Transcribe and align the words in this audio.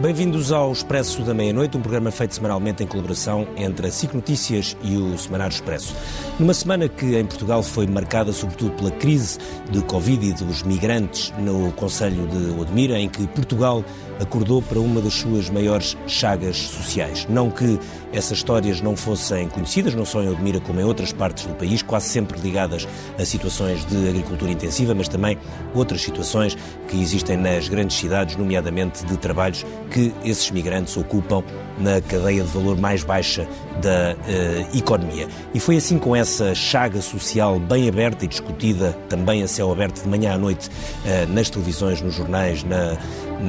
Bem-vindos 0.00 0.50
ao 0.50 0.72
Expresso 0.72 1.22
da 1.22 1.34
Meia-Noite, 1.34 1.76
um 1.76 1.80
programa 1.80 2.10
feito 2.10 2.34
semanalmente 2.34 2.82
em 2.82 2.86
colaboração 2.86 3.46
entre 3.56 3.86
a 3.86 3.90
SIC 3.90 4.14
Notícias 4.14 4.76
e 4.82 4.96
o 4.96 5.16
Semanário 5.18 5.52
Expresso. 5.52 5.94
Numa 6.40 6.54
semana 6.54 6.88
que 6.88 7.16
em 7.16 7.26
Portugal 7.26 7.62
foi 7.62 7.86
marcada 7.86 8.32
sobretudo 8.32 8.72
pela 8.72 8.90
crise 8.90 9.38
de 9.70 9.82
Covid 9.82 10.26
e 10.26 10.32
dos 10.32 10.62
migrantes 10.62 11.32
no 11.38 11.70
Conselho 11.72 12.26
de 12.26 12.58
Odmira, 12.58 12.98
em 12.98 13.08
que 13.08 13.26
Portugal 13.28 13.84
acordou 14.22 14.62
para 14.62 14.80
uma 14.80 15.00
das 15.00 15.14
suas 15.14 15.50
maiores 15.50 15.96
chagas 16.06 16.56
sociais. 16.56 17.26
Não 17.28 17.50
que 17.50 17.78
essas 18.12 18.38
histórias 18.38 18.80
não 18.80 18.94
fossem 18.94 19.48
conhecidas, 19.48 19.94
não 19.94 20.04
só 20.04 20.22
em 20.22 20.28
Odmira 20.28 20.60
como 20.60 20.80
em 20.80 20.84
outras 20.84 21.12
partes 21.12 21.46
do 21.46 21.54
país, 21.54 21.82
quase 21.82 22.08
sempre 22.08 22.38
ligadas 22.40 22.86
a 23.18 23.24
situações 23.24 23.84
de 23.86 24.08
agricultura 24.08 24.52
intensiva, 24.52 24.94
mas 24.94 25.08
também 25.08 25.38
outras 25.74 26.02
situações 26.02 26.56
que 26.88 27.00
existem 27.00 27.36
nas 27.36 27.68
grandes 27.68 27.96
cidades, 27.96 28.36
nomeadamente 28.36 29.04
de 29.04 29.16
trabalhos 29.16 29.64
que 29.90 30.12
esses 30.24 30.50
migrantes 30.50 30.96
ocupam 30.96 31.42
na 31.78 32.00
cadeia 32.00 32.42
de 32.42 32.50
valor 32.50 32.76
mais 32.78 33.02
baixa 33.02 33.46
da 33.80 34.14
uh, 34.14 34.76
economia. 34.76 35.26
E 35.54 35.60
foi 35.60 35.76
assim 35.76 35.98
com 35.98 36.14
essa 36.14 36.54
chaga 36.54 37.00
social 37.00 37.58
bem 37.58 37.88
aberta 37.88 38.24
e 38.24 38.28
discutida 38.28 38.92
também 39.08 39.42
a 39.42 39.48
céu 39.48 39.72
aberto 39.72 40.02
de 40.02 40.08
manhã 40.08 40.34
à 40.34 40.38
noite 40.38 40.68
uh, 40.68 41.32
nas 41.32 41.48
televisões, 41.48 42.00
nos 42.00 42.14
jornais, 42.14 42.62
na, 42.62 42.96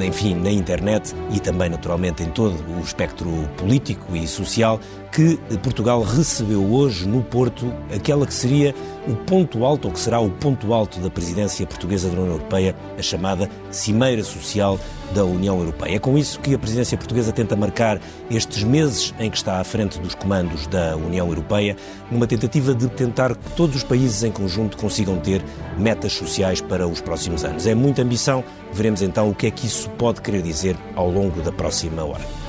enfim, 0.02 0.34
na 0.34 0.50
internet 0.50 1.14
e 1.30 1.40
também, 1.40 1.68
naturalmente, 1.68 2.22
em 2.22 2.30
todo 2.30 2.54
o 2.76 2.80
espectro 2.80 3.28
político 3.56 4.16
e 4.16 4.26
social, 4.26 4.80
que 5.14 5.38
Portugal 5.62 6.02
recebeu 6.02 6.60
hoje 6.74 7.06
no 7.06 7.22
Porto 7.22 7.72
aquela 7.94 8.26
que 8.26 8.34
seria 8.34 8.74
o 9.06 9.14
ponto 9.14 9.64
alto, 9.64 9.86
ou 9.86 9.94
que 9.94 10.00
será 10.00 10.18
o 10.18 10.28
ponto 10.28 10.74
alto 10.74 10.98
da 10.98 11.08
presidência 11.08 11.64
portuguesa 11.64 12.08
da 12.08 12.14
União 12.14 12.34
Europeia, 12.34 12.74
a 12.98 13.02
chamada 13.02 13.48
Cimeira 13.70 14.24
Social 14.24 14.76
da 15.14 15.24
União 15.24 15.60
Europeia. 15.60 15.94
É 15.94 15.98
com 16.00 16.18
isso 16.18 16.40
que 16.40 16.52
a 16.52 16.58
presidência 16.58 16.98
portuguesa 16.98 17.30
tenta 17.30 17.54
marcar 17.54 18.00
estes 18.28 18.64
meses 18.64 19.14
em 19.20 19.30
que 19.30 19.36
está 19.36 19.60
à 19.60 19.64
frente 19.64 20.00
dos 20.00 20.16
comandos 20.16 20.66
da 20.66 20.96
União 20.96 21.28
Europeia, 21.28 21.76
numa 22.10 22.26
tentativa 22.26 22.74
de 22.74 22.88
tentar 22.88 23.36
que 23.36 23.50
todos 23.50 23.76
os 23.76 23.84
países 23.84 24.24
em 24.24 24.32
conjunto 24.32 24.76
consigam 24.76 25.16
ter 25.18 25.44
metas 25.78 26.12
sociais 26.12 26.60
para 26.60 26.88
os 26.88 27.00
próximos 27.00 27.44
anos. 27.44 27.68
É 27.68 27.74
muita 27.74 28.02
ambição, 28.02 28.42
veremos 28.72 29.00
então 29.00 29.30
o 29.30 29.34
que 29.34 29.46
é 29.46 29.50
que 29.52 29.64
isso 29.64 29.88
pode 29.90 30.20
querer 30.20 30.42
dizer 30.42 30.76
ao 30.96 31.08
longo 31.08 31.40
da 31.40 31.52
próxima 31.52 32.02
hora. 32.02 32.43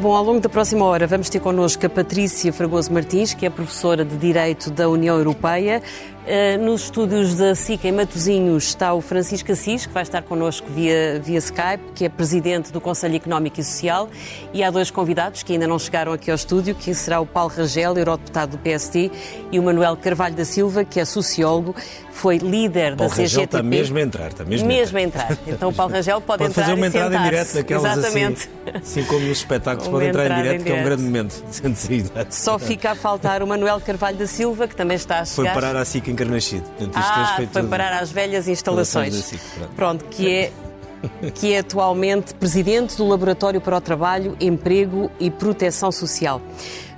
Bom, 0.00 0.12
ao 0.12 0.24
longo 0.24 0.40
da 0.40 0.48
próxima 0.48 0.84
hora 0.84 1.06
vamos 1.06 1.28
ter 1.30 1.38
connosco 1.38 1.86
a 1.86 1.88
Patrícia 1.88 2.52
Fragoso 2.52 2.92
Martins, 2.92 3.32
que 3.32 3.46
é 3.46 3.50
professora 3.50 4.04
de 4.04 4.16
Direito 4.16 4.68
da 4.68 4.88
União 4.88 5.16
Europeia. 5.16 5.80
Uh, 6.24 6.56
nos 6.64 6.84
estúdios 6.84 7.34
da 7.34 7.54
SIC 7.54 7.84
em 7.84 7.92
Matosinhos 7.92 8.64
está 8.64 8.94
o 8.94 9.02
Francisco 9.02 9.52
Assis, 9.52 9.84
que 9.84 9.92
vai 9.92 10.02
estar 10.02 10.22
connosco 10.22 10.66
via, 10.70 11.20
via 11.22 11.36
Skype, 11.36 11.92
que 11.94 12.06
é 12.06 12.08
presidente 12.08 12.72
do 12.72 12.80
Conselho 12.80 13.16
Económico 13.16 13.60
e 13.60 13.64
Social. 13.64 14.08
E 14.50 14.64
há 14.64 14.70
dois 14.70 14.90
convidados 14.90 15.42
que 15.42 15.52
ainda 15.52 15.66
não 15.66 15.78
chegaram 15.78 16.14
aqui 16.14 16.30
ao 16.30 16.34
estúdio, 16.34 16.74
que 16.74 16.94
será 16.94 17.20
o 17.20 17.26
Paulo 17.26 17.52
Rangel, 17.54 17.98
eurodeputado 17.98 18.56
do 18.56 18.58
PST, 18.58 19.12
e 19.52 19.58
o 19.58 19.62
Manuel 19.62 19.98
Carvalho 19.98 20.34
da 20.34 20.46
Silva, 20.46 20.82
que 20.82 20.98
é 20.98 21.04
sociólogo, 21.04 21.74
foi 22.10 22.38
líder 22.38 22.96
Paulo 22.96 23.10
da 23.10 23.16
Rangel 23.16 23.42
CGTP. 23.42 23.44
está 23.44 23.62
mesmo 23.62 23.98
a 23.98 24.00
entrar, 24.00 24.28
está 24.28 24.44
mesmo, 24.44 24.66
mesmo 24.66 24.96
a 24.96 25.02
entrar. 25.02 25.32
entrar. 25.32 25.52
Então 25.52 25.68
o 25.68 25.74
Paulo 25.74 25.92
Rangel 25.92 26.22
pode, 26.22 26.38
pode 26.38 26.50
entrar 26.52 26.62
fazer 26.62 26.74
uma 26.74 26.86
entrada 26.86 27.16
em 27.16 27.22
direto 27.22 27.54
daquelas 27.54 27.84
assim, 27.84 27.98
Exatamente. 27.98 28.50
assim, 28.66 29.00
assim 29.00 29.04
como 29.04 29.26
nos 29.26 29.38
espetáculos 29.38 29.88
pode 29.92 30.06
entrar 30.06 30.30
em 30.30 30.42
direto, 30.42 30.64
que 30.64 30.72
é 30.72 30.74
um 30.74 30.84
grande 30.84 31.02
momento. 31.02 31.44
Só 32.30 32.58
fica 32.58 32.92
a 32.92 32.94
faltar 32.94 33.42
o 33.42 33.46
Manuel 33.46 33.78
Carvalho 33.78 34.16
da 34.16 34.26
Silva, 34.26 34.66
que 34.66 34.74
também 34.74 34.96
está 34.96 35.20
a 35.20 35.26
Foi 35.26 35.44
chegar. 35.44 35.54
parar 35.54 35.76
à 35.76 35.84
SIC 35.84 36.13
encarnascido. 36.14 36.62
Portanto, 36.64 36.98
isto 36.98 37.10
Ah, 37.12 37.32
foi 37.36 37.46
foi 37.46 37.62
tudo- 37.62 37.70
parar 37.70 37.92
às 38.02 38.10
velhas 38.10 38.48
instalações. 38.48 39.30
Pronto. 39.56 39.72
Pronto, 39.76 40.04
que 40.06 40.30
é, 40.34 40.52
que 41.34 41.52
é 41.52 41.58
atualmente 41.58 42.32
presidente 42.34 42.96
do 42.96 43.06
Laboratório 43.06 43.60
para 43.60 43.76
o 43.76 43.80
Trabalho, 43.80 44.36
Emprego 44.40 45.10
e 45.20 45.30
Proteção 45.30 45.92
Social. 45.92 46.40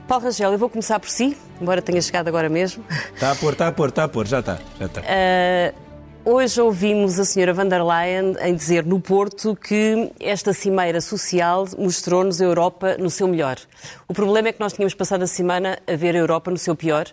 Paulo 0.06 0.24
Rangel, 0.24 0.52
eu 0.52 0.58
vou 0.58 0.68
começar 0.70 1.00
por 1.00 1.08
si, 1.10 1.36
embora 1.60 1.82
tenha 1.82 2.00
chegado 2.00 2.28
agora 2.28 2.48
mesmo. 2.48 2.84
Está 3.12 3.32
a 3.32 3.34
pôr, 3.34 3.52
está 3.54 3.66
a 3.66 3.72
pôr, 3.72 3.88
está 3.88 4.04
a 4.04 4.08
pôr, 4.08 4.24
já 4.28 4.38
está. 4.38 4.58
Já 4.78 4.86
está. 4.86 5.00
Ah, 5.00 5.74
hoje 6.24 6.60
ouvimos 6.60 7.18
a 7.18 7.24
senhora 7.24 7.52
van 7.52 7.66
der 7.68 7.82
Leyen 7.84 8.36
em 8.40 8.54
dizer 8.54 8.84
no 8.86 9.00
Porto 9.00 9.56
que 9.56 10.12
esta 10.20 10.52
cimeira 10.52 11.00
social 11.00 11.66
mostrou-nos 11.76 12.40
a 12.40 12.44
Europa 12.44 12.96
no 13.00 13.10
seu 13.10 13.26
melhor. 13.26 13.56
O 14.06 14.14
problema 14.14 14.46
é 14.48 14.52
que 14.52 14.60
nós 14.60 14.72
tínhamos 14.74 14.94
passado 14.94 15.22
a 15.22 15.26
semana 15.26 15.76
a 15.88 15.96
ver 15.96 16.14
a 16.14 16.18
Europa 16.18 16.52
no 16.52 16.56
seu 16.58 16.76
pior, 16.76 17.06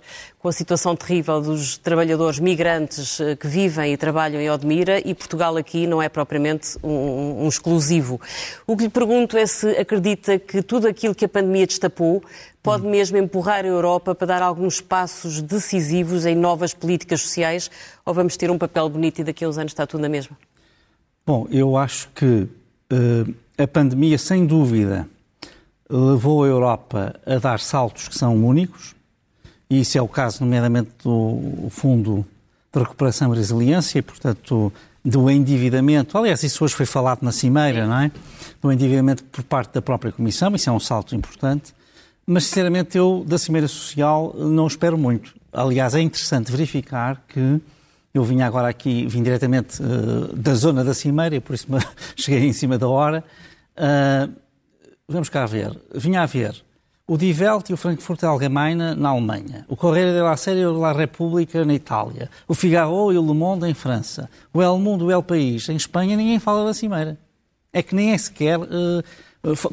com 0.44 0.50
a 0.50 0.52
situação 0.52 0.94
terrível 0.94 1.40
dos 1.40 1.78
trabalhadores 1.78 2.38
migrantes 2.38 3.18
eh, 3.22 3.34
que 3.34 3.48
vivem 3.48 3.94
e 3.94 3.98
trabalham 3.98 4.42
em 4.42 4.52
Odmira 4.52 5.00
e 5.00 5.16
Portugal 5.16 5.56
aqui 5.56 5.88
não 5.88 6.02
é 6.02 6.09
propriamente 6.09 6.78
um, 6.84 7.46
um 7.46 7.48
exclusivo. 7.48 8.20
O 8.68 8.76
que 8.76 8.84
lhe 8.84 8.90
pergunto 8.90 9.38
é 9.38 9.46
se 9.46 9.70
acredita 9.78 10.38
que 10.38 10.62
tudo 10.62 10.86
aquilo 10.86 11.16
que 11.16 11.24
a 11.24 11.30
pandemia 11.30 11.66
destapou 11.66 12.22
pode 12.62 12.86
mesmo 12.86 13.16
empurrar 13.16 13.64
a 13.64 13.70
Europa 13.70 14.14
para 14.14 14.28
dar 14.28 14.42
alguns 14.42 14.82
passos 14.82 15.42
decisivos 15.42 16.26
em 16.26 16.36
novas 16.36 16.74
políticas 16.74 17.22
sociais 17.22 17.72
ou 18.06 18.14
vamos 18.14 18.36
ter 18.36 18.52
um 18.52 18.58
papel 18.58 18.90
bonito 18.90 19.20
e 19.20 19.24
daqui 19.24 19.46
a 19.46 19.48
uns 19.48 19.58
anos 19.58 19.72
está 19.72 19.88
tudo 19.88 20.02
na 20.02 20.09
mesma? 20.09 20.38
Bom, 21.26 21.48
eu 21.52 21.78
acho 21.78 22.09
que 22.09 22.50
eh, 22.90 23.64
a 23.64 23.66
pandemia, 23.66 24.18
sem 24.18 24.46
dúvida, 24.46 25.08
levou 25.90 26.44
a 26.44 26.48
Europa 26.48 27.18
a 27.26 27.38
dar 27.38 27.62
saltos 27.62 28.09
que 28.09 28.18
são 28.18 28.46
únicos, 28.46 28.94
e 29.69 29.81
isso 29.81 29.97
é 29.97 30.01
o 30.01 30.07
caso, 30.07 30.44
nomeadamente, 30.44 30.91
do 31.03 31.68
Fundo 31.69 32.25
de 32.74 32.79
Recuperação 32.79 33.34
e 33.34 33.38
Resiliência, 33.38 34.00
e, 34.00 34.01
portanto, 34.01 34.72
do 35.03 35.29
endividamento. 35.29 36.18
Aliás, 36.18 36.44
isso 36.44 36.63
hoje 36.63 36.74
foi 36.74 36.85
falado 36.85 37.24
na 37.24 37.31
Cimeira, 37.31 37.85
não 37.85 38.00
é? 38.00 38.12
Do 38.62 38.72
endividamento 38.72 39.23
por 39.25 39.44
parte 39.44 39.73
da 39.73 39.81
própria 39.81 40.12
Comissão, 40.12 40.53
isso 40.56 40.69
é 40.69 40.73
um 40.73 40.79
salto 40.79 41.16
importante. 41.16 41.73
Mas, 42.25 42.46
sinceramente, 42.46 42.97
eu 42.97 43.23
da 43.28 43.38
Cimeira 43.38 43.68
Social 43.68 44.34
não 44.38 44.68
espero 44.68 44.97
muito. 44.97 45.35
Aliás, 45.52 45.94
é 45.94 46.02
interessante 46.02 46.52
verificar 46.52 47.22
que 47.28 47.62
eu 48.13 48.23
vim 48.23 48.41
agora 48.41 48.69
aqui, 48.69 49.06
vim 49.07 49.22
diretamente 49.23 49.81
uh, 49.81 50.35
da 50.35 50.53
zona 50.53 50.84
da 50.84 50.94
Cimeira, 50.94 51.41
por 51.41 51.53
isso 51.53 51.68
cheguei 52.16 52.47
em 52.47 52.53
cima 52.53 52.78
da 52.78 52.88
hora. 52.88 53.23
Uh, 53.78 54.31
vamos 55.07 55.29
cá 55.29 55.46
ver. 55.46 55.78
Vinha 55.94 56.22
a 56.22 56.25
ver 56.25 56.63
o 57.06 57.18
Die 57.18 57.34
Welt 57.34 57.69
e 57.69 57.74
o 57.74 57.78
Frankfurter 57.78 58.30
Allgemeine 58.30 58.96
na 58.96 59.09
Alemanha, 59.09 59.66
o 59.68 59.75
Correio 59.75 60.14
della 60.14 60.38
Sera 60.38 60.59
e 60.59 60.66
la 60.66 60.94
Repubblica 60.94 61.66
na 61.66 61.74
Itália, 61.74 62.30
o 62.47 62.53
Figaro 62.53 63.12
e 63.12 63.18
o 63.18 63.25
Le 63.25 63.34
Monde 63.34 63.68
em 63.68 63.74
França, 63.74 64.30
o 64.53 64.62
El 64.62 64.78
Mundo 64.78 65.06
e 65.06 65.08
o 65.08 65.12
El 65.12 65.24
País 65.24 65.68
em 65.68 65.75
Espanha, 65.75 66.16
ninguém 66.16 66.40
fala 66.40 66.66
da 66.66 66.74
Cimeira. 66.74 67.18
É 67.72 67.81
que 67.81 67.96
nem 67.96 68.12
é 68.12 68.18
sequer... 68.18 68.59
Uh, 68.59 69.03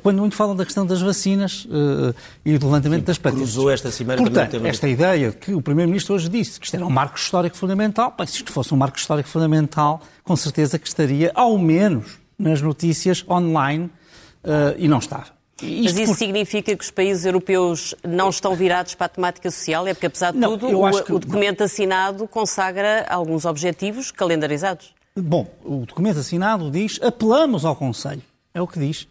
quando 0.03 0.19
muito 0.19 0.35
falam 0.35 0.57
da 0.57 0.65
questão 0.65 0.85
das 0.85 1.01
vacinas 1.01 1.65
uh, 1.67 2.13
e 2.45 2.59
do 2.59 2.67
levantamento 2.67 3.03
Sim, 3.03 3.07
das 3.07 3.19
patentes. 3.19 3.45
cruzou 3.45 3.71
esta 3.71 3.89
cimeira 3.93 4.21
Portanto, 4.21 4.51
também 4.51 4.67
o 4.67 4.71
esta 4.71 4.89
ideia 4.89 5.31
que 5.31 5.55
o 5.55 5.63
Primeiro-Ministro 5.63 6.17
hoje 6.17 6.29
disse, 6.29 6.59
que 6.59 6.67
isto 6.67 6.75
era 6.75 6.85
um 6.85 6.91
marco 6.91 7.17
histórico 7.17 7.57
fundamental, 7.57 8.13
bem, 8.19 8.27
se 8.27 8.39
isto 8.39 8.51
fosse 8.51 8.75
um 8.75 8.77
marco 8.77 8.99
histórico 8.99 9.29
fundamental, 9.29 10.03
com 10.25 10.35
certeza 10.35 10.77
que 10.77 10.89
estaria, 10.89 11.31
ao 11.37 11.57
menos, 11.57 12.19
nas 12.37 12.61
notícias 12.61 13.25
online, 13.29 13.85
uh, 13.85 14.75
e 14.77 14.89
não 14.89 14.99
estava. 14.99 15.40
Mas 15.63 15.99
isso 15.99 16.13
por... 16.13 16.19
significa 16.19 16.77
que 16.77 16.85
os 16.85 16.91
países 16.91 17.25
europeus 17.25 17.95
não 18.07 18.31
estão 18.31 18.55
virados 18.55 18.95
para 18.95 19.07
a 19.07 19.09
temática 19.09 19.51
social? 19.51 19.87
É 19.87 19.95
porque, 19.95 20.07
apesar 20.07 20.33
de 20.33 20.39
não, 20.39 20.57
tudo, 20.57 20.81
o, 20.81 21.05
que... 21.05 21.13
o 21.13 21.19
documento 21.19 21.63
assinado 21.63 22.27
consagra 22.27 23.07
alguns 23.09 23.45
objetivos 23.45 24.11
calendarizados. 24.11 24.95
Bom, 25.17 25.47
o 25.65 25.85
documento 25.87 26.21
assinado 26.21 26.71
diz 26.71 26.99
apelamos 27.03 27.65
ao 27.65 27.75
Conselho. 27.75 28.23
É 28.55 28.61
o 28.61 28.67
que 28.67 28.79
diz. 28.79 29.07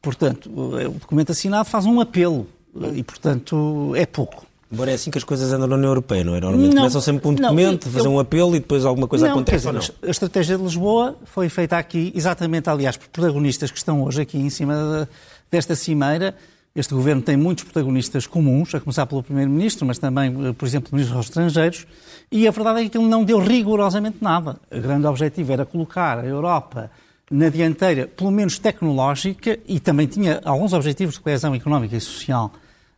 Portanto, 0.00 0.50
o 0.50 0.98
documento 0.98 1.32
assinado 1.32 1.68
faz 1.68 1.86
um 1.86 2.00
apelo 2.00 2.46
e, 2.94 3.02
portanto, 3.02 3.92
é 3.94 4.04
pouco. 4.04 4.46
Embora 4.72 4.90
é 4.90 4.94
assim 4.94 5.10
que 5.10 5.18
as 5.18 5.24
coisas 5.24 5.52
andam 5.52 5.68
na 5.68 5.76
União 5.76 5.90
Europeia, 5.90 6.24
não 6.24 6.34
é? 6.34 6.40
Normalmente 6.40 6.74
não, 6.74 6.82
começam 6.82 7.00
sempre 7.02 7.22
com 7.22 7.28
um 7.28 7.34
documento, 7.34 7.84
não, 7.84 7.92
fazer 7.92 8.08
um 8.08 8.18
apelo 8.18 8.56
e 8.56 8.60
depois 8.60 8.86
alguma 8.86 9.06
coisa 9.06 9.26
não, 9.26 9.34
acontece 9.34 9.58
dizer, 9.58 9.68
ou 9.68 9.74
não? 9.74 10.08
A 10.08 10.10
estratégia 10.10 10.56
de 10.56 10.62
Lisboa 10.62 11.14
foi 11.26 11.50
feita 11.50 11.76
aqui, 11.76 12.10
exatamente, 12.16 12.70
aliás, 12.70 12.96
por 12.96 13.06
protagonistas 13.08 13.70
que 13.70 13.76
estão 13.76 14.02
hoje 14.02 14.22
aqui 14.22 14.38
em 14.38 14.48
cima 14.48 14.74
de, 14.74 15.08
desta 15.52 15.76
cimeira. 15.76 16.34
Este 16.74 16.94
governo 16.94 17.20
tem 17.20 17.36
muitos 17.36 17.64
protagonistas 17.64 18.26
comuns, 18.26 18.74
a 18.74 18.80
começar 18.80 19.04
pelo 19.04 19.22
Primeiro-Ministro, 19.22 19.86
mas 19.86 19.98
também, 19.98 20.54
por 20.54 20.66
exemplo, 20.66 20.88
o 20.90 20.94
Ministro 20.94 21.18
dos 21.18 21.26
Estrangeiros, 21.26 21.86
e 22.30 22.48
a 22.48 22.50
verdade 22.50 22.80
é 22.80 22.88
que 22.88 22.96
ele 22.96 23.06
não 23.06 23.22
deu 23.22 23.38
rigorosamente 23.38 24.16
nada. 24.22 24.58
O 24.70 24.80
grande 24.80 25.06
objetivo 25.06 25.52
era 25.52 25.66
colocar 25.66 26.18
a 26.18 26.24
Europa 26.24 26.90
na 27.30 27.50
dianteira, 27.50 28.06
pelo 28.06 28.30
menos 28.30 28.58
tecnológica, 28.58 29.58
e 29.68 29.78
também 29.78 30.06
tinha 30.06 30.40
alguns 30.42 30.72
objetivos 30.72 31.16
de 31.16 31.20
coesão 31.20 31.54
económica 31.54 31.94
e 31.94 32.00
social, 32.00 32.50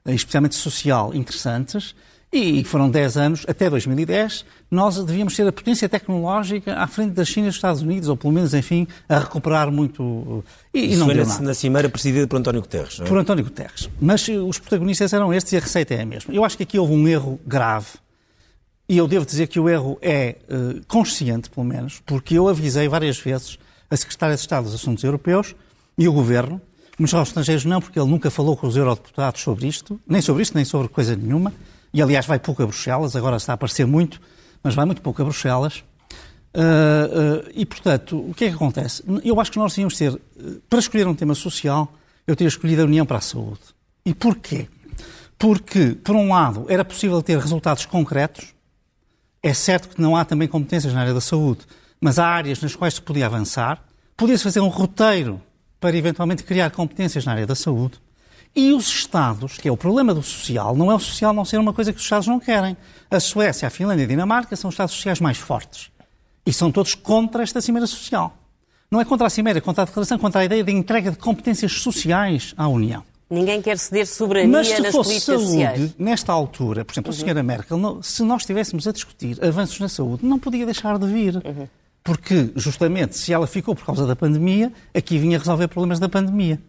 especialmente 0.06 0.54
social, 0.54 1.12
interessantes, 1.12 1.96
e 2.34 2.64
foram 2.64 2.90
10 2.90 3.16
anos, 3.16 3.44
até 3.46 3.70
2010, 3.70 4.44
nós 4.70 5.02
devíamos 5.04 5.36
ser 5.36 5.46
a 5.46 5.52
potência 5.52 5.88
tecnológica 5.88 6.74
à 6.74 6.86
frente 6.86 7.12
da 7.12 7.24
China 7.24 7.46
e 7.46 7.50
dos 7.50 7.56
Estados 7.56 7.82
Unidos, 7.82 8.08
ou 8.08 8.16
pelo 8.16 8.32
menos, 8.32 8.52
enfim, 8.54 8.88
a 9.08 9.20
recuperar 9.20 9.70
muito. 9.70 10.44
E, 10.72 10.94
e 10.94 10.96
não 10.96 11.06
deu 11.06 11.18
na, 11.18 11.24
nada. 11.26 11.44
na 11.44 11.54
cimeira 11.54 11.88
presidida 11.88 12.26
por 12.26 12.36
António 12.36 12.60
Guterres, 12.60 12.98
não 12.98 13.06
é? 13.06 13.08
Por 13.08 13.18
António 13.18 13.44
Guterres. 13.44 13.88
Mas 14.00 14.26
os 14.26 14.58
protagonistas 14.58 15.12
eram 15.12 15.32
estes 15.32 15.52
e 15.52 15.56
a 15.56 15.60
receita 15.60 15.94
é 15.94 16.02
a 16.02 16.06
mesma. 16.06 16.34
Eu 16.34 16.44
acho 16.44 16.56
que 16.56 16.64
aqui 16.64 16.78
houve 16.78 16.92
um 16.92 17.06
erro 17.06 17.38
grave. 17.46 17.86
E 18.88 18.98
eu 18.98 19.06
devo 19.06 19.24
dizer 19.24 19.46
que 19.46 19.58
o 19.60 19.68
erro 19.68 19.96
é 20.02 20.36
uh, 20.50 20.84
consciente, 20.86 21.48
pelo 21.48 21.64
menos, 21.64 22.02
porque 22.04 22.36
eu 22.36 22.48
avisei 22.48 22.86
várias 22.88 23.18
vezes 23.18 23.58
a 23.88 23.96
Secretária 23.96 24.34
de 24.34 24.40
Estado 24.40 24.64
dos 24.64 24.74
Assuntos 24.74 25.04
Europeus 25.04 25.54
e 25.96 26.08
o 26.08 26.12
Governo. 26.12 26.60
Ministro 26.98 27.20
dos 27.20 27.28
Estrangeiros 27.28 27.64
não, 27.64 27.80
porque 27.80 27.98
ele 27.98 28.10
nunca 28.10 28.30
falou 28.30 28.56
com 28.56 28.66
os 28.66 28.76
eurodeputados 28.76 29.40
sobre 29.40 29.66
isto, 29.66 30.00
nem 30.06 30.20
sobre 30.20 30.42
isto, 30.42 30.54
nem 30.54 30.64
sobre 30.64 30.88
coisa 30.88 31.16
nenhuma. 31.16 31.52
E, 31.94 32.02
aliás, 32.02 32.26
vai 32.26 32.40
pouco 32.40 32.60
a 32.60 32.66
Bruxelas, 32.66 33.14
agora 33.14 33.36
está 33.36 33.52
a 33.52 33.54
aparecer 33.54 33.86
muito, 33.86 34.20
mas 34.64 34.74
vai 34.74 34.84
muito 34.84 35.00
pouco 35.00 35.22
a 35.22 35.24
Bruxelas. 35.24 35.84
Uh, 36.52 37.46
uh, 37.46 37.50
e, 37.54 37.64
portanto, 37.64 38.18
o 38.18 38.34
que 38.34 38.46
é 38.46 38.48
que 38.48 38.54
acontece? 38.56 39.04
Eu 39.24 39.40
acho 39.40 39.52
que 39.52 39.58
nós 39.58 39.72
tínhamos 39.72 39.96
ter, 39.96 40.20
para 40.68 40.80
escolher 40.80 41.06
um 41.06 41.14
tema 41.14 41.36
social, 41.36 41.92
eu 42.26 42.34
teria 42.34 42.48
escolhido 42.48 42.82
a 42.82 42.84
União 42.84 43.06
para 43.06 43.18
a 43.18 43.20
Saúde. 43.20 43.60
E 44.04 44.12
porquê? 44.12 44.66
Porque, 45.38 45.96
por 46.02 46.16
um 46.16 46.30
lado, 46.30 46.66
era 46.68 46.84
possível 46.84 47.22
ter 47.22 47.38
resultados 47.38 47.86
concretos. 47.86 48.52
É 49.40 49.54
certo 49.54 49.90
que 49.90 50.02
não 50.02 50.16
há 50.16 50.24
também 50.24 50.48
competências 50.48 50.92
na 50.92 51.00
área 51.00 51.14
da 51.14 51.20
saúde, 51.20 51.60
mas 52.00 52.18
há 52.18 52.26
áreas 52.26 52.60
nas 52.60 52.74
quais 52.74 52.94
se 52.94 53.02
podia 53.02 53.26
avançar. 53.26 53.84
Podia-se 54.16 54.42
fazer 54.42 54.60
um 54.60 54.68
roteiro 54.68 55.40
para 55.78 55.96
eventualmente 55.96 56.42
criar 56.42 56.70
competências 56.70 57.24
na 57.24 57.32
área 57.32 57.46
da 57.46 57.54
saúde. 57.54 58.00
E 58.56 58.72
os 58.72 58.86
Estados, 58.86 59.58
que 59.58 59.68
é 59.68 59.72
o 59.72 59.76
problema 59.76 60.14
do 60.14 60.22
social, 60.22 60.76
não 60.76 60.90
é 60.90 60.94
o 60.94 61.00
social 61.00 61.32
não 61.32 61.44
ser 61.44 61.58
uma 61.58 61.72
coisa 61.72 61.92
que 61.92 61.98
os 61.98 62.04
Estados 62.04 62.28
não 62.28 62.38
querem. 62.38 62.76
A 63.10 63.18
Suécia, 63.18 63.66
a 63.66 63.70
Finlândia 63.70 64.02
e 64.02 64.06
a 64.06 64.08
Dinamarca 64.08 64.54
são 64.54 64.68
os 64.68 64.74
Estados 64.74 64.94
sociais 64.94 65.20
mais 65.20 65.38
fortes. 65.38 65.90
E 66.46 66.52
são 66.52 66.70
todos 66.70 66.94
contra 66.94 67.42
esta 67.42 67.60
cimeira 67.60 67.86
social. 67.86 68.36
Não 68.90 69.00
é 69.00 69.04
contra 69.04 69.26
a 69.26 69.30
cimeira, 69.30 69.58
é 69.58 69.60
contra 69.60 69.82
a 69.82 69.86
declaração, 69.86 70.18
contra 70.18 70.42
a 70.42 70.44
ideia 70.44 70.62
de 70.62 70.70
entrega 70.70 71.10
de 71.10 71.16
competências 71.16 71.72
sociais 71.72 72.54
à 72.56 72.68
União. 72.68 73.02
Ninguém 73.28 73.60
quer 73.60 73.76
ceder 73.78 74.06
soberania 74.06 74.48
Mas 74.52 74.68
se 74.68 74.80
nas 74.80 74.92
fosse 74.92 75.18
saúde, 75.18 75.44
sociais. 75.44 75.94
nesta 75.98 76.32
altura, 76.32 76.84
por 76.84 76.92
exemplo, 76.92 77.10
a 77.10 77.14
senhora 77.14 77.42
Merkel, 77.42 78.00
se 78.02 78.22
nós 78.22 78.42
estivéssemos 78.42 78.86
a 78.86 78.92
discutir 78.92 79.42
avanços 79.44 79.80
na 79.80 79.88
saúde, 79.88 80.24
não 80.24 80.38
podia 80.38 80.64
deixar 80.64 80.96
de 80.98 81.06
vir. 81.06 81.42
Porque, 82.04 82.52
justamente, 82.54 83.16
se 83.16 83.32
ela 83.32 83.46
ficou 83.46 83.74
por 83.74 83.86
causa 83.86 84.06
da 84.06 84.14
pandemia, 84.14 84.70
aqui 84.94 85.16
vinha 85.16 85.38
resolver 85.38 85.68
problemas 85.68 85.98
da 85.98 86.06
pandemia. 86.06 86.60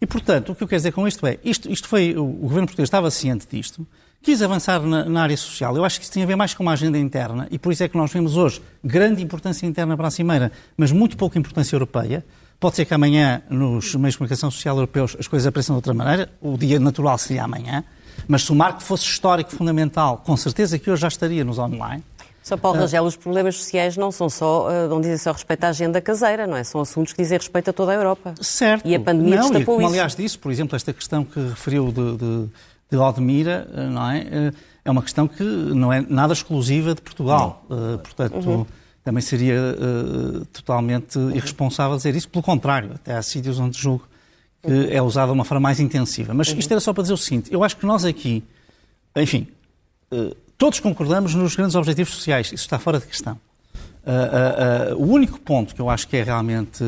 E, 0.00 0.06
portanto, 0.06 0.50
o 0.50 0.54
que 0.54 0.64
eu 0.64 0.66
quero 0.66 0.80
dizer 0.80 0.90
com 0.90 1.06
isto 1.06 1.24
é, 1.28 1.38
isto, 1.44 1.70
isto 1.70 1.86
foi, 1.86 2.16
o, 2.16 2.24
governo 2.26 2.66
português 2.66 2.88
estava 2.88 3.08
ciente 3.08 3.46
disto, 3.48 3.86
quis 4.20 4.42
avançar 4.42 4.82
na, 4.82 5.04
na 5.04 5.22
área 5.22 5.36
social. 5.36 5.76
Eu 5.76 5.84
acho 5.84 6.00
que 6.00 6.04
isso 6.04 6.12
tem 6.12 6.24
a 6.24 6.26
ver 6.26 6.34
mais 6.34 6.54
com 6.54 6.64
uma 6.64 6.72
agenda 6.72 6.98
interna, 6.98 7.46
e 7.52 7.58
por 7.58 7.72
isso 7.72 7.84
é 7.84 7.88
que 7.88 7.96
nós 7.96 8.12
vemos 8.12 8.36
hoje 8.36 8.60
grande 8.82 9.22
importância 9.22 9.64
interna 9.64 9.96
para 9.96 10.08
a 10.08 10.10
Cimeira, 10.10 10.50
mas 10.76 10.90
muito 10.90 11.16
pouca 11.16 11.38
importância 11.38 11.76
europeia. 11.76 12.24
Pode 12.58 12.74
ser 12.74 12.84
que 12.84 12.92
amanhã, 12.92 13.42
nos 13.48 13.94
meios 13.94 14.14
de 14.14 14.18
comunicação 14.18 14.50
social 14.50 14.74
europeus, 14.74 15.16
as 15.20 15.28
coisas 15.28 15.46
apareçam 15.46 15.74
de 15.74 15.78
outra 15.78 15.94
maneira, 15.94 16.32
o 16.40 16.58
dia 16.58 16.80
natural 16.80 17.16
seria 17.16 17.44
amanhã, 17.44 17.84
mas 18.26 18.42
se 18.42 18.50
o 18.50 18.56
marco 18.56 18.82
fosse 18.82 19.04
histórico 19.04 19.52
fundamental, 19.54 20.18
com 20.18 20.36
certeza 20.36 20.80
que 20.80 20.90
hoje 20.90 21.02
já 21.02 21.08
estaria 21.08 21.44
nos 21.44 21.60
online. 21.60 22.02
Só 22.42 22.56
Paulo 22.56 22.78
Rangel, 22.78 23.04
os 23.04 23.16
problemas 23.16 23.56
sociais 23.56 23.96
não 23.96 24.10
são 24.10 24.28
só, 24.30 24.68
uh, 24.68 24.88
não 24.88 25.00
dizem 25.00 25.18
só 25.18 25.30
respeito 25.32 25.62
à 25.64 25.68
agenda 25.68 26.00
caseira, 26.00 26.46
não 26.46 26.56
é? 26.56 26.64
São 26.64 26.80
assuntos 26.80 27.12
que 27.12 27.22
dizem 27.22 27.38
respeito 27.38 27.70
a 27.70 27.72
toda 27.72 27.92
a 27.92 27.94
Europa. 27.94 28.34
Certo. 28.40 28.86
E 28.88 28.94
a 28.94 29.00
pandemia 29.00 29.36
não, 29.36 29.48
e 29.48 29.50
destapou 29.50 29.74
como, 29.76 29.86
isso. 29.86 29.94
aliás, 29.94 30.14
disse, 30.16 30.38
por 30.38 30.50
exemplo, 30.50 30.74
esta 30.74 30.92
questão 30.92 31.24
que 31.24 31.38
referiu 31.38 31.92
de, 31.92 32.16
de, 32.16 32.48
de 32.90 32.96
Odmira, 32.96 33.68
eh, 33.74 33.86
não 33.88 34.10
é? 34.10 34.18
Eh, 34.20 34.52
É 34.84 34.90
uma 34.90 35.02
questão 35.02 35.28
que 35.28 35.42
não 35.44 35.92
é 35.92 36.00
nada 36.08 36.32
exclusiva 36.32 36.94
de 36.94 37.02
Portugal. 37.02 37.62
Eh, 37.70 37.98
Portanto, 37.98 38.48
Uhum. 38.48 38.66
também 39.04 39.20
seria 39.22 39.54
eh, 39.54 40.44
totalmente 40.52 41.18
irresponsável 41.34 41.94
dizer 41.98 42.16
isso. 42.16 42.28
Pelo 42.30 42.42
contrário, 42.42 42.92
até 42.94 43.14
há 43.14 43.22
sítios 43.22 43.58
onde 43.60 43.78
julgo 43.78 44.08
que 44.62 44.70
Uhum. 44.72 44.86
é 44.90 45.00
usada 45.02 45.26
de 45.28 45.34
uma 45.38 45.44
forma 45.44 45.60
mais 45.60 45.78
intensiva. 45.78 46.32
Mas 46.34 46.48
isto 46.48 46.70
era 46.72 46.80
só 46.80 46.92
para 46.94 47.02
dizer 47.02 47.14
o 47.14 47.18
seguinte: 47.18 47.52
eu 47.52 47.62
acho 47.62 47.76
que 47.76 47.84
nós 47.86 48.04
aqui, 48.06 48.42
enfim, 49.14 49.46
eh, 50.10 50.34
todos 50.60 50.78
concordamos 50.78 51.34
nos 51.34 51.56
grandes 51.56 51.74
objetivos 51.74 52.12
sociais, 52.12 52.48
isso 52.48 52.56
está 52.56 52.78
fora 52.78 53.00
de 53.00 53.06
questão. 53.06 53.40
Ah, 54.04 54.10
ah, 54.12 54.90
ah, 54.90 54.94
o 54.94 55.06
único 55.10 55.40
ponto 55.40 55.74
que 55.74 55.80
eu 55.80 55.88
acho 55.88 56.06
que 56.06 56.18
é 56.18 56.22
realmente 56.22 56.84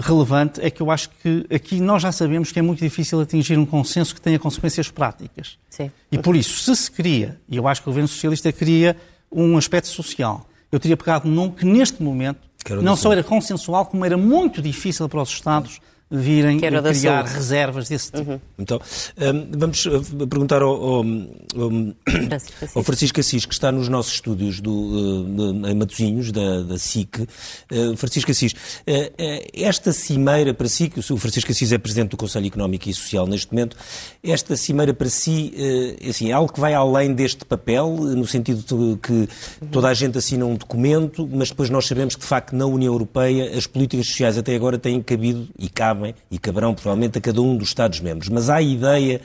relevante 0.00 0.62
é 0.62 0.70
que 0.70 0.80
eu 0.80 0.90
acho 0.90 1.10
que 1.10 1.44
aqui 1.54 1.78
nós 1.78 2.00
já 2.00 2.10
sabemos 2.10 2.50
que 2.50 2.58
é 2.58 2.62
muito 2.62 2.78
difícil 2.80 3.20
atingir 3.20 3.58
um 3.58 3.66
consenso 3.66 4.14
que 4.14 4.20
tenha 4.20 4.38
consequências 4.38 4.90
práticas. 4.90 5.58
Sim. 5.68 5.90
E 6.10 6.16
por 6.16 6.34
isso, 6.34 6.58
se 6.60 6.74
se 6.74 6.90
queria, 6.90 7.38
e 7.46 7.58
eu 7.58 7.68
acho 7.68 7.82
que 7.82 7.88
o 7.88 7.90
governo 7.90 8.08
socialista 8.08 8.50
queria 8.50 8.96
um 9.30 9.58
aspecto 9.58 9.88
social, 9.88 10.48
eu 10.72 10.80
teria 10.80 10.96
pegado 10.96 11.28
num 11.28 11.50
que 11.50 11.66
neste 11.66 12.02
momento 12.02 12.40
Que 12.64 12.72
era 12.72 12.80
o 12.80 12.82
não 12.82 12.94
da 12.94 12.96
só 12.96 13.12
era 13.12 13.22
consensual, 13.22 13.84
como 13.84 14.06
era 14.06 14.16
muito 14.16 14.62
difícil 14.62 15.06
para 15.06 15.20
os 15.20 15.28
Estados 15.28 15.82
virem 16.10 16.58
criar 16.58 16.82
saúde. 16.94 17.34
reservas 17.34 17.88
desse 17.88 18.10
tipo. 18.12 18.40
Então, 18.58 18.80
hum, 19.18 19.46
vamos 19.58 19.84
uh, 19.86 20.26
perguntar 20.26 20.62
ao, 20.62 20.70
ao, 20.70 21.04
ao- 21.04 21.04
Francisco 21.04 22.64
Assis. 22.64 22.76
ao 22.76 22.82
Francisco 22.82 23.20
Assis, 23.20 23.44
que 23.46 23.52
está 23.52 23.70
nos 23.70 23.88
nossos 23.88 24.14
estúdios 24.14 24.60
do, 24.60 25.24
de- 25.24 25.70
em 25.70 25.74
Matosinhos, 25.74 26.32
da, 26.32 26.62
da 26.62 26.78
SIC. 26.78 27.18
Uh, 27.70 27.96
Francisco 27.96 28.30
Assis, 28.30 28.52
uh, 28.52 28.56
esta 29.52 29.92
cimeira 29.92 30.54
para 30.54 30.68
si, 30.68 30.88
que 30.88 30.98
o 31.00 31.16
Francisco 31.18 31.52
Assis 31.52 31.72
é 31.72 31.78
Presidente 31.78 32.10
do 32.12 32.16
Conselho 32.16 32.46
Económico 32.46 32.88
e 32.88 32.94
Social 32.94 33.26
neste 33.26 33.52
momento, 33.52 33.76
esta 34.22 34.56
cimeira 34.56 34.94
para 34.94 35.08
si 35.10 35.52
uh, 35.56 36.08
assim, 36.08 36.30
é 36.30 36.32
algo 36.32 36.52
que 36.52 36.60
vai 36.60 36.72
além 36.72 37.12
deste 37.12 37.44
papel, 37.44 37.88
no 37.94 38.26
sentido 38.26 38.62
de 38.62 38.96
que 38.98 39.28
toda 39.70 39.88
a 39.88 39.94
gente 39.94 40.16
assina 40.16 40.46
um 40.46 40.54
documento, 40.54 41.28
mas 41.30 41.50
depois 41.50 41.68
nós 41.68 41.86
sabemos 41.86 42.14
que, 42.14 42.22
de 42.22 42.26
facto, 42.26 42.54
na 42.56 42.64
União 42.66 42.92
Europeia 42.92 43.56
as 43.58 43.66
políticas 43.66 44.06
sociais 44.06 44.38
até 44.38 44.54
agora 44.54 44.78
têm 44.78 45.02
cabido 45.02 45.46
e 45.58 45.68
cabem 45.68 45.97
e 46.30 46.38
caberão 46.38 46.74
provavelmente 46.74 47.18
a 47.18 47.20
cada 47.20 47.40
um 47.40 47.56
dos 47.56 47.68
Estados-membros. 47.68 48.28
Mas 48.28 48.48
há 48.50 48.56
a 48.56 48.62
ideia 48.62 49.20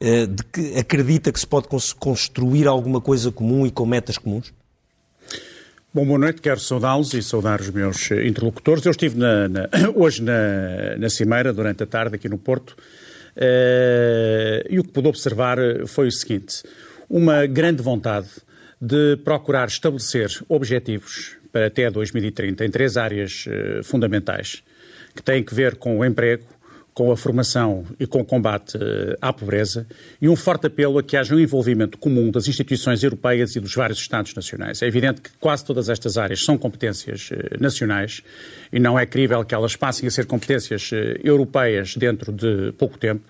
eh, 0.00 0.26
de 0.26 0.42
que 0.44 0.78
acredita 0.78 1.32
que 1.32 1.38
se 1.40 1.46
pode 1.46 1.68
cons- 1.68 1.92
construir 1.92 2.66
alguma 2.66 3.00
coisa 3.00 3.30
comum 3.32 3.66
e 3.66 3.70
com 3.70 3.84
metas 3.86 4.18
comuns? 4.18 4.52
Bom, 5.94 6.06
boa 6.06 6.18
noite, 6.18 6.40
quero 6.40 6.58
saudá-los 6.58 7.12
e 7.12 7.22
saudar 7.22 7.60
os 7.60 7.68
meus 7.70 8.10
eh, 8.10 8.26
interlocutores. 8.26 8.84
Eu 8.84 8.90
estive 8.92 9.18
na- 9.18 9.48
na- 9.48 9.68
hoje 9.94 10.22
na, 10.22 10.96
na 10.98 11.10
Cimeira, 11.10 11.52
durante 11.52 11.82
a 11.82 11.86
tarde, 11.86 12.14
aqui 12.16 12.28
no 12.28 12.38
Porto, 12.38 12.74
eh, 13.36 14.66
e 14.70 14.78
o 14.78 14.84
que 14.84 14.90
pude 14.90 15.08
observar 15.08 15.58
foi 15.86 16.08
o 16.08 16.12
seguinte: 16.12 16.62
uma 17.08 17.46
grande 17.46 17.82
vontade 17.82 18.28
de 18.80 19.16
procurar 19.18 19.68
estabelecer 19.68 20.30
objetivos 20.48 21.36
para 21.52 21.66
até 21.66 21.90
2030 21.90 22.64
em 22.64 22.70
três 22.70 22.96
áreas 22.96 23.44
eh, 23.46 23.80
fundamentais, 23.84 24.62
que 25.14 25.22
têm 25.22 25.42
que 25.42 25.54
ver 25.54 25.76
com 25.76 25.98
o 25.98 26.04
emprego, 26.04 26.44
com 26.94 27.10
a 27.10 27.16
formação 27.16 27.86
e 27.98 28.06
com 28.06 28.20
o 28.20 28.24
combate 28.24 28.76
eh, 28.76 29.16
à 29.20 29.32
pobreza 29.32 29.86
e 30.20 30.28
um 30.28 30.36
forte 30.36 30.66
apelo 30.66 30.98
a 30.98 31.02
que 31.02 31.16
haja 31.16 31.34
um 31.34 31.38
envolvimento 31.38 31.96
comum 31.96 32.30
das 32.30 32.46
instituições 32.46 33.02
europeias 33.02 33.56
e 33.56 33.60
dos 33.60 33.74
vários 33.74 33.98
Estados 33.98 34.34
nacionais. 34.34 34.82
É 34.82 34.86
evidente 34.86 35.22
que 35.22 35.30
quase 35.40 35.64
todas 35.64 35.88
estas 35.88 36.18
áreas 36.18 36.44
são 36.44 36.58
competências 36.58 37.30
eh, 37.32 37.56
nacionais 37.58 38.22
e 38.70 38.78
não 38.78 38.98
é 38.98 39.06
crível 39.06 39.42
que 39.44 39.54
elas 39.54 39.74
passem 39.74 40.06
a 40.06 40.10
ser 40.10 40.26
competências 40.26 40.90
eh, 40.92 41.18
europeias 41.24 41.96
dentro 41.96 42.30
de 42.30 42.72
pouco 42.72 42.98
tempo. 42.98 43.22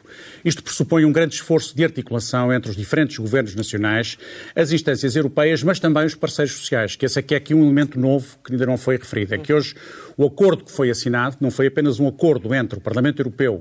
Isto 0.44 0.62
pressupõe 0.62 1.04
um 1.04 1.12
grande 1.12 1.34
esforço 1.34 1.74
de 1.76 1.84
articulação 1.84 2.52
entre 2.52 2.70
os 2.70 2.76
diferentes 2.76 3.16
governos 3.18 3.54
nacionais, 3.54 4.18
as 4.56 4.72
instâncias 4.72 5.14
europeias, 5.14 5.62
mas 5.62 5.78
também 5.78 6.04
os 6.04 6.14
parceiros 6.14 6.54
sociais, 6.54 6.96
que 6.96 7.06
esse 7.06 7.18
aqui 7.18 7.34
é 7.34 7.36
aqui 7.36 7.54
um 7.54 7.62
elemento 7.62 7.98
novo 7.98 8.38
que 8.44 8.52
ainda 8.52 8.66
não 8.66 8.76
foi 8.76 8.96
referido. 8.96 9.34
É 9.34 9.38
que 9.38 9.52
hoje 9.52 9.74
o 10.16 10.26
acordo 10.26 10.64
que 10.64 10.70
foi 10.70 10.90
assinado 10.90 11.36
não 11.40 11.50
foi 11.50 11.66
apenas 11.66 11.98
um 11.98 12.06
acordo 12.06 12.54
entre 12.54 12.78
o 12.78 12.80
Parlamento 12.80 13.20
Europeu, 13.20 13.51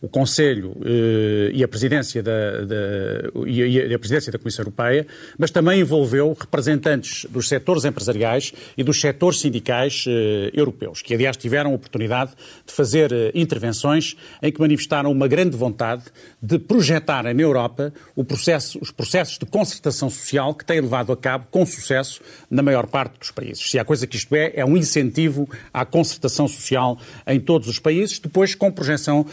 o 0.00 0.08
Conselho 0.08 0.76
eh, 0.84 1.50
e, 1.54 1.64
a 1.64 1.68
presidência 1.68 2.22
da, 2.22 2.60
da- 2.64 3.30
e 3.46 3.80
a- 3.92 3.94
a 3.94 3.98
presidência 3.98 4.30
da 4.30 4.38
Comissão 4.38 4.62
Europeia, 4.62 5.06
mas 5.38 5.50
também 5.50 5.80
envolveu 5.80 6.36
representantes 6.38 7.26
dos 7.30 7.48
setores 7.48 7.84
empresariais 7.84 8.52
e 8.76 8.82
dos 8.84 9.00
setores 9.00 9.40
sindicais 9.40 10.04
eh, 10.06 10.50
europeus, 10.52 11.02
que 11.02 11.14
aliás 11.14 11.36
tiveram 11.36 11.70
a 11.72 11.74
oportunidade 11.74 12.32
de 12.66 12.72
fazer 12.72 13.12
eh, 13.12 13.30
intervenções 13.34 14.16
em 14.42 14.52
que 14.52 14.60
manifestaram 14.60 15.10
uma 15.10 15.26
grande 15.28 15.56
vontade 15.56 16.02
de 16.42 16.58
projetarem 16.58 17.32
na 17.34 17.42
Europa 17.42 17.92
processo- 18.26 18.78
os 18.80 18.90
processos 18.90 19.38
de 19.38 19.46
concertação 19.46 20.10
social 20.10 20.54
que 20.54 20.64
têm 20.64 20.80
levado 20.80 21.12
a 21.12 21.16
cabo 21.16 21.46
com 21.50 21.64
sucesso 21.64 22.20
na 22.50 22.62
maior 22.62 22.86
parte 22.86 23.18
dos 23.18 23.30
países. 23.30 23.70
Se 23.70 23.78
há 23.78 23.84
coisa 23.84 24.06
que 24.06 24.16
isto 24.16 24.34
é, 24.34 24.52
é 24.54 24.64
um 24.64 24.76
incentivo 24.76 25.48
à 25.72 25.84
concertação 25.84 26.46
social 26.46 26.98
em 27.26 27.40
todos 27.40 27.68
os 27.68 27.78
países, 27.78 28.18
depois 28.18 28.54
com 28.54 28.70
projeção 28.70 29.26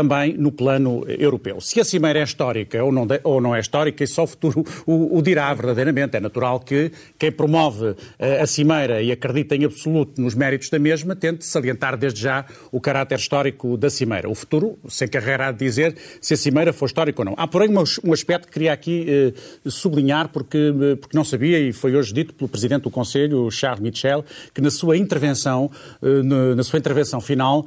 também 0.00 0.32
no 0.36 0.50
plano 0.50 1.04
europeu. 1.06 1.60
Se 1.60 1.78
a 1.78 1.84
Cimeira 1.84 2.20
é 2.20 2.22
histórica 2.22 2.82
ou 2.82 2.90
não, 2.90 3.06
de- 3.06 3.20
ou 3.22 3.40
não 3.40 3.54
é 3.54 3.60
histórica, 3.60 4.02
isso 4.02 4.14
só 4.14 4.24
o 4.24 4.26
futuro 4.26 4.64
o, 4.86 5.18
o 5.18 5.22
dirá 5.22 5.52
verdadeiramente. 5.52 6.16
É 6.16 6.20
natural 6.20 6.58
que 6.60 6.90
quem 7.18 7.30
promove 7.30 7.94
eh, 8.18 8.40
a 8.40 8.46
Cimeira 8.46 9.02
e 9.02 9.12
acredita 9.12 9.54
em 9.54 9.64
absoluto 9.64 10.20
nos 10.20 10.34
méritos 10.34 10.70
da 10.70 10.78
mesma 10.78 11.14
tente 11.14 11.44
salientar 11.44 11.96
desde 11.98 12.20
já 12.22 12.46
o 12.72 12.80
caráter 12.80 13.18
histórico 13.18 13.76
da 13.76 13.90
Cimeira. 13.90 14.28
O 14.28 14.34
futuro 14.34 14.78
se 14.88 15.04
encarregará 15.04 15.52
de 15.52 15.58
dizer 15.58 15.94
se 16.20 16.32
a 16.34 16.36
Cimeira 16.36 16.72
foi 16.72 16.86
histórica 16.86 17.20
ou 17.20 17.24
não. 17.26 17.34
Há, 17.36 17.46
porém, 17.46 17.68
um 17.70 17.80
as- 17.80 18.00
aspecto 18.12 18.46
que 18.46 18.54
queria 18.54 18.72
aqui 18.72 19.04
eh, 19.06 19.32
sublinhar, 19.68 20.28
porque, 20.30 20.56
eh, 20.58 20.96
porque 20.96 21.16
não 21.16 21.24
sabia, 21.24 21.58
e 21.60 21.72
foi 21.72 21.94
hoje 21.94 22.12
dito 22.14 22.32
pelo 22.32 22.48
Presidente 22.48 22.82
do 22.84 22.90
Conselho, 22.90 23.50
Charles 23.50 23.80
Michel, 23.80 24.24
que 24.54 24.60
na 24.62 24.70
sua 24.70 24.96
intervenção, 24.96 25.70
na 26.56 26.62
sua 26.62 26.78
intervenção 26.78 27.20
final, 27.20 27.66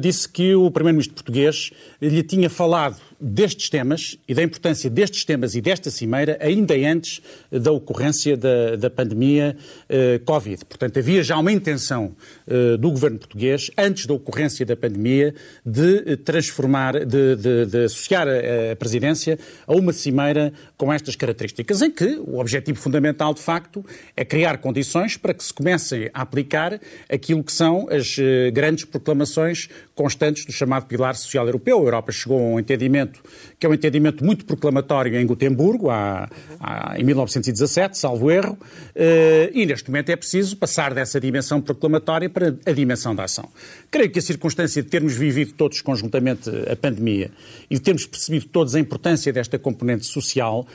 disse 0.00 0.28
que 0.28 0.54
o 0.54 0.70
Primeiro-Ministro 0.70 1.14
português 1.14 1.71
lhe 2.00 2.22
tinha 2.22 2.50
falado 2.50 2.96
destes 3.22 3.70
temas 3.70 4.18
e 4.26 4.34
da 4.34 4.42
importância 4.42 4.90
destes 4.90 5.24
temas 5.24 5.54
e 5.54 5.60
desta 5.60 5.90
cimeira 5.90 6.36
ainda 6.40 6.74
antes 6.74 7.22
da 7.50 7.70
ocorrência 7.70 8.36
da, 8.36 8.74
da 8.74 8.90
pandemia 8.90 9.56
eh, 9.88 10.20
Covid. 10.24 10.64
Portanto, 10.64 10.98
havia 10.98 11.22
já 11.22 11.38
uma 11.38 11.52
intenção 11.52 12.16
eh, 12.46 12.76
do 12.76 12.90
governo 12.90 13.18
português, 13.18 13.70
antes 13.78 14.06
da 14.06 14.14
ocorrência 14.14 14.66
da 14.66 14.76
pandemia, 14.76 15.34
de 15.64 16.02
eh, 16.04 16.16
transformar, 16.16 17.04
de, 17.04 17.36
de, 17.36 17.66
de 17.66 17.84
associar 17.84 18.26
a, 18.26 18.72
a, 18.72 18.76
presidência 18.76 19.38
a 19.66 19.72
uma 19.74 19.92
cimeira 19.92 20.52
com 20.76 20.92
estas 20.92 21.14
características, 21.14 21.80
em 21.82 21.90
que 21.90 22.20
o 22.26 22.38
objetivo 22.40 22.78
fundamental, 22.78 23.32
de 23.32 23.40
facto, 23.40 23.84
é 24.16 24.24
criar 24.24 24.58
condições 24.58 25.16
para 25.16 25.32
que 25.32 25.44
se 25.44 25.52
comecem 25.52 26.10
a 26.12 26.22
aplicar 26.22 26.80
aquilo 27.08 27.44
que 27.44 27.52
são 27.52 27.86
as 27.88 28.16
eh, 28.18 28.50
grandes 28.50 28.84
proclamações 28.84 29.68
constantes 29.94 30.44
do 30.44 30.52
chamado 30.52 30.86
pilar 30.86 31.14
social 31.14 31.46
europeu. 31.46 31.78
A 31.78 31.82
Europa 31.82 32.10
chegou 32.10 32.38
a 32.38 32.42
um 32.42 32.58
entendimento 32.58 33.11
que 33.58 33.66
é 33.66 33.68
um 33.68 33.74
entendimento 33.74 34.24
muito 34.24 34.44
proclamatório 34.44 35.16
em 35.16 35.26
Gotemburgo, 35.26 35.90
há, 35.90 36.28
há, 36.60 36.98
em 36.98 37.04
1917, 37.04 37.98
salvo 37.98 38.30
erro, 38.30 38.58
eh, 38.94 39.50
e 39.54 39.66
neste 39.66 39.90
momento 39.90 40.10
é 40.10 40.16
preciso 40.16 40.56
passar 40.56 40.94
dessa 40.94 41.20
dimensão 41.20 41.60
proclamatória 41.60 42.28
para 42.28 42.54
a 42.66 42.72
dimensão 42.72 43.14
da 43.14 43.24
ação. 43.24 43.48
Creio 43.90 44.10
que 44.10 44.18
a 44.18 44.22
circunstância 44.22 44.82
de 44.82 44.88
termos 44.88 45.14
vivido 45.14 45.52
todos 45.54 45.80
conjuntamente 45.80 46.50
a 46.70 46.76
pandemia 46.76 47.30
e 47.70 47.74
de 47.74 47.80
termos 47.80 48.06
percebido 48.06 48.46
todos 48.46 48.74
a 48.74 48.80
importância 48.80 49.32
desta 49.32 49.58
componente 49.58 50.06
social 50.06 50.66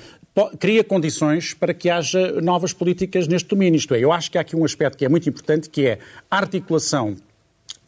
cria 0.59 0.83
condições 0.83 1.53
para 1.53 1.73
que 1.73 1.89
haja 1.89 2.39
novas 2.41 2.71
políticas 2.71 3.27
neste 3.27 3.49
domínio. 3.49 3.77
Isto 3.77 3.95
é, 3.95 3.99
eu 3.99 4.11
acho 4.11 4.29
que 4.29 4.37
há 4.37 4.41
aqui 4.41 4.55
um 4.55 4.63
aspecto 4.63 4.97
que 4.97 5.05
é 5.05 5.09
muito 5.09 5.27
importante, 5.27 5.69
que 5.69 5.87
é 5.87 5.99
a 6.29 6.37
articulação 6.37 7.15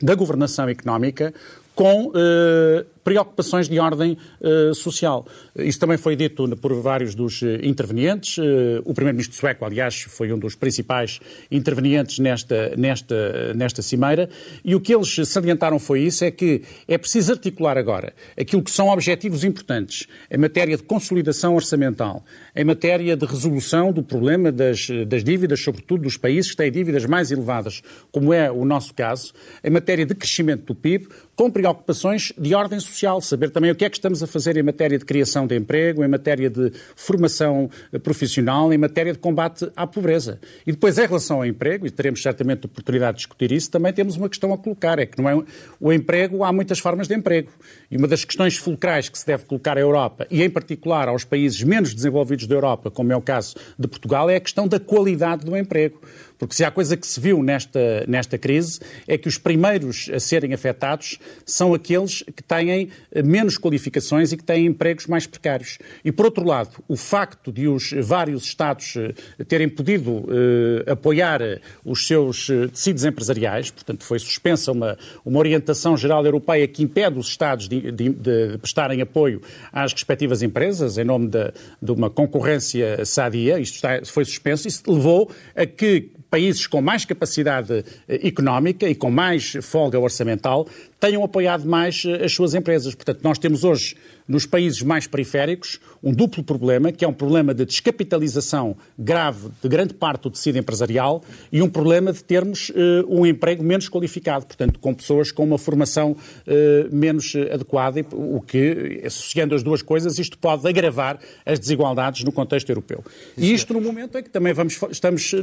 da 0.01 0.15
governação 0.15 0.67
económica 0.67 1.33
com 1.75 2.11
eh, 2.15 2.85
preocupações 3.03 3.67
de 3.67 3.79
ordem 3.79 4.17
uh, 4.41 4.73
social. 4.75 5.25
Isso 5.55 5.79
também 5.79 5.97
foi 5.97 6.15
dito 6.15 6.47
por 6.57 6.73
vários 6.81 7.15
dos 7.15 7.41
uh, 7.41 7.47
intervenientes. 7.63 8.37
Uh, 8.37 8.81
o 8.85 8.93
primeiro-ministro 8.93 9.35
sueco, 9.35 9.65
aliás, 9.65 10.01
foi 10.01 10.31
um 10.31 10.37
dos 10.37 10.55
principais 10.55 11.19
intervenientes 11.49 12.19
nesta, 12.19 12.75
nesta, 12.77 13.53
nesta 13.53 13.81
cimeira. 13.81 14.29
E 14.63 14.75
o 14.75 14.79
que 14.79 14.93
eles 14.93 15.15
salientaram 15.27 15.79
foi 15.79 16.01
isso, 16.01 16.23
é 16.23 16.31
que 16.31 16.61
é 16.87 16.97
preciso 16.97 17.31
articular 17.31 17.77
agora 17.77 18.13
aquilo 18.37 18.61
que 18.61 18.71
são 18.71 18.89
objetivos 18.89 19.43
importantes 19.43 20.07
em 20.29 20.37
matéria 20.37 20.77
de 20.77 20.83
consolidação 20.83 21.55
orçamental, 21.55 22.23
em 22.55 22.63
matéria 22.63 23.15
de 23.15 23.25
resolução 23.25 23.91
do 23.91 24.03
problema 24.03 24.51
das, 24.51 24.87
das 25.07 25.23
dívidas, 25.23 25.61
sobretudo 25.61 26.03
dos 26.03 26.17
países 26.17 26.51
que 26.51 26.57
têm 26.57 26.71
dívidas 26.71 27.05
mais 27.05 27.31
elevadas, 27.31 27.81
como 28.11 28.33
é 28.33 28.51
o 28.51 28.65
nosso 28.65 28.93
caso, 28.93 29.33
em 29.63 29.69
matéria 29.69 30.05
de 30.05 30.13
crescimento 30.13 30.65
do 30.65 30.75
PIB, 30.75 31.07
com 31.35 31.49
preocupações 31.49 32.33
de 32.37 32.53
ordem 32.53 32.79
social 32.79 32.88
social, 32.89 33.21
saber 33.21 33.49
também 33.49 33.71
o 33.71 33.75
que 33.75 33.85
é 33.85 33.89
que 33.89 33.97
estamos 33.97 34.21
a 34.21 34.27
fazer 34.27 34.57
em 34.57 34.63
matéria 34.63 34.97
de 34.97 35.05
criação 35.05 35.47
de 35.47 35.55
emprego, 35.55 36.03
em 36.03 36.07
matéria 36.07 36.49
de 36.49 36.71
formação 36.95 37.69
profissional, 38.03 38.73
em 38.73 38.77
matéria 38.77 39.13
de 39.13 39.19
combate 39.19 39.69
à 39.75 39.87
pobreza. 39.87 40.39
E 40.65 40.71
depois, 40.71 40.97
em 40.97 41.05
relação 41.05 41.37
ao 41.37 41.45
emprego, 41.45 41.87
e 41.87 41.91
teremos 41.91 42.21
certamente 42.21 42.65
oportunidade 42.65 43.13
de 43.13 43.17
discutir 43.19 43.51
isso, 43.51 43.71
também 43.71 43.93
temos 43.93 44.17
uma 44.17 44.27
questão 44.27 44.51
a 44.51 44.57
colocar, 44.57 44.99
é 44.99 45.05
que 45.05 45.21
não 45.21 45.29
é 45.29 45.43
o 45.79 45.93
emprego, 45.93 46.43
há 46.43 46.51
muitas 46.51 46.79
formas 46.79 47.07
de 47.07 47.15
emprego. 47.15 47.49
E 47.89 47.97
uma 47.97 48.07
das 48.07 48.25
questões 48.25 48.57
fulcrais 48.57 49.09
que 49.09 49.17
se 49.17 49.25
deve 49.25 49.45
colocar 49.45 49.77
à 49.77 49.81
Europa, 49.81 50.27
e 50.29 50.43
em 50.43 50.49
particular 50.49 51.07
aos 51.07 51.23
países 51.23 51.61
menos 51.63 51.93
desenvolvidos 51.93 52.47
da 52.47 52.55
Europa, 52.55 52.91
como 52.91 53.11
é 53.13 53.15
o 53.15 53.21
caso 53.21 53.55
de 53.77 53.87
Portugal, 53.87 54.29
é 54.29 54.35
a 54.35 54.39
questão 54.39 54.67
da 54.67 54.79
qualidade 54.79 55.45
do 55.45 55.55
emprego. 55.55 56.01
Porque 56.39 56.55
se 56.55 56.63
há 56.63 56.71
coisa 56.71 56.95
que 56.95 57.05
se 57.05 57.19
viu 57.19 57.43
nesta, 57.43 58.05
nesta 58.07 58.37
crise 58.37 58.79
é 59.05 59.17
que 59.17 59.27
os 59.27 59.37
primeiros 59.37 60.09
a 60.11 60.19
serem 60.19 60.53
afetados 60.53 61.19
são 61.45 61.73
aqueles 61.73 62.23
que 62.33 62.41
têm 62.41 62.89
eh, 63.11 63.21
menos 63.21 63.57
qualificações 63.57 64.31
e 64.31 64.37
que 64.37 64.43
têm 64.43 64.65
empregos 64.65 65.05
mais 65.05 65.27
precários. 65.27 65.77
E, 66.03 66.11
por 66.13 66.25
outro 66.25 66.45
lado, 66.45 66.81
o 66.87 66.95
facto 66.95 67.51
de 67.51 67.67
os 67.67 67.91
vários 67.91 68.45
Estados 68.45 68.95
eh, 68.95 69.43
terem 69.43 69.67
podido 69.67 70.25
eh, 70.29 70.91
apoiar 70.91 71.41
os 71.83 72.07
seus 72.07 72.47
tecidos 72.71 73.03
empresariais, 73.03 73.69
portanto, 73.69 74.05
foi 74.05 74.17
suspensa 74.17 74.71
uma, 74.71 74.97
uma 75.25 75.39
orientação 75.39 75.97
geral 75.97 76.25
europeia 76.25 76.65
que 76.67 76.81
impede 76.81 77.19
os 77.19 77.27
Estados 77.27 77.67
de, 77.67 77.91
de, 77.91 78.09
de 78.09 78.57
prestarem 78.59 79.01
apoio 79.01 79.41
às 79.73 79.91
respectivas 79.91 80.41
empresas 80.41 80.97
em 80.97 81.03
nome 81.03 81.27
de, 81.27 81.51
de 81.81 81.91
uma 81.91 82.09
concorrência 82.09 83.03
sadia, 83.05 83.59
isto 83.59 83.75
está, 83.75 83.99
foi 84.05 84.23
suspenso, 84.23 84.67
isso 84.67 84.83
levou 84.87 85.29
a 85.53 85.65
que 85.65 86.11
países 86.29 86.67
com 86.67 86.81
mais 86.81 87.05
capacidade 87.05 87.83
eh, 88.07 88.27
económica 88.27 88.87
e 88.87 88.95
com 88.95 89.09
mais 89.09 89.53
folga 89.61 89.99
orçamental 89.99 90.67
tenham 90.99 91.23
apoiado 91.23 91.65
mais 91.65 92.03
eh, 92.05 92.25
as 92.25 92.33
suas 92.33 92.53
empresas. 92.53 92.93
Portanto, 92.93 93.21
nós 93.23 93.37
temos 93.37 93.63
hoje 93.63 93.95
nos 94.27 94.45
países 94.45 94.81
mais 94.81 95.07
periféricos 95.07 95.79
um 96.03 96.13
duplo 96.13 96.43
problema, 96.43 96.91
que 96.91 97.03
é 97.03 97.07
um 97.07 97.13
problema 97.13 97.53
de 97.53 97.65
descapitalização 97.65 98.75
grave 98.97 99.49
de 99.61 99.69
grande 99.69 99.93
parte 99.93 100.23
do 100.23 100.31
tecido 100.31 100.57
empresarial 100.57 101.23
e 101.51 101.61
um 101.61 101.69
problema 101.69 102.11
de 102.13 102.23
termos 102.23 102.69
uh, 102.69 102.73
um 103.07 103.25
emprego 103.25 103.63
menos 103.63 103.89
qualificado, 103.89 104.45
portanto, 104.45 104.79
com 104.79 104.93
pessoas 104.93 105.31
com 105.31 105.43
uma 105.43 105.57
formação 105.57 106.11
uh, 106.11 106.95
menos 106.95 107.33
adequada, 107.51 108.05
o 108.13 108.41
que, 108.41 109.01
associando 109.05 109.55
as 109.55 109.63
duas 109.63 109.81
coisas, 109.81 110.17
isto 110.19 110.37
pode 110.37 110.67
agravar 110.67 111.19
as 111.45 111.59
desigualdades 111.59 112.23
no 112.23 112.31
contexto 112.31 112.69
europeu. 112.69 113.03
E 113.37 113.53
isto 113.53 113.73
no 113.73 113.81
momento 113.81 114.17
em 114.17 114.23
que 114.23 114.29
também 114.29 114.53
vamos, 114.53 114.79
estamos, 114.91 115.33
uh, 115.33 115.37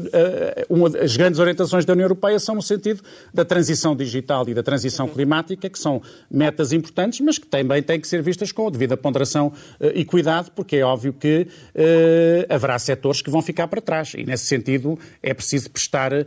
uma 0.69 0.89
das 0.89 1.17
grandes 1.17 1.39
orientações 1.39 1.85
da 1.85 1.93
União 1.93 2.05
Europeia 2.05 2.39
são 2.39 2.55
no 2.55 2.63
sentido 2.63 3.03
da 3.33 3.45
transição 3.45 3.95
digital 3.95 4.49
e 4.49 4.55
da 4.55 4.63
transição 4.63 5.09
climática, 5.09 5.69
que 5.69 5.79
são 5.79 6.01
metas 6.31 6.73
importantes, 6.73 7.21
mas 7.21 7.39
que 7.39 7.47
também 7.47 7.83
têm 7.83 8.01
que 8.01 8.09
ser 8.09 8.23
vistas 8.23 8.53
com 8.53 8.71
devida 8.71 8.97
ponderação 8.97 9.53
e 9.95 10.05
cuidado, 10.05 10.46
porque 10.51 10.77
é 10.77 10.85
óbvio 10.85 11.13
que 11.13 11.47
uh, 11.75 12.55
haverá 12.55 12.79
setores 12.79 13.23
que 13.23 13.31
vão 13.31 13.43
ficar 13.43 13.69
para 13.69 13.81
trás. 13.81 14.13
E, 14.17 14.25
nesse 14.25 14.47
sentido, 14.47 14.99
é 15.23 15.33
preciso 15.35 15.71
prestar 15.71 16.13
uh, 16.13 16.25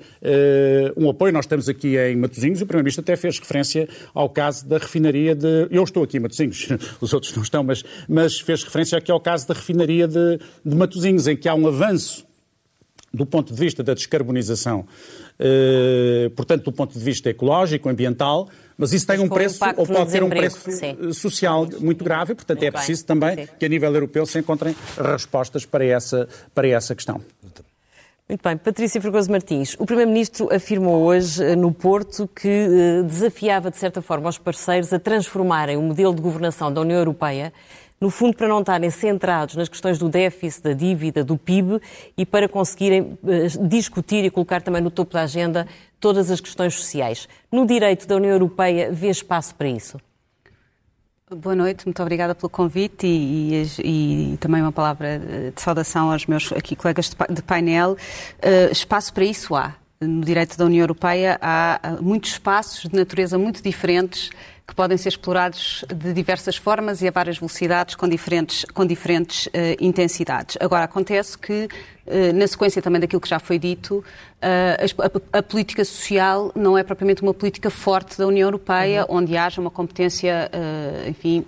um 0.98 1.10
apoio. 1.10 1.34
Nós 1.34 1.46
estamos 1.46 1.70
aqui 1.70 1.98
em 1.98 2.16
Matosinhos, 2.16 2.62
o 2.62 2.66
Primeiro-Ministro 2.66 3.02
até 3.02 3.16
fez 3.16 3.40
referência 3.40 3.88
ao 4.14 4.30
caso 4.30 4.68
da 4.68 4.78
refinaria 4.78 5.36
de. 5.36 5.68
Eu 5.72 5.84
estou 5.84 6.04
aqui 6.04 6.18
em 6.18 6.20
Matosinhos, 6.20 6.68
os 7.02 7.14
outros 7.14 7.36
não 7.36 7.44
estão, 7.44 7.64
mas, 7.64 7.84
mas 8.08 8.40
fez 8.40 8.64
referência 8.64 8.98
aqui 8.98 9.12
ao 9.12 9.20
caso 9.20 9.48
da 9.48 9.54
refinaria 9.54 10.08
de, 10.08 10.40
de 10.66 10.76
Matosinhos, 10.76 11.28
em 11.28 11.36
que 11.36 11.48
há 11.48 11.56
um 11.56 11.68
avanço 11.68 12.28
do 13.14 13.26
ponto 13.26 13.54
de 13.54 13.60
vista 13.60 13.84
da 13.84 13.94
descarbonização, 13.94 14.86
portanto, 16.36 16.66
do 16.66 16.72
ponto 16.72 16.98
de 16.98 17.04
vista 17.04 17.30
ecológico, 17.30 17.90
ambiental, 17.90 18.50
mas 18.78 18.94
isso 18.94 19.06
tem 19.06 19.20
um 19.20 19.28
preço, 19.28 19.60
ou 19.76 19.86
pode 19.86 20.12
ter 20.12 20.24
um 20.24 20.30
preço 20.30 20.72
sim. 20.72 21.12
social 21.12 21.68
muito 21.80 22.04
grave, 22.04 22.34
portanto 22.36 22.60
muito 22.60 22.68
é 22.68 22.72
preciso 22.72 23.06
bem. 23.06 23.08
também 23.08 23.46
sim. 23.46 23.52
que 23.60 23.66
a 23.66 23.70
nível 23.70 23.94
europeu 23.94 24.26
se 24.26 24.40
encontrem 24.40 24.76
respostas 24.98 25.66
para 25.66 25.86
essa, 25.86 26.28
para 26.54 26.68
essa 26.68 26.96
questão. 26.96 27.22
Muito 28.30 28.44
bem. 28.44 28.56
Patrícia 28.58 29.02
Fregoso 29.02 29.32
Martins, 29.32 29.76
o 29.80 29.88
Primeiro-Ministro 29.88 30.54
afirmou 30.54 31.04
hoje 31.04 31.44
eh, 31.44 31.56
no 31.56 31.74
Porto 31.74 32.28
que 32.28 32.48
eh, 32.48 33.02
desafiava, 33.02 33.72
de 33.72 33.78
certa 33.78 34.04
forma, 34.04 34.30
os 34.30 34.38
parceiros 34.38 34.94
a 34.94 35.00
transformarem 35.00 35.76
o 35.78 35.82
modelo 35.82 36.14
de 36.14 36.22
governação 36.22 36.72
da 36.72 36.80
União 36.80 37.00
Europeia 37.00 37.52
no 38.00 38.10
fundo 38.10 38.36
para 38.36 38.48
não 38.48 38.60
estarem 38.60 38.90
centrados 38.90 39.56
nas 39.56 39.68
questões 39.68 39.98
do 39.98 40.08
déficit, 40.08 40.64
da 40.64 40.74
dívida, 40.74 41.24
do 41.24 41.38
PIB 41.38 41.82
e 42.18 42.26
para 42.26 42.48
conseguirem 42.48 43.02
uh, 43.02 43.68
discutir 43.68 44.24
e 44.24 44.30
colocar 44.30 44.62
também 44.62 44.82
no 44.82 44.90
topo 44.90 45.14
da 45.14 45.24
agenda 45.24 45.68
todas 46.00 46.32
as 46.32 46.40
questões 46.40 46.74
sociais. 46.76 47.28
No 47.52 47.66
direito 47.66 48.08
da 48.08 48.16
União 48.16 48.32
Europeia, 48.32 48.92
vê 48.92 49.10
espaço 49.10 49.54
para 49.56 49.68
isso? 49.68 50.00
Boa 51.36 51.56
noite, 51.56 51.86
muito 51.86 52.02
obrigada 52.02 52.34
pelo 52.34 52.50
convite 52.50 53.06
e, 53.06 53.54
e, 53.84 54.34
e, 54.34 54.38
também 54.38 54.64
uma 54.64 54.72
palavra 54.72 55.20
de 55.56 55.62
saudação 55.62 56.12
aos 56.12 56.26
meus 56.26 56.52
aqui 56.52 56.76
colegas 56.76 57.12
de 57.30 57.42
painel. 57.44 57.92
Uh, 57.92 58.72
espaço 58.72 59.14
para 59.14 59.26
isso 59.26 59.56
há. 59.56 59.76
No 60.02 60.22
direito 60.22 60.58
da 60.58 60.66
União 60.66 60.82
Europeia 60.82 61.38
há 61.42 61.98
muitos 62.02 62.32
espaços 62.32 62.90
de 62.90 62.96
natureza 62.96 63.38
muito 63.38 63.62
diferentes 63.62 64.32
que 64.70 64.76
podem 64.76 64.98
ser 64.98 65.10
explorados 65.10 65.84
de 65.94 66.14
diversas 66.14 66.56
formas 66.56 67.02
e 67.02 67.08
a 67.08 67.12
várias 67.12 67.40
velocidades, 67.40 67.96
com 67.96 68.08
diferentes, 68.08 68.66
com 68.66 68.86
diferentes 68.86 69.48
uh, 69.48 69.50
intensidades. 69.80 70.58
Agora, 70.60 70.84
acontece 70.84 71.36
que, 71.36 71.68
uh, 72.06 72.34
na 72.36 72.46
sequência 72.46 72.80
também 72.80 73.02
daquilo 73.02 73.20
que 73.20 73.28
já 73.28 73.40
foi 73.40 73.58
dito, 73.58 73.98
uh, 73.98 75.24
a, 75.34 75.40
a, 75.40 75.44
política 75.44 75.84
social 75.84 76.52
não 76.56 76.78
é 76.78 76.84
propriamente 76.84 77.24
uma 77.24 77.34
política 77.34 77.72
forte 77.72 78.16
da 78.20 78.28
União 78.28 78.48
Europeia, 78.48 79.06
uhum. 79.10 79.18
onde 79.18 79.36
haja 79.36 79.60
uma 79.60 79.72
competência, 79.72 80.52
enfim, 81.08 81.44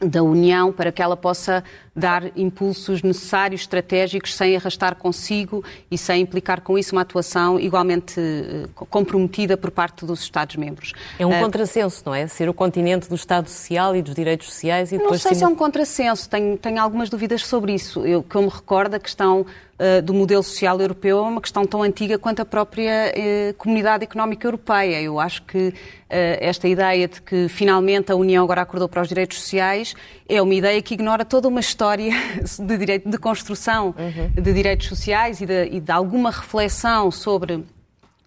da 0.00 0.22
União 0.22 0.72
para 0.72 0.92
que 0.92 1.02
ela 1.02 1.16
possa 1.16 1.64
dar 1.94 2.30
impulsos 2.36 3.02
necessários, 3.02 3.62
estratégicos, 3.62 4.34
sem 4.34 4.56
arrastar 4.56 4.94
consigo 4.94 5.64
e 5.90 5.98
sem 5.98 6.22
implicar 6.22 6.60
com 6.60 6.78
isso 6.78 6.94
uma 6.94 7.02
atuação 7.02 7.58
igualmente 7.58 8.20
uh, 8.20 8.86
comprometida 8.86 9.56
por 9.56 9.70
parte 9.70 10.06
dos 10.06 10.22
Estados-membros. 10.22 10.92
É 11.18 11.26
um 11.26 11.36
uh, 11.36 11.40
contrassenso, 11.40 12.02
não 12.06 12.14
é? 12.14 12.26
Ser 12.28 12.48
o 12.48 12.54
continente 12.54 13.08
do 13.08 13.16
Estado 13.16 13.48
Social 13.48 13.96
e 13.96 14.02
dos 14.02 14.14
direitos 14.14 14.46
sociais 14.46 14.92
e 14.92 14.98
depois... 14.98 15.22
Não 15.22 15.30
sei 15.30 15.34
se 15.34 15.44
é 15.44 15.48
um 15.48 15.56
contrassenso, 15.56 16.28
tenho, 16.28 16.56
tenho 16.56 16.80
algumas 16.80 17.10
dúvidas 17.10 17.44
sobre 17.44 17.74
isso. 17.74 18.06
Eu, 18.06 18.22
que 18.22 18.36
eu 18.36 18.42
me 18.42 18.48
recordo, 18.48 18.94
a 18.94 19.00
questão 19.00 19.40
uh, 19.40 20.02
do 20.02 20.14
modelo 20.14 20.44
social 20.44 20.80
europeu 20.80 21.18
é 21.18 21.22
uma 21.22 21.40
questão 21.40 21.66
tão 21.66 21.82
antiga 21.82 22.18
quanto 22.18 22.40
a 22.40 22.44
própria 22.44 23.12
comunidade 23.58 24.04
económica 24.04 24.46
europeia. 24.46 25.02
Eu 25.02 25.18
acho 25.18 25.42
que 25.42 25.74
esta 26.08 26.66
ideia 26.66 27.06
de 27.06 27.22
que 27.22 27.48
finalmente 27.48 28.10
a 28.10 28.16
União 28.16 28.42
agora 28.42 28.62
acordou 28.62 28.88
para 28.88 29.00
os 29.00 29.08
direitos 29.08 29.40
sociais 29.40 29.94
é 30.28 30.42
uma 30.42 30.54
ideia 30.54 30.80
que 30.82 30.94
ignora 30.94 31.24
toda 31.24 31.46
uma 31.46 31.60
história 31.60 31.79
de, 32.58 32.76
direito, 32.76 33.08
de 33.08 33.18
construção 33.18 33.94
uhum. 33.98 34.42
de 34.42 34.52
direitos 34.52 34.86
sociais 34.86 35.40
e 35.40 35.46
de, 35.46 35.64
e 35.66 35.80
de 35.80 35.92
alguma 35.92 36.30
reflexão 36.30 37.10
sobre 37.10 37.64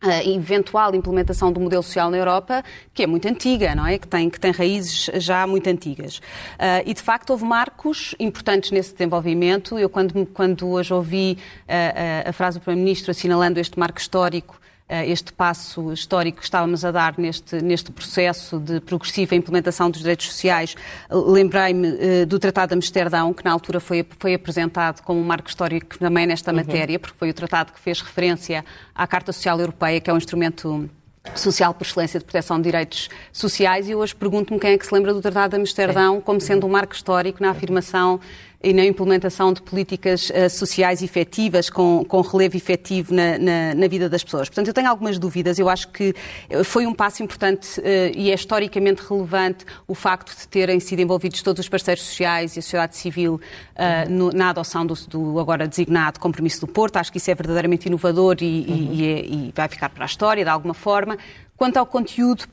a 0.02 0.24
eventual 0.26 0.94
implementação 0.94 1.52
do 1.52 1.62
modelo 1.62 1.82
social 1.82 2.12
na 2.12 2.18
Europa, 2.18 2.62
que 2.94 3.04
é 3.04 3.08
muito 3.08 3.26
antiga, 3.26 3.74
não 3.74 3.88
é? 3.88 3.98
Que 3.98 4.08
tem, 4.08 4.30
que 4.30 4.40
tem 4.40 4.52
raízes 4.52 5.10
já 5.16 5.48
muito 5.48 5.68
antigas. 5.70 6.18
Uh, 6.18 6.84
e, 6.86 6.94
de 6.94 7.02
facto, 7.02 7.30
houve 7.30 7.46
marcos 7.46 8.14
importantes 8.20 8.72
nesse 8.72 8.92
desenvolvimento. 8.92 9.80
Eu, 9.80 9.90
quando, 9.90 10.26
quando 10.26 10.68
hoje 10.68 10.94
ouvi 10.94 11.38
uh, 11.62 12.30
a 12.30 12.34
frase 12.34 12.60
do 12.60 12.64
Primeiro-Ministro 12.64 13.12
assinalando 13.12 13.60
este 13.62 13.80
marco 13.80 14.00
histórico 14.00 14.60
este 14.90 15.34
passo 15.34 15.92
histórico 15.94 16.40
que 16.40 16.44
estávamos 16.44 16.84
a 16.86 16.92
dar 16.92 17.16
neste, 17.18 17.62
neste 17.62 17.92
processo 17.92 18.60
de 18.60 18.80
progressiva 18.82 19.34
implementação 19.34 19.90
dos 19.90 20.02
direitos 20.02 20.28
sociais, 20.28 20.76
lembrei-me 21.10 21.88
uh, 21.88 22.26
do 22.26 22.38
Tratado 22.38 22.70
de 22.70 22.76
Amsterdão, 22.76 23.34
que 23.34 23.44
na 23.44 23.52
altura 23.52 23.80
foi, 23.80 24.06
foi 24.20 24.34
apresentado 24.34 25.02
como 25.02 25.20
um 25.20 25.24
marco 25.24 25.48
histórico 25.48 25.98
também 25.98 26.28
nesta 26.28 26.52
uhum. 26.52 26.58
matéria, 26.58 27.00
porque 27.00 27.18
foi 27.18 27.30
o 27.30 27.34
tratado 27.34 27.72
que 27.72 27.80
fez 27.80 28.02
referência 28.02 28.64
à 28.94 29.08
Carta 29.08 29.32
Social 29.32 29.60
Europeia, 29.60 30.00
que 30.00 30.10
é 30.10 30.14
um 30.14 30.18
instrumento 30.18 30.90
social 31.36 31.74
por 31.74 31.86
excelência 31.86 32.20
de 32.20 32.26
proteção 32.26 32.58
de 32.58 32.64
direitos 32.64 33.10
sociais, 33.32 33.88
e 33.88 33.96
hoje 33.96 34.14
pergunto-me 34.14 34.60
quem 34.60 34.72
é 34.72 34.78
que 34.78 34.86
se 34.86 34.94
lembra 34.94 35.14
do 35.14 35.22
Tratado 35.22 35.56
de 35.56 35.62
Amsterdão 35.62 36.20
como 36.20 36.42
sendo 36.42 36.68
um 36.68 36.70
marco 36.70 36.94
histórico 36.94 37.42
na 37.42 37.52
afirmação 37.52 38.20
e 38.64 38.74
na 38.74 38.86
implementação 38.86 39.52
de 39.52 39.62
políticas 39.62 40.30
uh, 40.30 40.50
sociais 40.50 41.04
efetivas, 41.04 41.70
com, 41.70 42.06
com 42.06 42.22
relevo 42.22 42.56
efetivo 42.56 43.14
na, 43.14 43.38
na, 43.38 43.76
na, 43.76 43.88
vida 43.88 44.10
das 44.10 44.24
pessoas. 44.24 44.48
Portanto, 44.48 44.70
eu 44.70 44.74
tenho 44.74 44.90
algumas 44.90 45.20
dúvidas. 45.20 45.60
Eu 45.60 45.68
acho 45.68 45.90
que 45.90 46.16
eh, 46.50 46.64
foi 46.64 46.88
um 46.88 46.94
passo 46.94 47.22
importante 47.22 47.80
uh, 47.82 47.84
e 48.16 48.32
é 48.32 48.34
historicamente 48.34 49.04
relevante 49.08 49.66
o 49.86 49.94
facto 49.94 50.36
de 50.38 50.48
terem 50.48 50.80
sido 50.80 51.02
envolvidos 51.02 51.42
todos 51.42 51.60
os 51.60 51.68
parceiros 51.68 52.04
sociais 52.04 52.56
e 52.56 52.60
a 52.60 52.62
sociedade 52.62 52.96
civil 52.96 53.36
uh, 53.36 54.10
no, 54.10 54.30
na 54.32 54.52
adoção 54.52 54.86
do, 54.86 54.94
do, 55.08 55.40
agora 55.40 55.68
designado 55.68 56.20
compromisso 56.20 56.62
do 56.62 56.68
Porto. 56.68 56.96
Acho 56.96 57.12
que 57.12 57.18
isso 57.18 57.30
é 57.30 57.36
verdadeiramente 57.36 57.88
inovador 57.88 58.38
e, 58.40 58.66
uhum. 58.68 58.76
e, 58.76 59.02
e, 59.02 59.06
é, 59.06 59.26
e 59.26 59.54
vai 59.54 59.68
ficar 59.68 59.90
para 59.90 60.06
a 60.06 60.08
história, 60.08 60.44
de 60.44 60.50
alguma 60.50 60.74
forma. 60.74 61.18
Quanto 61.58 61.78
ao 61.78 61.86
conteúdo, 61.86 62.46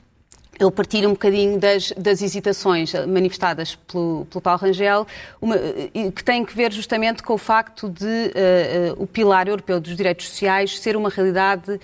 eu 0.59 0.71
partilho 0.71 1.09
um 1.09 1.13
bocadinho 1.13 1.59
das, 1.59 1.91
das 1.97 2.21
hesitações 2.21 2.93
manifestadas 3.07 3.75
pelo, 3.75 4.27
pelo 4.29 4.41
Paulo 4.41 4.59
Rangel, 4.59 5.07
uma, 5.41 5.57
que 6.15 6.23
têm 6.23 6.45
que 6.45 6.55
ver 6.55 6.71
justamente 6.71 7.23
com 7.23 7.33
o 7.33 7.37
facto 7.37 7.89
de 7.89 8.05
uh, 8.05 8.99
uh, 8.99 9.03
o 9.03 9.07
pilar 9.07 9.47
europeu 9.47 9.79
dos 9.79 9.95
direitos 9.95 10.29
sociais 10.29 10.79
ser 10.79 10.95
uma 10.95 11.09
realidade 11.09 11.79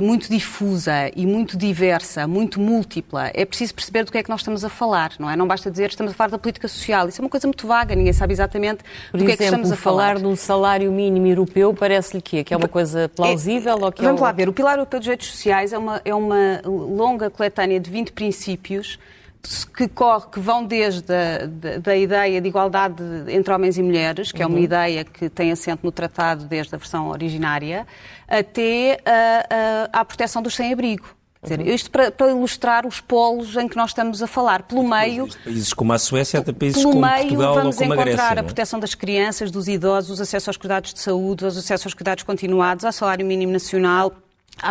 muito 0.00 0.30
difusa 0.30 1.10
e 1.14 1.26
muito 1.26 1.58
diversa, 1.58 2.26
muito 2.26 2.58
múltipla. 2.58 3.30
É 3.34 3.44
preciso 3.44 3.74
perceber 3.74 4.04
do 4.04 4.10
que 4.12 4.18
é 4.18 4.22
que 4.22 4.30
nós 4.30 4.40
estamos 4.40 4.64
a 4.64 4.68
falar, 4.68 5.12
não 5.18 5.28
é? 5.28 5.36
Não 5.36 5.46
basta 5.46 5.70
dizer 5.70 5.90
estamos 5.90 6.12
a 6.12 6.14
falar 6.14 6.30
da 6.30 6.38
política 6.38 6.66
social. 6.68 7.08
Isso 7.08 7.20
é 7.20 7.22
uma 7.22 7.28
coisa 7.28 7.46
muito 7.46 7.66
vaga, 7.66 7.94
ninguém 7.94 8.12
sabe 8.12 8.32
exatamente 8.32 8.82
Por 9.10 9.18
do 9.18 9.24
exemplo, 9.24 9.26
que 9.26 9.32
é 9.32 9.36
que 9.36 9.44
estamos 9.44 9.70
a 9.70 9.76
falar. 9.76 10.14
falar 10.14 10.18
de 10.20 10.26
um 10.26 10.36
salário 10.36 10.90
mínimo 10.90 11.26
europeu 11.26 11.74
parece-lhe 11.74 12.22
que 12.22 12.38
é? 12.38 12.44
Que 12.44 12.54
é 12.54 12.56
uma 12.56 12.68
coisa 12.68 13.10
plausível 13.14 13.78
é, 13.78 13.84
ou 13.84 13.92
que 13.92 14.02
Vamos 14.02 14.20
é 14.20 14.24
lá 14.24 14.32
ver. 14.32 14.48
O 14.48 14.52
Pilar 14.52 14.76
Europeu 14.76 14.98
dos 14.98 15.04
Direitos 15.04 15.26
Sociais 15.28 15.72
é 15.72 15.78
uma, 15.78 16.00
é 16.04 16.14
uma 16.14 16.62
longa 16.64 17.28
coletânea 17.28 17.78
de 17.78 17.90
20 17.90 18.12
princípios 18.12 18.98
que, 19.76 19.88
corre, 19.88 20.26
que 20.32 20.40
vão 20.40 20.64
desde 20.64 21.12
a 21.12 21.46
da, 21.46 21.78
da 21.78 21.96
ideia 21.96 22.40
de 22.40 22.48
igualdade 22.48 23.02
entre 23.28 23.52
homens 23.52 23.78
e 23.78 23.82
mulheres, 23.82 24.32
que 24.32 24.38
uhum. 24.38 24.44
é 24.44 24.46
uma 24.46 24.56
uhum. 24.58 24.64
ideia 24.64 25.04
que 25.04 25.28
tem 25.28 25.52
assento 25.52 25.80
no 25.82 25.92
tratado 25.92 26.44
desde 26.44 26.74
a 26.74 26.78
versão 26.78 27.08
originária, 27.08 27.86
até 28.28 29.00
a, 29.04 29.90
a, 29.94 30.00
à 30.00 30.04
proteção 30.04 30.42
dos 30.42 30.54
sem-abrigo. 30.54 31.06
Dizer, 31.42 31.60
uhum. 31.60 31.66
Isto 31.66 31.90
para, 31.90 32.10
para, 32.10 32.30
ilustrar 32.30 32.86
os 32.86 33.00
polos 33.00 33.54
em 33.56 33.68
que 33.68 33.76
nós 33.76 33.90
estamos 33.90 34.22
a 34.22 34.26
falar. 34.26 34.62
Pelo 34.62 34.82
meio. 34.82 35.28
Países 35.44 35.74
como 35.74 35.92
a 35.92 35.98
Suécia, 35.98 36.40
até 36.40 36.52
países 36.52 36.80
pelo 36.80 36.94
como 36.94 37.06
meio, 37.06 37.18
Portugal 37.18 37.54
vamos 37.54 37.76
ou 37.76 37.82
como 37.82 37.92
a 37.92 37.96
Grécia. 37.96 38.12
encontrar 38.12 38.38
a 38.38 38.40
é? 38.40 38.42
proteção 38.42 38.80
das 38.80 38.94
crianças, 38.94 39.50
dos 39.50 39.68
idosos, 39.68 40.18
o 40.18 40.22
acesso 40.22 40.48
aos 40.48 40.56
cuidados 40.56 40.94
de 40.94 41.00
saúde, 41.00 41.44
o 41.44 41.48
acesso 41.48 41.86
aos 41.86 41.92
cuidados 41.92 42.24
continuados, 42.24 42.84
ao 42.86 42.92
salário 42.92 43.26
mínimo 43.26 43.52
nacional, 43.52 44.10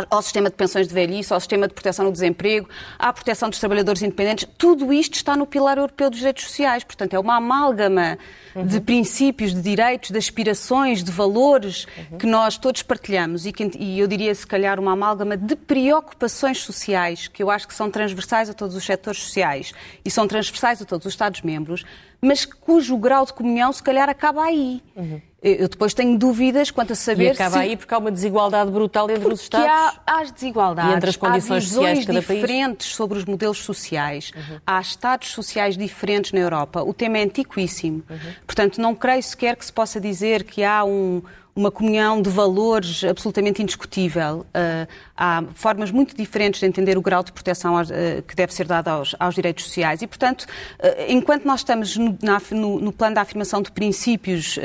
ao 0.09 0.21
sistema 0.21 0.49
de 0.49 0.55
pensões 0.55 0.87
de 0.87 0.93
velhice, 0.93 1.33
ao 1.33 1.39
sistema 1.39 1.67
de 1.67 1.73
proteção 1.73 2.05
no 2.05 2.11
desemprego, 2.11 2.67
à 2.97 3.11
proteção 3.11 3.49
dos 3.49 3.59
trabalhadores 3.59 4.01
independentes, 4.01 4.47
tudo 4.57 4.93
isto 4.93 5.15
está 5.15 5.35
no 5.35 5.45
pilar 5.45 5.77
europeu 5.77 6.09
dos 6.09 6.19
direitos 6.19 6.43
sociais. 6.43 6.83
Portanto, 6.83 7.13
é 7.13 7.19
uma 7.19 7.35
amálgama 7.35 8.17
uhum. 8.55 8.65
de 8.65 8.79
princípios, 8.79 9.53
de 9.53 9.61
direitos, 9.61 10.11
de 10.11 10.17
aspirações, 10.17 11.03
de 11.03 11.11
valores 11.11 11.85
uhum. 12.11 12.17
que 12.17 12.25
nós 12.25 12.57
todos 12.57 12.81
partilhamos 12.81 13.45
e, 13.45 13.51
que, 13.51 13.69
e 13.77 13.99
eu 13.99 14.07
diria, 14.07 14.33
se 14.33 14.47
calhar, 14.47 14.79
uma 14.79 14.93
amálgama 14.93 15.35
de 15.35 15.55
preocupações 15.55 16.59
sociais, 16.61 17.27
que 17.27 17.43
eu 17.43 17.49
acho 17.49 17.67
que 17.67 17.73
são 17.73 17.89
transversais 17.89 18.49
a 18.49 18.53
todos 18.53 18.75
os 18.75 18.83
setores 18.83 19.21
sociais 19.21 19.73
e 20.03 20.09
são 20.09 20.27
transversais 20.27 20.81
a 20.81 20.85
todos 20.85 21.05
os 21.05 21.13
Estados-membros, 21.13 21.83
mas 22.21 22.45
cujo 22.45 22.97
grau 22.97 23.25
de 23.25 23.33
comunhão, 23.33 23.71
se 23.73 23.83
calhar, 23.83 24.09
acaba 24.09 24.43
aí. 24.43 24.81
Uhum. 24.95 25.21
Eu 25.43 25.67
depois 25.67 25.93
tenho 25.93 26.17
dúvidas 26.17 26.71
quanto 26.71 26.93
a 26.93 26.95
saber 26.95 27.25
e 27.25 27.29
acaba 27.32 27.58
se... 27.58 27.60
aí 27.60 27.75
porque 27.75 27.93
há 27.93 27.97
uma 27.97 28.12
desigualdade 28.12 28.71
brutal 28.71 29.10
entre 29.10 29.19
porque 29.19 29.34
os 29.34 29.41
Estados. 29.41 29.67
Há, 29.67 30.01
há 30.08 30.21
as 30.21 30.32
desigualdades, 30.32 30.91
e 30.91 30.95
entre 30.95 31.10
as 31.10 31.15
condições 31.17 31.65
há 31.65 31.67
sociais 31.67 32.06
de 32.06 32.13
diferentes 32.13 32.88
país. 32.88 32.95
sobre 32.95 33.17
os 33.17 33.25
modelos 33.25 33.58
sociais, 33.58 34.32
uhum. 34.34 34.60
há 34.65 34.79
Estados 34.79 35.29
sociais 35.29 35.75
diferentes 35.75 36.32
na 36.32 36.39
Europa. 36.39 36.82
O 36.82 36.93
tema 36.93 37.17
é 37.17 37.23
antiquíssimo. 37.23 38.03
Uhum. 38.10 38.17
Portanto, 38.47 38.79
não 38.79 38.95
creio 38.95 39.21
sequer 39.21 39.58
que 39.58 39.65
se 39.65 39.73
possa 39.73 39.99
dizer 39.99 40.45
que 40.45 40.63
há 40.63 40.86
um, 40.86 41.21
uma 41.55 41.69
comunhão 41.69 42.21
de 42.21 42.29
valores 42.29 43.03
absolutamente 43.03 43.61
indiscutível. 43.61 44.39
Uh, 44.39 44.87
há 45.15 45.43
formas 45.53 45.91
muito 45.91 46.15
diferentes 46.15 46.59
de 46.59 46.65
entender 46.65 46.97
o 46.97 47.01
grau 47.01 47.23
de 47.23 47.31
proteção 47.31 47.75
uh, 47.79 48.21
que 48.27 48.35
deve 48.35 48.53
ser 48.53 48.65
dado 48.65 48.87
aos, 48.87 49.15
aos, 49.19 49.35
direitos 49.35 49.65
sociais 49.65 50.01
e, 50.01 50.07
portanto, 50.07 50.43
uh, 50.43 50.47
enquanto 51.07 51.45
nós 51.45 51.59
estamos 51.59 51.95
no, 51.95 52.17
na, 52.23 52.41
no, 52.51 52.79
no, 52.79 52.91
plano 52.91 53.15
da 53.15 53.21
afirmação 53.21 53.61
de 53.61 53.71
princípios 53.71 54.57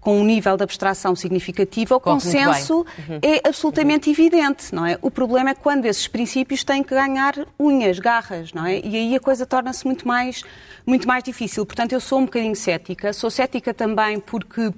com 0.00 0.20
um 0.20 0.24
nível 0.24 0.56
de 0.56 0.62
abstração 0.62 1.14
significativo, 1.14 1.96
o 1.96 2.00
Corre 2.00 2.14
consenso 2.14 2.78
uhum. 2.78 3.18
é 3.20 3.40
absolutamente 3.48 4.08
uhum. 4.08 4.14
evidente, 4.14 4.74
não 4.74 4.86
é? 4.86 4.98
O 5.02 5.10
problema 5.10 5.50
é 5.50 5.54
quando 5.54 5.86
esses 5.86 6.06
princípios 6.06 6.62
têm 6.62 6.82
que 6.82 6.94
ganhar 6.94 7.34
unhas, 7.58 7.98
garras, 7.98 8.52
não 8.52 8.66
é? 8.66 8.80
E 8.80 8.96
aí 8.96 9.16
a 9.16 9.20
coisa 9.20 9.44
torna-se 9.44 9.84
muito 9.84 10.06
mais, 10.06 10.42
muito 10.86 11.06
mais 11.06 11.24
difícil. 11.24 11.64
Portanto, 11.66 11.92
eu 11.92 12.00
sou 12.00 12.20
um 12.20 12.24
bocadinho 12.24 12.56
cética. 12.56 13.12
Sou 13.12 13.30
cética 13.30 13.72
também 13.74 14.20
porque 14.20 14.72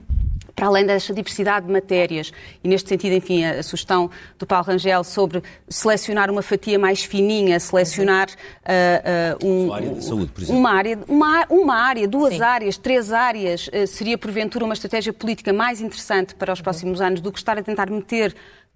para 0.55 0.67
além 0.67 0.87
desta 0.87 1.13
diversidade 1.13 1.67
de 1.67 1.73
matérias, 1.73 2.33
e 2.63 2.69
neste 2.69 2.89
sentido, 2.89 3.15
enfim, 3.15 3.45
a, 3.45 3.63
sugestão 3.63 4.11
do 4.39 4.47
Paulo 4.47 4.67
Rangel 4.67 5.03
sobre 5.03 5.43
selecionar 5.69 6.31
uma 6.31 6.43
fatia 6.43 6.79
mais 6.79 7.03
fininha, 7.03 7.59
selecionar 7.59 8.29
uh, 8.29 9.45
uh, 9.45 9.47
um, 9.47 9.67
uma 9.67 9.77
área 9.77 9.91
de 9.91 10.05
saúde, 10.05 10.33
por 10.33 10.43
exemplo. 10.43 10.61
Uma 10.61 10.71
área, 10.71 10.99
uma, 11.09 11.47
uma 11.51 11.75
área 11.77 12.07
duas 12.07 12.35
Sim. 12.35 12.43
áreas, 12.43 12.77
três 12.77 13.13
áreas, 13.13 13.69
uh, 13.69 13.87
seria 13.87 14.17
porventura 14.17 14.65
uma 14.65 14.75
estratégia 14.75 15.13
política 15.13 15.53
mais 15.53 15.81
interessante 15.81 16.35
para 16.35 16.53
os 16.53 16.61
próximos 16.61 17.01
anos 17.01 17.21
do 17.21 17.33
que 17.33 17.39
estar 17.39 17.59
a 17.59 17.63
tentar 17.63 17.91
meter 17.91 18.35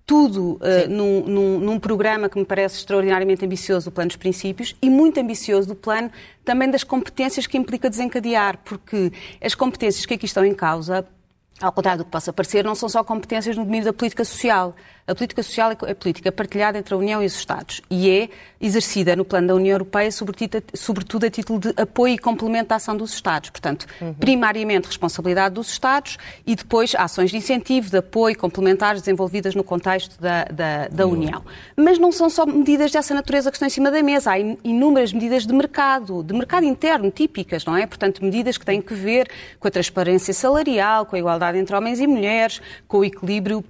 tudo 0.09 0.53
uh, 0.55 0.89
num, 0.89 1.21
num, 1.27 1.61
num, 1.61 1.79
programa 1.79 2.31
que 2.31 2.39
me 2.39 2.45
parece 2.45 2.79
extraordinariamente 2.79 3.45
ambicioso, 3.45 3.91
o 3.91 3.93
Plano 3.93 4.09
dos 4.09 4.17
Princípios, 4.17 4.75
e 4.81 4.89
muito 4.89 5.21
ambicioso 5.21 5.69
do 5.69 5.75
plano 5.75 6.11
também 6.47 6.71
das 6.71 6.83
competências 6.83 7.47
que 7.47 7.59
implica 7.59 7.91
desencadear, 7.91 8.59
porque 8.65 9.13
as 9.39 9.55
competências 9.55 10.07
que 10.07 10.15
aqui 10.15 10.25
estão 10.25 10.47
em 10.47 10.55
causa 10.55 11.07
ao 11.61 11.73
contrário 11.73 11.99
do 11.99 12.05
que 12.05 12.11
possa 12.11 12.33
parecer, 12.33 12.65
não 12.65 12.75
são 12.75 12.89
só 12.89 13.03
competências 13.03 13.57
no 13.57 13.65
domínio 13.65 13.87
da 13.87 13.93
política 13.93 14.25
social. 14.25 14.75
A 15.09 15.15
política 15.15 15.43
social 15.43 15.73
é 15.87 15.95
política 15.95 16.31
partilhada 16.31 16.77
entre 16.77 16.93
a 16.93 16.97
União 16.99 17.23
e 17.23 17.27
os 17.27 17.35
Estados 17.35 17.81
e 17.91 18.11
é 18.11 18.29
exercida 18.61 19.17
no 19.17 19.25
plano 19.25 19.49
da 19.49 19.55
União 19.55 19.73
Europeia, 19.73 20.11
sobretudo 20.75 21.25
a 21.25 21.31
título 21.31 21.59
de 21.59 21.73
apoio 21.81 22.13
e 22.13 22.19
complemento 22.19 22.75
à 22.75 22.77
ação 22.77 22.95
dos 22.95 23.15
Estados. 23.15 23.49
Portanto, 23.49 23.87
uhum. 24.03 24.13
primariamente 24.13 24.87
responsabilidade 24.87 25.55
dos 25.55 25.71
Estados 25.71 26.19
e 26.47 26.55
depois 26.55 26.95
ações 26.95 27.31
de 27.31 27.39
incentivo, 27.39 27.89
de 27.89 27.97
apoio 27.97 28.37
complementares 28.37 29.01
desenvolvidas 29.01 29.55
no 29.55 29.65
contexto 29.65 30.21
da, 30.21 30.45
da, 30.45 30.89
da 30.89 31.07
uhum. 31.07 31.13
União. 31.15 31.43
Mas 31.75 31.99
não 31.99 32.13
são 32.13 32.29
só 32.29 32.45
medidas 32.45 32.93
dessa 32.93 33.15
natureza 33.15 33.51
que 33.51 33.57
estão 33.57 33.67
em 33.67 33.71
cima 33.71 33.91
da 33.91 34.03
mesa. 34.03 34.33
Há 34.33 34.39
inúmeras 34.39 35.11
medidas 35.11 35.47
de 35.47 35.55
mercado, 35.55 36.23
de 36.23 36.35
mercado 36.35 36.67
interno, 36.67 37.11
típicas, 37.11 37.65
não 37.65 37.75
é? 37.75 37.87
Portanto, 37.87 38.23
medidas 38.23 38.59
que 38.59 38.67
têm 38.67 38.83
que 38.83 38.93
ver 38.93 39.31
com 39.59 39.69
a 39.69 39.71
transparência 39.71 40.35
salarial, 40.35 41.07
com 41.07 41.17
a 41.17 41.19
igualdade 41.19 41.57
entre 41.57 41.75
homens 41.75 41.99
e 41.99 42.07
mulheres, 42.07 42.61
com 42.87 42.99
o 42.99 43.05
equilíbrio 43.07 43.65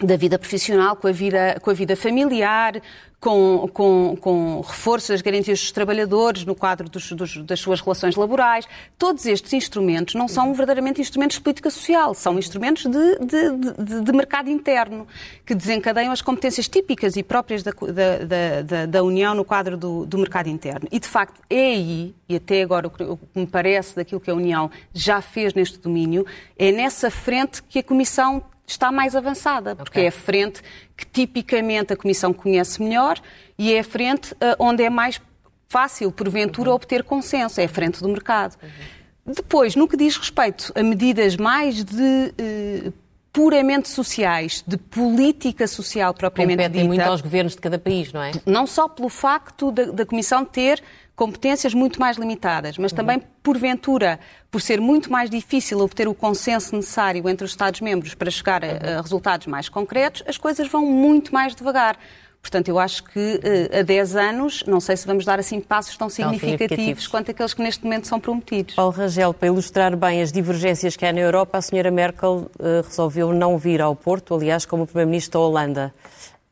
da 0.00 0.16
vida 0.16 0.38
profissional 0.38 0.94
com 0.94 1.08
a 1.08 1.12
vida, 1.12 1.58
com 1.62 1.70
a 1.70 1.74
vida 1.74 1.96
familiar, 1.96 2.82
com, 3.18 3.66
com, 3.72 4.16
com 4.20 4.60
reforço 4.60 5.10
das 5.10 5.22
garantias 5.22 5.58
dos 5.58 5.72
trabalhadores 5.72 6.44
no 6.44 6.54
quadro 6.54 6.88
dos, 6.88 7.10
dos, 7.12 7.38
das 7.38 7.58
suas 7.58 7.80
relações 7.80 8.14
laborais. 8.14 8.68
Todos 8.98 9.24
estes 9.24 9.54
instrumentos 9.54 10.14
não 10.14 10.28
são 10.28 10.52
verdadeiramente 10.52 11.00
instrumentos 11.00 11.38
de 11.38 11.42
política 11.42 11.70
social, 11.70 12.12
são 12.14 12.38
instrumentos 12.38 12.84
de, 12.84 13.18
de, 13.20 13.84
de, 13.84 14.00
de 14.02 14.12
mercado 14.12 14.50
interno, 14.50 15.06
que 15.46 15.54
desencadeiam 15.54 16.12
as 16.12 16.20
competências 16.20 16.68
típicas 16.68 17.16
e 17.16 17.22
próprias 17.22 17.62
da, 17.62 17.72
da, 17.72 18.62
da, 18.62 18.86
da 18.86 19.02
União 19.02 19.34
no 19.34 19.46
quadro 19.46 19.78
do, 19.78 20.04
do, 20.04 20.18
mercado 20.18 20.48
interno. 20.50 20.86
E, 20.92 21.00
de 21.00 21.08
facto, 21.08 21.40
é 21.48 21.70
aí, 21.70 22.14
e 22.28 22.36
até 22.36 22.62
agora 22.62 22.86
o 22.86 22.90
que 22.90 23.28
me 23.34 23.46
parece 23.46 23.96
daquilo 23.96 24.20
que 24.20 24.30
a 24.30 24.34
União 24.34 24.70
já 24.92 25.22
fez 25.22 25.54
neste 25.54 25.78
domínio, 25.78 26.26
é 26.58 26.70
nessa 26.70 27.10
frente 27.10 27.62
que 27.62 27.78
a 27.78 27.82
Comissão 27.82 28.42
está 28.66 28.90
mais 28.90 29.14
avançada, 29.14 29.76
porque 29.76 29.98
okay. 29.98 30.04
é 30.04 30.08
a 30.08 30.12
frente 30.12 30.62
que 30.96 31.06
tipicamente 31.06 31.92
a 31.92 31.96
Comissão 31.96 32.32
conhece 32.32 32.82
melhor 32.82 33.20
e 33.58 33.72
é 33.72 33.78
a 33.78 33.84
frente 33.84 34.32
uh, 34.32 34.56
onde 34.58 34.82
é 34.82 34.90
mais 34.90 35.20
fácil, 35.68 36.10
porventura, 36.10 36.70
uhum. 36.70 36.76
obter 36.76 37.04
consenso, 37.04 37.60
é 37.60 37.64
a 37.64 37.68
frente 37.68 38.02
do 38.02 38.08
mercado. 38.08 38.56
Uhum. 38.62 39.32
Depois, 39.34 39.74
no 39.74 39.88
que 39.88 39.96
diz 39.96 40.16
respeito 40.16 40.72
a 40.74 40.82
medidas 40.82 41.36
mais 41.36 41.84
de 41.84 42.02
uh, 42.02 42.92
puramente 43.32 43.88
sociais, 43.88 44.64
de 44.66 44.76
política 44.78 45.66
social 45.66 46.14
propriamente 46.14 46.56
Competem 46.56 46.82
dita, 46.82 46.86
muito 46.86 47.02
aos 47.02 47.20
governos 47.20 47.54
de 47.54 47.60
cada 47.60 47.78
país, 47.78 48.12
não 48.12 48.22
é? 48.22 48.32
Não 48.46 48.66
só 48.66 48.88
pelo 48.88 49.10
facto 49.10 49.70
da, 49.70 49.84
da 49.86 50.06
Comissão 50.06 50.44
ter 50.44 50.82
competências 51.16 51.72
muito 51.72 51.98
mais 51.98 52.18
limitadas, 52.18 52.76
mas 52.76 52.92
também, 52.92 53.22
porventura, 53.42 54.20
por 54.50 54.60
ser 54.60 54.80
muito 54.82 55.10
mais 55.10 55.30
difícil 55.30 55.80
obter 55.80 56.06
o 56.06 56.14
consenso 56.14 56.76
necessário 56.76 57.26
entre 57.26 57.44
os 57.44 57.52
Estados-membros 57.52 58.14
para 58.14 58.30
chegar 58.30 58.62
a, 58.62 58.98
a, 58.98 59.02
resultados 59.02 59.46
mais 59.46 59.70
concretos, 59.70 60.22
as 60.28 60.36
coisas 60.36 60.68
vão 60.68 60.84
muito 60.84 61.32
mais 61.32 61.54
devagar. 61.54 61.98
Portanto, 62.42 62.68
eu 62.68 62.78
acho 62.78 63.02
que 63.02 63.18
uh, 63.18 63.80
a 63.80 63.82
10 63.82 64.14
anos, 64.14 64.62
não 64.68 64.78
sei 64.78 64.96
se 64.96 65.06
vamos 65.06 65.24
dar 65.24 65.40
assim 65.40 65.58
passos 65.58 65.96
tão 65.96 66.08
significativos, 66.08 66.60
significativos, 66.60 67.06
quanto 67.08 67.30
aqueles 67.30 67.54
que 67.54 67.62
neste 67.62 67.82
momento 67.82 68.06
são 68.06 68.20
prometidos. 68.20 68.74
Paulo 68.74 68.92
Rangel, 68.92 69.34
para 69.34 69.48
ilustrar 69.48 69.96
bem 69.96 70.22
as 70.22 70.30
divergências 70.30 70.96
que 70.96 71.04
há 71.04 71.12
na 71.12 71.20
Europa, 71.20 71.58
a 71.58 71.62
senhora 71.62 71.90
Merkel 71.90 72.50
uh, 72.60 72.86
resolveu 72.86 73.32
não 73.32 73.56
vir 73.58 73.80
ao 73.80 73.96
Porto, 73.96 74.34
aliás, 74.34 74.66
como 74.66 74.86
Primeiro-Ministro 74.86 75.40
da 75.40 75.46
Holanda. 75.46 75.94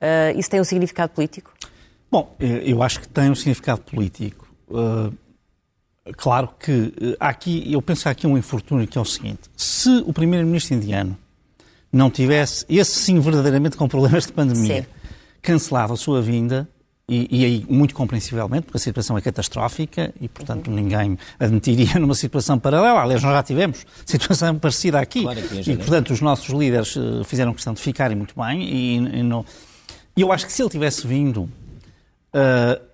Uh, 0.00 0.36
isso 0.36 0.50
tem 0.50 0.60
um 0.60 0.64
significado 0.64 1.12
político? 1.12 1.52
Bom, 2.10 2.34
eu 2.40 2.82
acho 2.82 3.00
que 3.00 3.08
tem 3.08 3.30
um 3.30 3.34
significado 3.34 3.82
político. 3.82 4.43
Uh, 4.74 5.14
claro 6.16 6.48
que 6.58 6.72
uh, 6.72 7.16
aqui, 7.20 7.72
eu 7.72 7.80
penso 7.80 8.02
que 8.02 8.08
há 8.08 8.12
aqui 8.12 8.26
um 8.26 8.36
infortúnio 8.36 8.86
que 8.88 8.98
é 8.98 9.00
o 9.00 9.04
seguinte: 9.04 9.42
se 9.56 10.02
o 10.06 10.12
primeiro-ministro 10.12 10.74
indiano 10.74 11.16
não 11.92 12.10
tivesse, 12.10 12.66
esse 12.68 12.98
sim 12.98 13.20
verdadeiramente 13.20 13.76
com 13.76 13.86
problemas 13.86 14.26
de 14.26 14.32
pandemia, 14.32 14.82
sim. 14.82 14.88
cancelado 15.40 15.92
a 15.92 15.96
sua 15.96 16.20
vinda, 16.20 16.68
e, 17.08 17.28
e, 17.30 17.44
aí 17.44 17.66
muito 17.68 17.94
compreensivelmente, 17.94 18.62
porque 18.62 18.78
a 18.78 18.80
situação 18.80 19.16
é 19.16 19.20
catastrófica 19.20 20.12
e, 20.20 20.26
portanto, 20.26 20.68
uhum. 20.68 20.74
ninguém 20.74 21.18
admitiria 21.38 21.98
numa 22.00 22.14
situação 22.14 22.58
paralela. 22.58 23.02
Aliás, 23.02 23.22
nós 23.22 23.32
já 23.32 23.42
tivemos 23.42 23.86
situação 24.04 24.58
parecida 24.58 24.98
aqui. 24.98 25.22
Claro 25.22 25.40
e, 25.40 25.76
portanto, 25.76 26.10
os 26.12 26.20
nossos 26.20 26.48
líderes 26.48 26.96
uh, 26.96 27.22
fizeram 27.24 27.52
questão 27.52 27.74
de 27.74 27.80
ficarem 27.80 28.16
muito 28.16 28.34
bem. 28.34 28.62
E, 28.62 28.96
e, 28.96 29.22
não... 29.22 29.44
e 30.16 30.22
eu 30.22 30.32
acho 30.32 30.46
que 30.46 30.52
se 30.52 30.62
ele 30.62 30.70
tivesse 30.70 31.06
vindo. 31.06 31.42
Uh, 32.34 32.93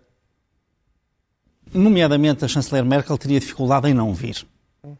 nomeadamente 1.73 2.45
a 2.45 2.49
chanceler 2.49 2.85
Merkel 2.85 3.17
teria 3.19 3.41
dificuldade 3.41 3.89
em 3.89 3.95
não 3.95 4.13
vir. 4.13 4.47
Uh, 4.83 4.95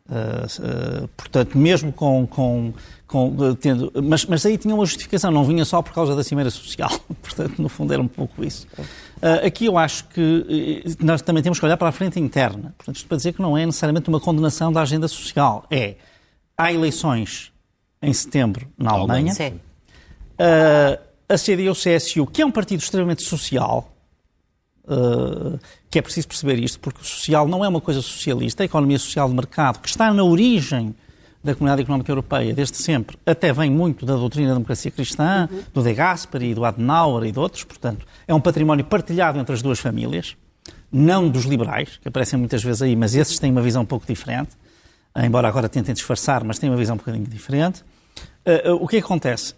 uh, 1.05 1.09
portanto, 1.17 1.57
mesmo 1.57 1.91
com, 1.91 2.27
com, 2.27 2.75
com 3.07 3.55
tendo, 3.55 3.91
mas, 4.03 4.27
mas 4.27 4.45
aí 4.45 4.59
tinha 4.59 4.75
uma 4.75 4.85
justificação, 4.85 5.31
não 5.31 5.43
vinha 5.43 5.65
só 5.65 5.81
por 5.81 5.95
causa 5.95 6.15
da 6.15 6.23
cimeira 6.23 6.51
social. 6.51 6.91
portanto, 7.23 7.61
no 7.61 7.69
fundo 7.69 7.93
era 7.93 8.03
um 8.03 8.09
pouco 8.09 8.45
isso. 8.45 8.67
Uh, 8.77 9.47
aqui 9.47 9.67
eu 9.67 9.79
acho 9.79 10.05
que 10.09 10.85
nós 11.01 11.23
também 11.23 11.43
temos 11.43 11.59
que 11.59 11.65
olhar 11.65 11.79
para 11.79 11.89
a 11.89 11.93
frente 11.93 12.21
interna. 12.21 12.75
Portanto, 12.77 12.97
isto 12.97 13.09
para 13.09 13.17
dizer 13.17 13.33
que 13.33 13.41
não 13.41 13.57
é 13.57 13.65
necessariamente 13.65 14.09
uma 14.11 14.21
condenação 14.21 14.71
da 14.71 14.83
agenda 14.83 15.09
social. 15.09 15.65
É, 15.71 15.95
há 16.59 16.71
eleições 16.71 17.51
em 18.03 18.13
setembro 18.13 18.69
na 18.77 18.91
Alemanha. 18.91 19.33
Sim. 19.33 19.61
a 21.29 21.35
CDU-CSU, 21.35 22.27
que 22.27 22.43
é 22.43 22.47
um 22.47 22.51
partido 22.51 22.81
extremamente 22.81 23.23
social, 23.23 23.91
Uh, 24.93 25.57
que 25.89 26.01
é 26.01 26.03
preciso 26.03 26.27
perceber 26.27 26.59
isto, 26.59 26.81
porque 26.81 27.01
o 27.01 27.05
social 27.05 27.47
não 27.47 27.65
é 27.65 27.69
uma 27.69 27.81
coisa 27.81 28.03
socialista, 28.03 28.65
a 28.65 28.67
economia 28.67 28.99
social 28.99 29.29
de 29.29 29.35
mercado, 29.37 29.79
que 29.79 29.89
está 29.89 30.13
na 30.13 30.25
origem 30.25 30.97
da 31.45 31.55
Comunidade 31.55 31.83
Económica 31.83 32.11
Europeia 32.11 32.53
desde 32.53 32.77
sempre, 32.77 33.17
até 33.25 33.53
vem 33.53 33.71
muito 33.71 34.05
da 34.05 34.15
doutrina 34.15 34.49
da 34.49 34.55
democracia 34.55 34.91
cristã, 34.91 35.49
uhum. 35.51 35.63
do 35.73 35.83
De 35.83 35.95
Gasperi, 35.95 36.55
do 36.55 36.65
Adenauer 36.65 37.25
e 37.25 37.31
de 37.31 37.39
outros, 37.39 37.63
portanto, 37.63 38.05
é 38.27 38.35
um 38.35 38.41
património 38.41 38.85
partilhado 38.85 39.39
entre 39.39 39.55
as 39.55 39.63
duas 39.63 39.79
famílias, 39.79 40.37
não 40.91 41.29
dos 41.29 41.45
liberais, 41.45 41.99
que 42.03 42.09
aparecem 42.09 42.37
muitas 42.37 42.63
vezes 42.63 42.83
aí, 42.83 42.97
mas 42.97 43.15
esses 43.15 43.39
têm 43.39 43.53
uma 43.53 43.63
visão 43.63 43.83
um 43.83 43.87
pouco 43.87 44.05
diferente, 44.07 44.51
embora 45.17 45.47
agora 45.47 45.69
tentem 45.69 45.95
disfarçar, 45.95 46.43
mas 46.43 46.59
têm 46.59 46.69
uma 46.69 46.77
visão 46.77 46.95
um 46.95 46.99
bocadinho 46.99 47.27
diferente. 47.27 47.83
Uh, 48.45 48.73
uh, 48.73 48.85
o 48.85 48.89
que 48.89 48.97
acontece? 48.97 49.55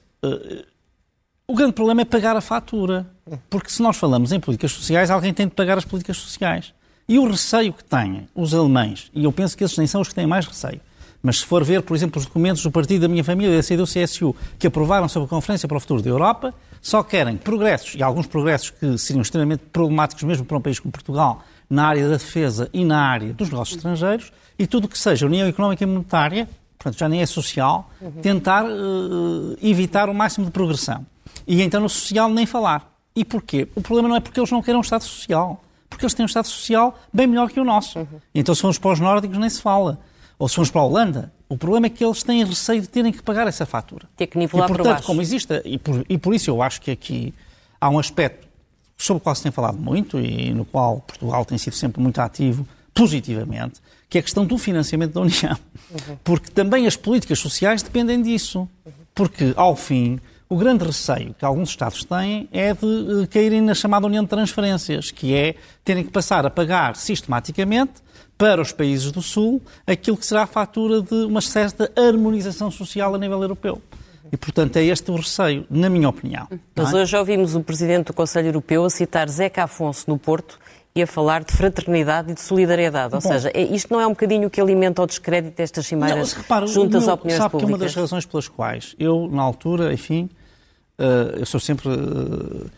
O 1.46 1.54
grande 1.54 1.72
problema 1.72 2.02
é 2.02 2.04
pagar 2.04 2.36
a 2.36 2.40
fatura. 2.40 3.06
Porque 3.50 3.70
se 3.70 3.82
nós 3.82 3.96
falamos 3.96 4.32
em 4.32 4.40
políticas 4.40 4.72
sociais, 4.72 5.10
alguém 5.10 5.34
tem 5.34 5.46
de 5.46 5.54
pagar 5.54 5.76
as 5.76 5.84
políticas 5.84 6.16
sociais. 6.16 6.72
E 7.08 7.18
o 7.18 7.28
receio 7.28 7.72
que 7.72 7.84
têm 7.84 8.28
os 8.34 8.54
alemães, 8.54 9.10
e 9.12 9.24
eu 9.24 9.32
penso 9.32 9.56
que 9.56 9.64
esses 9.64 9.76
nem 9.76 9.86
são 9.86 10.00
os 10.00 10.08
que 10.08 10.14
têm 10.14 10.26
mais 10.26 10.46
receio, 10.46 10.80
mas 11.22 11.40
se 11.40 11.46
for 11.46 11.62
ver, 11.62 11.82
por 11.82 11.96
exemplo, 11.96 12.18
os 12.18 12.26
documentos 12.26 12.62
do 12.62 12.70
partido 12.70 13.02
da 13.02 13.08
minha 13.08 13.24
família, 13.24 13.56
da 13.56 13.62
CDU-CSU, 13.62 14.34
que 14.58 14.66
aprovaram 14.66 15.08
sobre 15.08 15.26
a 15.26 15.28
Conferência 15.28 15.68
para 15.68 15.76
o 15.76 15.80
Futuro 15.80 16.00
da 16.00 16.08
Europa, 16.08 16.54
só 16.80 17.02
querem 17.02 17.36
progressos, 17.36 17.94
e 17.96 18.02
alguns 18.02 18.26
progressos 18.26 18.70
que 18.70 18.96
seriam 18.98 19.22
extremamente 19.22 19.62
problemáticos 19.72 20.24
mesmo 20.24 20.44
para 20.44 20.56
um 20.56 20.60
país 20.60 20.80
como 20.80 20.90
Portugal, 20.90 21.44
na 21.68 21.86
área 21.86 22.04
da 22.04 22.16
defesa 22.16 22.68
e 22.72 22.84
na 22.84 23.00
área 23.00 23.32
dos 23.32 23.50
negócios 23.50 23.76
estrangeiros, 23.76 24.32
e 24.58 24.66
tudo 24.66 24.86
o 24.86 24.88
que 24.88 24.98
seja 24.98 25.26
União 25.26 25.46
Económica 25.46 25.82
e 25.82 25.86
Monetária, 25.86 26.48
portanto 26.78 26.98
já 26.98 27.08
nem 27.08 27.20
é 27.20 27.26
social, 27.26 27.90
tentar 28.20 28.64
uh, 28.64 29.56
evitar 29.62 30.08
o 30.08 30.14
máximo 30.14 30.46
de 30.46 30.52
progressão. 30.52 31.06
E 31.46 31.62
então 31.62 31.80
no 31.80 31.88
social 31.88 32.28
nem 32.28 32.46
falar. 32.46 32.90
E 33.14 33.24
porquê? 33.24 33.68
O 33.74 33.80
problema 33.80 34.08
não 34.08 34.16
é 34.16 34.20
porque 34.20 34.38
eles 34.40 34.50
não 34.50 34.62
queiram 34.62 34.80
um 34.80 34.82
Estado 34.82 35.04
Social. 35.04 35.62
Porque 35.88 36.04
eles 36.04 36.14
têm 36.14 36.24
um 36.24 36.26
Estado 36.26 36.46
Social 36.46 36.98
bem 37.12 37.26
melhor 37.26 37.50
que 37.50 37.60
o 37.60 37.64
nosso. 37.64 37.98
Uhum. 37.98 38.20
Então 38.34 38.54
se 38.54 38.60
formos 38.60 38.78
para 38.78 38.92
os 38.92 39.00
nórdicos 39.00 39.36
nem 39.38 39.50
se 39.50 39.60
fala. 39.60 39.98
Ou 40.38 40.48
se 40.48 40.54
formos 40.54 40.70
para 40.70 40.80
a 40.80 40.84
Holanda. 40.84 41.32
O 41.48 41.56
problema 41.56 41.86
é 41.86 41.90
que 41.90 42.02
eles 42.02 42.22
têm 42.22 42.42
receio 42.44 42.80
de 42.80 42.88
terem 42.88 43.12
que 43.12 43.22
pagar 43.22 43.46
essa 43.46 43.66
fatura. 43.66 44.08
Ter 44.16 44.26
que 44.26 44.38
nivelar 44.38 44.70
e, 44.70 44.72
portanto, 44.72 45.02
como 45.02 45.20
existe, 45.20 45.60
e 45.66 45.76
por, 45.76 46.04
e 46.08 46.16
por 46.16 46.34
isso 46.34 46.48
eu 46.48 46.62
acho 46.62 46.80
que 46.80 46.90
aqui 46.90 47.34
há 47.78 47.90
um 47.90 47.98
aspecto 47.98 48.48
sobre 48.96 49.18
o 49.18 49.20
qual 49.20 49.34
se 49.34 49.42
tem 49.42 49.52
falado 49.52 49.76
muito 49.76 50.18
e 50.18 50.52
no 50.54 50.64
qual 50.64 51.00
Portugal 51.00 51.44
tem 51.44 51.58
sido 51.58 51.76
sempre 51.76 52.00
muito 52.00 52.18
ativo, 52.20 52.66
positivamente, 52.94 53.80
que 54.08 54.16
é 54.16 54.20
a 54.20 54.22
questão 54.22 54.46
do 54.46 54.56
financiamento 54.56 55.12
da 55.12 55.20
União. 55.20 55.58
Uhum. 55.90 56.16
Porque 56.24 56.50
também 56.50 56.86
as 56.86 56.96
políticas 56.96 57.38
sociais 57.38 57.82
dependem 57.82 58.22
disso. 58.22 58.66
Porque, 59.14 59.52
ao 59.56 59.76
fim, 59.76 60.18
o 60.52 60.56
grande 60.56 60.84
receio 60.84 61.34
que 61.38 61.46
alguns 61.46 61.70
Estados 61.70 62.04
têm 62.04 62.46
é 62.52 62.74
de 62.74 63.26
caírem 63.28 63.62
na 63.62 63.72
chamada 63.72 64.06
União 64.06 64.22
de 64.22 64.28
Transferências, 64.28 65.10
que 65.10 65.34
é 65.34 65.54
terem 65.82 66.04
que 66.04 66.10
passar 66.10 66.44
a 66.44 66.50
pagar 66.50 66.94
sistematicamente 66.94 67.94
para 68.36 68.60
os 68.60 68.70
países 68.70 69.10
do 69.10 69.22
Sul 69.22 69.62
aquilo 69.86 70.14
que 70.14 70.26
será 70.26 70.42
a 70.42 70.46
fatura 70.46 71.00
de 71.00 71.14
uma 71.24 71.40
certa 71.40 71.90
harmonização 71.96 72.70
social 72.70 73.14
a 73.14 73.18
nível 73.18 73.40
europeu. 73.40 73.80
E, 74.30 74.36
portanto, 74.36 74.76
é 74.76 74.84
este 74.84 75.10
o 75.10 75.16
receio, 75.16 75.64
na 75.70 75.88
minha 75.88 76.10
opinião. 76.10 76.46
Mas 76.76 76.92
é? 76.92 76.96
hoje 76.98 77.16
ouvimos 77.16 77.54
o 77.54 77.62
Presidente 77.62 78.08
do 78.08 78.12
Conselho 78.12 78.48
Europeu 78.48 78.84
a 78.84 78.90
citar 78.90 79.30
Zeca 79.30 79.64
Afonso 79.64 80.04
no 80.06 80.18
Porto 80.18 80.58
e 80.94 81.02
a 81.02 81.06
falar 81.06 81.44
de 81.44 81.52
fraternidade 81.54 82.32
e 82.32 82.34
de 82.34 82.42
solidariedade. 82.42 83.14
Ou 83.14 83.22
Bom, 83.22 83.28
seja, 83.28 83.50
é, 83.54 83.62
isto 83.62 83.90
não 83.90 83.98
é 83.98 84.06
um 84.06 84.10
bocadinho 84.10 84.48
o 84.48 84.50
que 84.50 84.60
alimenta 84.60 85.00
o 85.00 85.06
descrédito 85.06 85.56
destas 85.56 85.86
cimeiras 85.86 86.34
não, 86.34 86.42
repara, 86.42 86.66
junto 86.66 86.98
às 86.98 87.08
opiniões 87.08 87.38
sabe 87.38 87.52
públicas? 87.52 87.66
que 87.66 87.72
uma 87.72 87.78
das 87.78 87.94
razões 87.94 88.26
pelas 88.26 88.48
quais 88.48 88.94
eu, 88.98 89.30
na 89.32 89.40
altura, 89.40 89.94
enfim, 89.94 90.28
eu 91.38 91.46
sou 91.46 91.60
sempre. 91.60 91.88
Uh, 91.88 92.70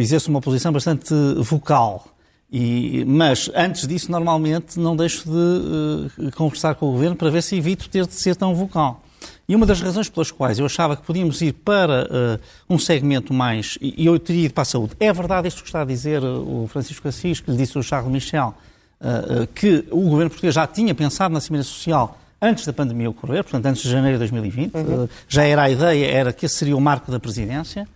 exerço 0.00 0.30
uma 0.30 0.40
posição 0.40 0.72
bastante 0.72 1.12
vocal. 1.38 2.06
E, 2.52 3.02
mas, 3.06 3.50
antes 3.54 3.86
disso, 3.86 4.10
normalmente 4.10 4.78
não 4.78 4.94
deixo 4.94 5.24
de 5.24 6.28
uh, 6.28 6.32
conversar 6.36 6.74
com 6.74 6.90
o 6.90 6.92
Governo 6.92 7.16
para 7.16 7.30
ver 7.30 7.42
se 7.42 7.56
evito 7.56 7.88
ter 7.88 8.06
de 8.06 8.12
ser 8.12 8.36
tão 8.36 8.54
vocal. 8.54 9.02
E 9.48 9.56
uma 9.56 9.64
das 9.64 9.80
razões 9.80 10.08
pelas 10.08 10.30
quais 10.30 10.58
eu 10.58 10.66
achava 10.66 10.96
que 10.96 11.02
podíamos 11.02 11.40
ir 11.40 11.52
para 11.52 12.04
uh, 12.04 12.40
um 12.68 12.78
segmento 12.78 13.32
mais. 13.32 13.78
E 13.80 14.04
eu 14.04 14.18
teria 14.18 14.44
ido 14.44 14.54
para 14.54 14.62
a 14.62 14.66
saúde. 14.66 14.92
É 15.00 15.10
verdade 15.12 15.48
isto 15.48 15.62
que 15.62 15.68
está 15.68 15.80
a 15.80 15.84
dizer 15.84 16.22
o 16.22 16.66
Francisco 16.68 17.08
Assis, 17.08 17.40
que 17.40 17.50
lhe 17.50 17.56
disse 17.56 17.78
o 17.78 17.82
Charles 17.82 18.10
Michel, 18.10 18.54
uh, 19.00 19.46
que 19.54 19.86
o 19.90 20.02
governo 20.02 20.30
português 20.30 20.54
já 20.54 20.66
tinha 20.66 20.94
pensado 20.94 21.32
na 21.32 21.40
Cimeira 21.40 21.64
Social 21.64 22.18
antes 22.42 22.66
da 22.66 22.72
pandemia 22.72 23.08
ocorrer, 23.08 23.44
portanto, 23.44 23.66
antes 23.66 23.82
de 23.82 23.88
janeiro 23.88 24.16
de 24.16 24.18
2020. 24.18 24.74
Uhum. 24.74 25.08
já 25.28 25.44
era 25.44 25.62
a 25.62 25.70
ideia, 25.70 26.06
era 26.06 26.32
que 26.32 26.44
esse 26.44 26.56
seria 26.56 26.76
o 26.76 26.80
marco 26.80 27.10
da 27.10 27.20
presidência. 27.20 27.86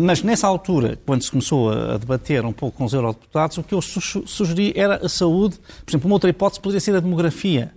Mas 0.00 0.22
nessa 0.22 0.46
altura, 0.46 0.98
quando 1.06 1.22
se 1.22 1.30
começou 1.30 1.72
a 1.72 1.96
debater 1.96 2.44
um 2.44 2.52
pouco 2.52 2.76
com 2.76 2.84
os 2.84 2.92
eurodeputados, 2.92 3.56
o 3.56 3.62
que 3.62 3.74
eu 3.74 3.80
sugeri 3.80 4.74
era 4.76 4.96
a 4.96 5.08
saúde. 5.08 5.58
Por 5.82 5.90
exemplo, 5.90 6.08
uma 6.08 6.14
outra 6.14 6.28
hipótese 6.28 6.60
poderia 6.60 6.80
ser 6.80 6.94
a 6.94 7.00
demografia. 7.00 7.72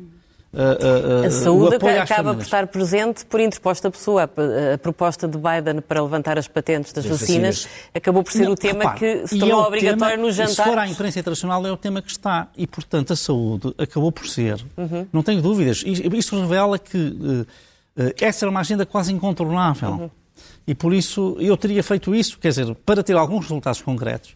A, 0.54 1.24
a, 1.24 1.28
a 1.28 1.32
saúde 1.32 1.78
acaba 1.98 2.34
por 2.34 2.42
estar 2.42 2.68
presente 2.68 3.26
por 3.26 3.40
interposta 3.40 3.90
pessoa. 3.90 4.24
A, 4.24 4.78
proposta 4.78 5.28
de 5.28 5.38
Biden 5.38 5.82
para 5.82 6.02
levantar 6.02 6.38
as 6.38 6.48
patentes 6.48 6.92
das, 6.92 7.06
vacinas, 7.06 7.64
vacinas, 7.64 7.70
acabou 7.94 8.22
por 8.22 8.34
ser 8.34 8.44
não, 8.44 8.52
o 8.52 8.56
tema 8.56 8.80
repare, 8.80 9.00
que 9.00 9.28
se 9.28 9.40
tornou 9.40 9.64
é 9.64 9.68
obrigatório 9.68 10.18
nos 10.18 10.36
jantares. 10.36 10.58
Se 10.58 10.64
for 10.64 10.78
à 10.78 10.88
imprensa 10.88 11.20
internacional, 11.20 11.66
é 11.66 11.72
o 11.72 11.78
tema 11.78 12.02
que 12.02 12.12
está. 12.12 12.50
E, 12.58 12.68
portanto, 12.68 13.14
a 13.14 13.16
saúde 13.16 13.74
acabou 13.78 14.12
por 14.12 14.28
ser. 14.28 14.64
Uhum. 14.76 15.08
Não 15.14 15.24
tenho 15.24 15.42
dúvidas. 15.42 15.84
Isto 15.86 16.40
revela 16.42 16.78
que 16.78 16.98
uh, 16.98 17.42
uh, 17.42 18.14
essa 18.20 18.46
era 18.46 18.50
uma 18.50 18.60
agenda 18.60 18.86
quase 18.86 19.14
incontornável. 19.14 19.92
Uhum. 19.92 20.10
E, 20.68 20.76
por 20.76 20.94
isso, 20.94 21.38
eu 21.40 21.56
teria 21.56 21.82
feito 21.82 22.14
isso, 22.14 22.38
quer 22.38 22.50
dizer, 22.50 22.76
para 22.86 23.02
ter 23.02 23.16
alguns 23.16 23.44
resultados 23.44 23.82
concretos. 23.82 24.36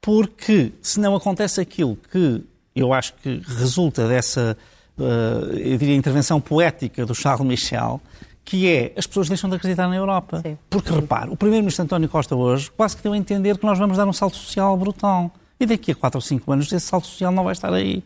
Porque, 0.00 0.72
se 0.80 1.00
não 1.00 1.16
acontece 1.16 1.60
aquilo 1.60 1.98
que 2.12 2.44
eu 2.74 2.92
acho 2.92 3.14
que 3.14 3.42
resulta 3.58 4.06
dessa 4.06 4.56
uh, 4.56 4.75
eu 4.98 5.76
diria, 5.76 5.94
intervenção 5.94 6.40
poética 6.40 7.04
do 7.04 7.14
Charles 7.14 7.46
Michel, 7.46 8.00
que 8.44 8.68
é 8.68 8.92
as 8.96 9.06
pessoas 9.06 9.28
deixam 9.28 9.50
de 9.50 9.56
acreditar 9.56 9.88
na 9.88 9.96
Europa. 9.96 10.40
Sim. 10.40 10.56
Porque, 10.70 10.92
repare, 10.92 11.30
o 11.30 11.36
primeiro-ministro 11.36 11.84
António 11.84 12.08
Costa 12.08 12.34
hoje 12.34 12.70
quase 12.70 12.96
que 12.96 13.02
deu 13.02 13.12
a 13.12 13.16
entender 13.16 13.58
que 13.58 13.66
nós 13.66 13.78
vamos 13.78 13.96
dar 13.96 14.06
um 14.06 14.12
salto 14.12 14.36
social 14.36 14.76
brutal. 14.76 15.30
E 15.58 15.66
daqui 15.66 15.90
a 15.90 15.94
4 15.94 16.18
ou 16.18 16.22
5 16.22 16.52
anos 16.52 16.72
esse 16.72 16.86
salto 16.86 17.06
social 17.06 17.32
não 17.32 17.44
vai 17.44 17.52
estar 17.52 17.72
aí. 17.72 18.04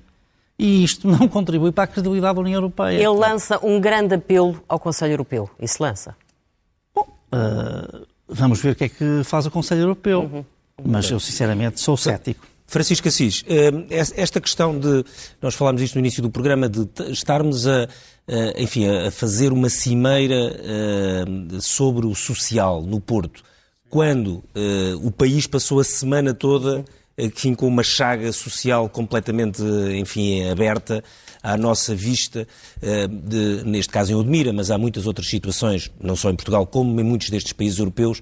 E 0.59 0.83
isto 0.83 1.07
não 1.09 1.27
contribui 1.29 1.73
para 1.73 1.85
a 1.85 1.87
credibilidade 1.87 2.35
da 2.35 2.41
União 2.41 2.57
Europeia. 2.57 2.97
Ele 2.97 3.09
lança 3.09 3.59
um 3.65 3.81
grande 3.81 4.15
apelo 4.15 4.63
ao 4.69 4.79
Conselho 4.79 5.13
Europeu. 5.13 5.51
Isso 5.61 5.83
lança? 5.83 6.17
Bom, 6.95 7.07
uh, 7.35 8.07
vamos 8.29 8.61
ver 8.61 8.71
o 8.71 8.75
que 8.75 8.85
é 8.85 8.89
que 8.89 9.23
faz 9.25 9.47
o 9.47 9.51
Conselho 9.51 9.83
Europeu. 9.83 10.23
Uhum. 10.23 10.45
Mas 10.83 11.11
eu, 11.11 11.21
sinceramente, 11.21 11.81
sou 11.81 11.97
cético. 11.97 12.47
Francisco 12.71 13.09
Assis, 13.09 13.45
eh, 13.49 13.69
esta 13.91 14.41
questão 14.41 14.79
de, 14.79 15.05
nós 15.43 15.57
falámos 15.57 15.83
isto 15.83 15.97
no 15.97 15.99
início 15.99 16.23
do 16.23 16.31
programa, 16.31 16.69
de 16.69 16.89
estarmos 17.11 17.67
a, 17.67 17.89
enfim, 18.57 18.87
a 18.87 19.11
fazer 19.11 19.53
uma 19.53 19.69
cimeira 19.69 20.57
eh, 20.57 21.25
sobre 21.61 22.07
o 22.07 22.15
social 22.15 22.81
no 22.81 23.01
Porto, 23.01 23.43
quando 23.89 24.45
eh, 24.55 24.95
o 25.03 25.11
país 25.11 25.49
passou 25.49 25.81
a 25.81 25.85
semana 25.85 26.33
toda 26.33 26.85
enfim, 27.21 27.55
com 27.55 27.67
uma 27.67 27.83
chaga 27.83 28.33
social 28.33 28.89
completamente, 28.89 29.63
enfim, 29.99 30.49
aberta, 30.49 31.03
à 31.43 31.57
nossa 31.57 31.95
vista, 31.95 32.47
eh, 32.83 33.07
de, 33.07 33.63
neste 33.65 33.93
caso 33.93 34.13
em 34.13 34.15
Odmira, 34.15 34.53
mas 34.53 34.71
há 34.71 34.79
muitas 34.79 35.07
outras 35.07 35.29
situações, 35.29 35.91
não 36.01 36.15
só 36.15 36.31
em 36.31 36.37
Portugal, 36.37 36.67
como 36.67 37.01
em 37.01 37.05
muitos 37.05 37.31
destes 37.31 37.53
países 37.53 37.79
europeus. 37.79 38.21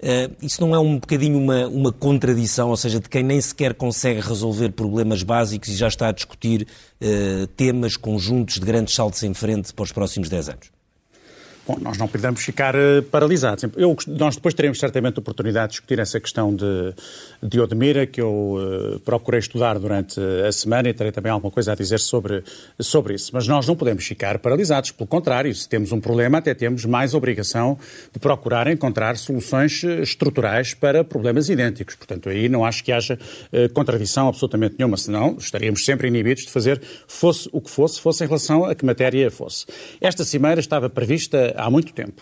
Eh, 0.00 0.30
isso 0.40 0.60
não 0.60 0.74
é 0.74 0.78
um 0.78 0.98
bocadinho 0.98 1.38
uma, 1.38 1.66
uma 1.66 1.92
contradição, 1.92 2.70
ou 2.70 2.76
seja, 2.76 3.00
de 3.00 3.08
quem 3.08 3.22
nem 3.22 3.40
sequer 3.40 3.74
consegue 3.74 4.20
resolver 4.20 4.70
problemas 4.70 5.22
básicos 5.22 5.68
e 5.68 5.74
já 5.74 5.88
está 5.88 6.08
a 6.08 6.12
discutir 6.12 6.66
eh, 7.00 7.48
temas 7.56 7.96
conjuntos 7.96 8.54
de 8.54 8.66
grandes 8.66 8.94
saltos 8.94 9.22
em 9.22 9.34
frente 9.34 9.74
para 9.74 9.82
os 9.82 9.92
próximos 9.92 10.28
10 10.28 10.48
anos? 10.50 10.79
Bom, 11.70 11.78
nós 11.80 11.96
não 11.96 12.08
podemos 12.08 12.42
ficar 12.42 12.74
uh, 12.74 13.00
paralisados. 13.12 13.62
Eu, 13.76 13.96
nós 14.08 14.34
depois 14.34 14.52
teremos 14.54 14.80
certamente 14.80 15.18
a 15.18 15.20
oportunidade 15.20 15.68
de 15.68 15.70
discutir 15.74 16.00
essa 16.00 16.18
questão 16.18 16.52
de, 16.52 16.92
de 17.40 17.60
Odmira, 17.60 18.08
que 18.08 18.20
eu 18.20 18.56
uh, 18.56 18.98
procurei 19.04 19.38
estudar 19.38 19.78
durante 19.78 20.18
a 20.20 20.50
semana 20.50 20.88
e 20.88 20.94
terei 20.94 21.12
também 21.12 21.30
alguma 21.30 21.52
coisa 21.52 21.70
a 21.70 21.74
dizer 21.76 22.00
sobre, 22.00 22.42
sobre 22.80 23.14
isso. 23.14 23.30
Mas 23.32 23.46
nós 23.46 23.68
não 23.68 23.76
podemos 23.76 24.04
ficar 24.04 24.40
paralisados. 24.40 24.90
Pelo 24.90 25.06
contrário, 25.06 25.54
se 25.54 25.68
temos 25.68 25.92
um 25.92 26.00
problema, 26.00 26.38
até 26.38 26.54
temos 26.54 26.84
mais 26.84 27.14
obrigação 27.14 27.78
de 28.12 28.18
procurar 28.18 28.66
encontrar 28.66 29.16
soluções 29.16 29.84
eh, 29.84 30.02
estruturais 30.02 30.74
para 30.74 31.04
problemas 31.04 31.48
idênticos. 31.48 31.94
Portanto, 31.94 32.30
aí 32.30 32.48
não 32.48 32.64
acho 32.64 32.82
que 32.82 32.90
haja 32.90 33.16
uh, 33.52 33.72
contradição 33.72 34.26
absolutamente 34.26 34.74
nenhuma, 34.76 34.96
senão 34.96 35.36
estaríamos 35.38 35.84
sempre 35.84 36.08
inibidos 36.08 36.46
de 36.46 36.50
fazer 36.50 36.82
fosse 37.06 37.48
o 37.52 37.60
que 37.60 37.70
fosse, 37.70 38.00
fosse 38.00 38.24
em 38.24 38.26
relação 38.26 38.64
a 38.64 38.74
que 38.74 38.84
matéria 38.84 39.30
fosse. 39.30 39.66
Esta 40.00 40.24
cimeira 40.24 40.58
estava 40.58 40.90
prevista 40.90 41.54
há 41.60 41.70
muito 41.70 41.92
tempo. 41.92 42.20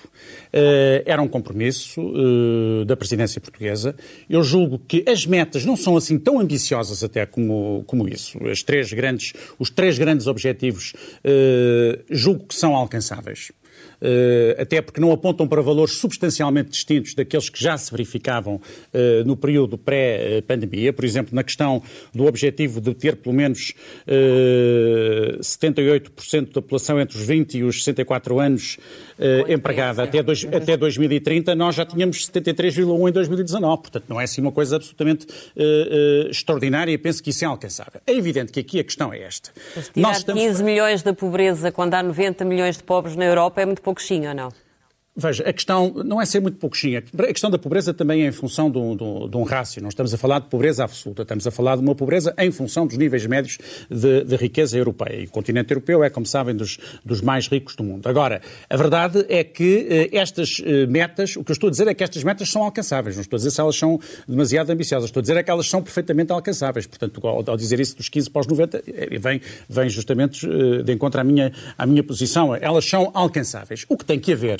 Uh, 0.48 1.02
era 1.04 1.20
um 1.22 1.28
compromisso 1.28 2.00
uh, 2.00 2.84
da 2.84 2.96
presidência 2.96 3.40
portuguesa. 3.40 3.94
Eu 4.28 4.42
julgo 4.42 4.78
que 4.78 5.04
as 5.06 5.26
metas 5.26 5.64
não 5.64 5.76
são 5.76 5.96
assim 5.96 6.18
tão 6.18 6.38
ambiciosas 6.40 7.02
até 7.02 7.24
como, 7.26 7.84
como 7.86 8.08
isso. 8.08 8.38
As 8.46 8.62
três 8.62 8.92
grandes, 8.92 9.32
os 9.58 9.70
três 9.70 9.98
grandes 9.98 10.26
objetivos 10.26 10.92
uh, 11.24 12.02
julgo 12.10 12.46
que 12.46 12.54
são 12.54 12.74
alcançáveis. 12.74 13.52
Eh, 14.00 14.56
até 14.60 14.80
porque 14.80 15.00
não 15.00 15.10
apontam 15.12 15.46
para 15.48 15.60
valores 15.60 15.94
substancialmente 15.94 16.70
distintos 16.70 17.14
daqueles 17.14 17.48
que 17.48 17.62
já 17.62 17.76
se 17.76 17.90
verificavam 17.90 18.60
eh, 18.92 19.24
no 19.24 19.36
período 19.36 19.76
pré-pandemia. 19.76 20.92
Por 20.92 21.04
exemplo, 21.04 21.34
na 21.34 21.42
questão 21.42 21.82
do 22.14 22.26
objetivo 22.26 22.80
de 22.80 22.94
ter 22.94 23.16
pelo 23.16 23.34
menos 23.34 23.74
78% 25.40 26.34
eh, 26.34 26.40
da 26.40 26.62
população 26.62 27.00
entre 27.00 27.18
os 27.18 27.24
20 27.24 27.58
e 27.58 27.64
os 27.64 27.82
64 27.84 28.38
anos 28.38 28.78
empregada 29.48 30.04
até, 30.04 30.22
dois, 30.22 30.44
até 30.44 30.76
2030, 30.76 31.52
nós 31.56 31.74
já 31.74 31.84
tínhamos 31.84 32.28
73,1 32.30 33.08
em 33.08 33.12
2019. 33.12 33.82
Portanto, 33.82 34.04
não 34.08 34.20
é 34.20 34.24
assim 34.24 34.40
uma 34.40 34.52
coisa 34.52 34.76
absolutamente 34.76 35.26
extraordinária 36.30 36.92
e 36.92 36.98
penso 36.98 37.20
que 37.20 37.30
isso 37.30 37.44
é 37.44 37.48
alcançável. 37.48 38.00
É 38.06 38.12
evidente 38.12 38.52
que 38.52 38.60
aqui 38.60 38.78
a 38.78 38.84
questão 38.84 39.12
é 39.12 39.22
esta. 39.22 39.50
Mas 39.74 39.88
tirar 39.88 40.08
nós 40.08 40.18
estamos... 40.18 40.40
15 40.40 40.62
milhões 40.62 41.02
da 41.02 41.12
pobreza 41.12 41.72
quando 41.72 41.94
há 41.94 42.02
90 42.02 42.44
milhões 42.44 42.76
de 42.76 42.84
pobres 42.84 43.16
na 43.16 43.24
Europa 43.24 43.60
é 43.60 43.66
muito 43.66 43.82
pouquinho 43.88 44.34
ou? 44.34 44.67
Veja, 45.20 45.42
a 45.42 45.52
questão 45.52 45.92
não 46.04 46.22
é 46.22 46.24
ser 46.24 46.38
muito 46.38 46.58
pouquinho. 46.58 47.02
A 47.18 47.26
questão 47.26 47.50
da 47.50 47.58
pobreza 47.58 47.92
também 47.92 48.22
é 48.22 48.28
em 48.28 48.30
função 48.30 48.70
de 48.70 48.78
um, 48.78 48.96
de, 49.28 49.36
um 49.36 49.42
rácio. 49.42 49.82
Não 49.82 49.88
estamos 49.88 50.14
a 50.14 50.16
falar 50.16 50.38
de 50.38 50.46
pobreza 50.46 50.84
absoluta, 50.84 51.22
estamos 51.22 51.44
a 51.44 51.50
falar 51.50 51.74
de 51.74 51.82
uma 51.82 51.92
pobreza 51.92 52.32
em 52.38 52.52
função 52.52 52.86
dos 52.86 52.96
níveis 52.96 53.26
médios 53.26 53.58
de, 53.90 54.22
de 54.22 54.36
riqueza 54.36 54.78
europeia. 54.78 55.22
E 55.22 55.24
o 55.24 55.30
continente 55.30 55.72
europeu 55.72 56.04
é, 56.04 56.08
como 56.08 56.24
sabem, 56.24 56.54
dos, 56.54 56.78
dos, 57.04 57.20
mais 57.20 57.48
ricos 57.48 57.74
do 57.74 57.82
mundo. 57.82 58.08
Agora, 58.08 58.40
a 58.70 58.76
verdade 58.76 59.26
é 59.28 59.42
que 59.42 59.88
eh, 59.90 60.16
estas 60.16 60.62
eh, 60.64 60.86
metas, 60.86 61.34
o 61.34 61.42
que 61.42 61.50
eu 61.50 61.54
estou 61.54 61.66
a 61.66 61.70
dizer 61.72 61.88
é 61.88 61.94
que 61.94 62.04
estas 62.04 62.22
metas 62.22 62.48
são 62.48 62.62
alcançáveis. 62.62 63.16
Não 63.16 63.22
estou 63.22 63.36
a 63.36 63.38
dizer 63.38 63.50
se 63.50 63.60
elas 63.60 63.74
são 63.74 63.98
demasiado 64.28 64.70
ambiciosas. 64.70 65.08
Estou 65.08 65.18
a 65.18 65.22
dizer 65.22 65.36
é 65.36 65.42
que 65.42 65.50
elas 65.50 65.68
são 65.68 65.82
perfeitamente 65.82 66.30
alcançáveis. 66.30 66.86
Portanto, 66.86 67.26
ao, 67.26 67.42
ao 67.44 67.56
dizer 67.56 67.80
isso 67.80 67.96
dos 67.96 68.08
15 68.08 68.30
para 68.30 68.40
os 68.42 68.46
90, 68.46 68.84
eh, 68.86 69.18
vem, 69.18 69.40
vem 69.68 69.88
justamente 69.88 70.46
eh, 70.46 70.84
de 70.84 70.92
encontro 70.92 71.20
à 71.20 71.24
minha, 71.24 71.52
à 71.76 71.84
minha 71.84 72.04
posição. 72.04 72.54
Elas 72.54 72.88
são 72.88 73.10
alcançáveis. 73.14 73.84
O 73.88 73.96
que 73.96 74.04
tem 74.04 74.20
que 74.20 74.32
haver 74.32 74.58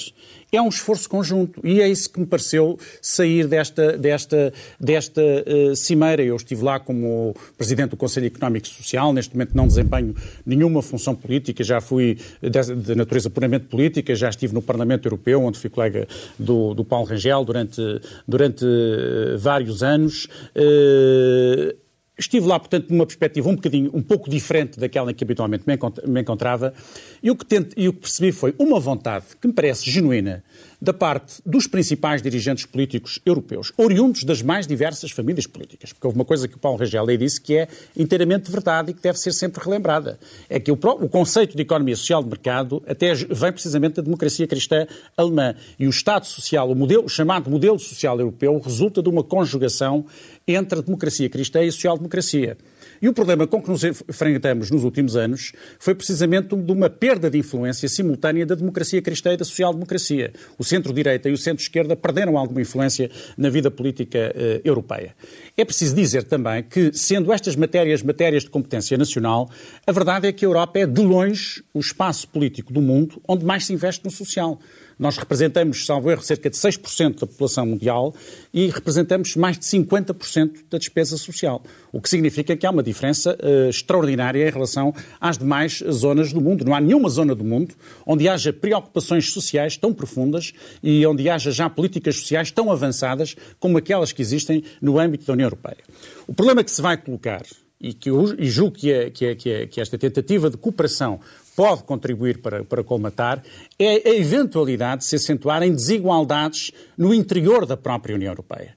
é 0.51 0.61
um 0.61 0.69
esforço 0.69 1.09
conjunto 1.09 1.61
e 1.63 1.81
é 1.81 1.89
isso 1.89 2.11
que 2.11 2.21
me 2.21 2.27
pareceu 2.27 2.79
sair 3.03 3.47
desta, 3.47 3.99
desta, 3.99 4.53
desta 4.81 5.23
uh, 5.23 5.77
cimeira. 5.77 6.23
Eu 6.23 6.37
estive 6.37 6.63
lá 6.63 6.81
como 6.81 7.35
Presidente 7.57 7.91
do 7.91 7.97
Conselho 7.97 8.27
Económico 8.27 8.67
e 8.67 8.71
Social, 8.71 9.13
neste 9.13 9.35
momento 9.35 9.55
não 9.55 9.67
desempenho 9.67 10.15
nenhuma 10.47 10.81
função 10.83 11.15
política, 11.15 11.63
já 11.63 11.81
fui 11.81 12.19
de, 12.41 12.75
de 12.75 12.95
natureza 12.95 13.29
puramente 13.29 13.67
política, 13.67 14.15
já 14.15 14.29
estive 14.29 14.55
no 14.55 14.63
Parlamento 14.63 15.07
Europeu, 15.07 15.43
onde 15.43 15.59
fui 15.59 15.69
colega 15.69 16.09
do, 16.39 16.75
do 16.75 16.85
Paulo 16.85 17.07
Rangel 17.07 17.45
durante, 17.45 17.83
durante 18.27 18.65
uh, 18.65 19.39
vários 19.39 19.83
anos. 19.83 20.27
Uh, 20.57 21.88
Estive 22.19 22.47
lá, 22.47 22.59
portanto, 22.59 22.91
numa 22.91 23.07
perspectiva 23.07 23.49
um 23.49 23.55
bocadinho, 23.55 23.91
um 23.95 24.03
pouco 24.03 24.29
diferente 24.29 24.79
daquela 24.79 25.13
em 25.13 25.15
que 25.15 25.23
habitualmente 25.23 25.65
me 26.05 26.21
encontrava, 26.21 26.75
e 27.23 27.31
o 27.31 27.37
que, 27.37 27.47
tento, 27.47 27.75
e 27.77 27.89
o 27.89 27.93
que 27.93 28.01
percebi 28.01 28.33
foi 28.33 28.55
uma 28.59 28.81
vontade 28.81 29.27
que 29.41 29.47
me 29.47 29.55
parece 29.55 29.89
genuína 29.89 30.43
da 30.81 30.93
parte 30.93 31.43
dos 31.45 31.67
principais 31.67 32.23
dirigentes 32.23 32.65
políticos 32.65 33.21
europeus, 33.27 33.73
oriundos 33.77 34.23
das 34.23 34.43
mais 34.43 34.67
diversas 34.67 35.11
famílias 35.11 35.47
políticas. 35.47 35.93
Porque 35.93 36.07
houve 36.07 36.19
uma 36.19 36.25
coisa 36.25 36.47
que 36.47 36.55
o 36.55 36.59
Paulo 36.59 36.79
Rangel 36.79 37.09
aí 37.09 37.17
disse 37.17 37.41
que 37.41 37.57
é 37.57 37.69
inteiramente 37.97 38.51
verdade 38.51 38.91
e 38.91 38.95
que 38.95 39.03
deve 39.03 39.19
ser 39.19 39.33
sempre 39.33 39.63
relembrada. 39.63 40.19
É 40.49 40.61
que 40.61 40.71
o, 40.71 40.75
o 40.75 41.09
conceito 41.09 41.57
de 41.57 41.63
economia 41.63 41.97
social 41.97 42.23
de 42.23 42.29
mercado 42.29 42.83
até 42.87 43.13
vem 43.15 43.53
precisamente 43.53 43.95
da 43.95 44.03
democracia 44.03 44.47
cristã 44.47 44.87
alemã. 45.17 45.55
E 45.79 45.87
o 45.87 45.91
Estado 45.91 46.27
social, 46.27 46.71
o, 46.71 46.77
modelo, 46.77 47.05
o 47.05 47.09
chamado 47.09 47.51
modelo 47.51 47.79
social 47.79 48.19
europeu, 48.19 48.61
resulta 48.65 49.03
de 49.03 49.09
uma 49.09 49.25
conjugação 49.25 50.07
entre 50.49 50.79
a 50.79 50.83
democracia 50.83 51.29
cristã 51.29 51.63
e 51.63 51.69
a 51.69 51.73
social-democracia. 51.73 52.57
E 53.01 53.09
o 53.09 53.13
problema 53.13 53.47
com 53.47 53.63
que 53.63 53.71
nos 53.71 53.85
enfrentamos 53.85 54.71
nos 54.71 54.83
últimos 54.83 55.15
anos 55.15 55.53
foi 55.79 55.95
precisamente 55.95 56.57
de 56.57 56.73
uma 56.73 56.91
perda 56.91 57.31
de 57.31 57.39
influência 57.39 57.89
simultânea 57.89 58.45
da 58.45 58.55
democracia 58.55 59.01
cristã 59.01 59.33
e 59.33 59.37
da 59.37 59.45
social-democracia. 59.45 60.33
O 60.59 60.65
centro-direita 60.65 61.29
e 61.29 61.33
o 61.33 61.39
centro-esquerda 61.39 61.95
perderam 61.95 62.37
alguma 62.37 62.61
influência 62.61 63.11
na 63.37 63.49
vida 63.51 63.71
política 63.71 64.35
uh, 64.35 64.61
europeia. 64.65 65.15
É 65.57 65.65
preciso 65.65 65.95
dizer 65.95 66.25
também 66.25 66.63
que, 66.63 66.91
sendo 66.93 67.33
estas 67.33 67.55
matérias 67.55 68.03
matérias 68.03 68.43
de 68.43 68.51
competência 68.51 68.97
nacional, 68.97 69.49
a 69.87 69.93
verdade 69.93 70.27
é 70.27 70.33
que 70.33 70.45
a 70.45 70.49
Europa 70.49 70.79
é, 70.79 70.87
de 70.87 71.01
longe, 71.01 71.63
o 71.73 71.79
espaço 71.79 72.27
político 72.29 72.73
do 72.73 72.81
mundo 72.81 73.21
onde 73.29 73.45
mais 73.45 73.67
se 73.67 73.73
investe 73.73 74.05
no 74.05 74.11
social. 74.11 74.59
Nós 74.99 75.17
representamos, 75.17 75.87
salvo 75.87 76.11
erro, 76.11 76.23
cerca 76.23 76.51
de 76.51 76.57
6% 76.57 77.21
da 77.21 77.27
população 77.27 77.65
mundial 77.65 78.15
e 78.53 78.67
representamos 78.67 79.37
mais 79.37 79.59
de 79.59 79.65
50% 79.65 80.65
da 80.69 80.79
despesa 80.79 81.17
social, 81.17 81.63
o 81.93 82.01
que 82.01 82.09
significa 82.09 82.57
que 82.57 82.67
há 82.67 82.71
uma 82.71 82.83
diferença 82.83 83.39
uh, 83.41 83.69
extraordinária 83.69 84.49
em 84.49 84.51
relação 84.51 84.93
às 85.21 85.39
demais 85.39 85.83
zonas 85.91 86.33
do 86.33 86.41
mundo. 86.41 86.65
Não 86.65 86.75
há 86.75 86.81
nenhuma 86.81 87.09
zona 87.09 87.35
do 87.35 87.45
mundo 87.45 87.75
onde 88.05 88.29
haja 88.29 88.53
preocupações 88.53 89.31
sociais 89.31 89.77
tão 89.77 89.93
profundas 89.95 90.53
e 90.83 91.07
onde 91.07 91.29
haja 91.31 91.53
já 91.53 91.71
políticas 91.71 92.17
sociais 92.17 92.51
tão 92.51 92.73
avançadas 92.73 93.37
como 93.61 93.79
aquelas 93.79 94.11
que 94.11 94.21
existem 94.21 94.65
no 94.83 94.99
âmbito 94.99 95.27
da 95.27 95.33
União 95.33 95.47
Europeia. 95.47 95.79
O 96.27 96.35
problema 96.35 96.65
que 96.65 96.71
se 96.71 96.83
vai 96.83 96.97
colocar 96.97 97.43
e, 97.81 97.93
que, 97.93 98.11
e 98.39 98.51
julgo 98.51 98.77
que, 98.77 98.93
é, 98.93 99.11
que, 99.11 99.27
é, 99.27 99.35
que, 99.35 99.51
é, 99.51 99.67
que 99.67 99.81
esta 99.81 99.97
tentativa 99.97 100.51
de 100.51 100.57
cooperação 100.57 101.21
pode 101.59 101.83
contribuir 101.83 102.39
para, 102.39 102.63
para 102.63 102.85
colmatar, 102.85 103.43
é 103.77 104.09
a 104.09 104.15
eventualidade 104.15 105.01
de 105.01 105.09
se 105.09 105.17
acentuarem 105.17 105.75
desigualdades 105.75 106.71
no 106.97 107.13
interior 107.13 107.67
da 107.67 107.77
própria 107.77 108.15
União 108.15 108.31
Europeia. 108.31 108.77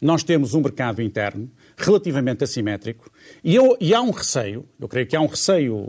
Nós 0.00 0.24
temos 0.24 0.54
um 0.54 0.62
mercado 0.62 1.02
interno 1.02 1.46
relativamente 1.76 2.42
assimétrico 2.42 3.10
e, 3.44 3.54
eu, 3.54 3.76
e 3.78 3.92
há 3.92 4.00
um 4.00 4.10
receio, 4.10 4.64
eu 4.80 4.88
creio 4.88 5.06
que 5.06 5.14
há 5.14 5.20
um 5.20 5.26
receio 5.26 5.86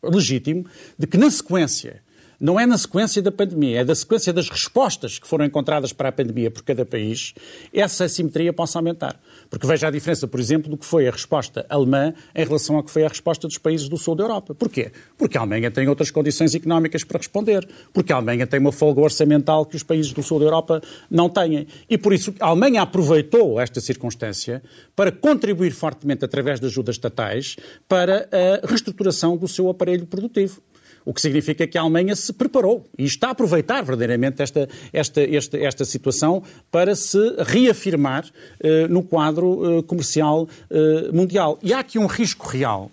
legítimo, 0.00 0.66
de 0.96 1.08
que 1.08 1.18
na 1.18 1.28
sequência 1.28 2.00
não 2.40 2.58
é 2.58 2.64
na 2.64 2.78
sequência 2.78 3.20
da 3.20 3.30
pandemia, 3.30 3.80
é 3.80 3.84
da 3.84 3.94
sequência 3.94 4.32
das 4.32 4.48
respostas 4.48 5.18
que 5.18 5.28
foram 5.28 5.44
encontradas 5.44 5.92
para 5.92 6.08
a 6.08 6.12
pandemia 6.12 6.50
por 6.50 6.62
cada 6.62 6.86
país, 6.86 7.34
essa 7.72 8.04
assimetria 8.04 8.50
possa 8.52 8.78
aumentar. 8.78 9.20
Porque 9.50 9.66
veja 9.66 9.88
a 9.88 9.90
diferença, 9.90 10.26
por 10.26 10.40
exemplo, 10.40 10.70
do 10.70 10.78
que 10.78 10.86
foi 10.86 11.06
a 11.06 11.10
resposta 11.10 11.66
alemã 11.68 12.14
em 12.34 12.44
relação 12.44 12.76
ao 12.76 12.82
que 12.82 12.90
foi 12.90 13.04
a 13.04 13.08
resposta 13.08 13.46
dos 13.46 13.58
países 13.58 13.88
do 13.88 13.98
sul 13.98 14.14
da 14.14 14.24
Europa. 14.24 14.54
Porquê? 14.54 14.90
Porque 15.18 15.36
a 15.36 15.42
Alemanha 15.42 15.70
tem 15.70 15.86
outras 15.88 16.10
condições 16.10 16.54
económicas 16.54 17.04
para 17.04 17.18
responder. 17.18 17.68
Porque 17.92 18.12
a 18.12 18.16
Alemanha 18.16 18.46
tem 18.46 18.58
uma 18.58 18.72
folga 18.72 19.00
orçamental 19.00 19.66
que 19.66 19.76
os 19.76 19.82
países 19.82 20.12
do 20.12 20.22
sul 20.22 20.38
da 20.38 20.46
Europa 20.46 20.80
não 21.10 21.28
têm. 21.28 21.66
E 21.88 21.98
por 21.98 22.14
isso 22.14 22.32
a 22.40 22.46
Alemanha 22.46 22.82
aproveitou 22.82 23.60
esta 23.60 23.80
circunstância 23.80 24.62
para 24.96 25.12
contribuir 25.12 25.72
fortemente 25.72 26.24
através 26.24 26.60
de 26.60 26.66
ajudas 26.66 26.94
estatais 26.94 27.56
para 27.88 28.28
a 28.32 28.66
reestruturação 28.66 29.36
do 29.36 29.48
seu 29.48 29.68
aparelho 29.68 30.06
produtivo. 30.06 30.62
O 31.10 31.12
que 31.12 31.20
significa 31.20 31.66
que 31.66 31.76
a 31.76 31.80
Alemanha 31.80 32.14
se 32.14 32.32
preparou 32.32 32.86
e 32.96 33.04
está 33.04 33.26
a 33.26 33.30
aproveitar 33.32 33.82
verdadeiramente 33.82 34.40
esta, 34.40 34.68
esta, 34.92 35.20
esta, 35.20 35.58
esta 35.58 35.84
situação 35.84 36.40
para 36.70 36.94
se 36.94 37.18
reafirmar 37.40 38.24
uh, 38.24 38.86
no 38.88 39.02
quadro 39.02 39.78
uh, 39.78 39.82
comercial 39.82 40.44
uh, 40.70 41.12
mundial. 41.12 41.58
E 41.64 41.72
há 41.72 41.80
aqui 41.80 41.98
um 41.98 42.06
risco 42.06 42.46
real. 42.46 42.92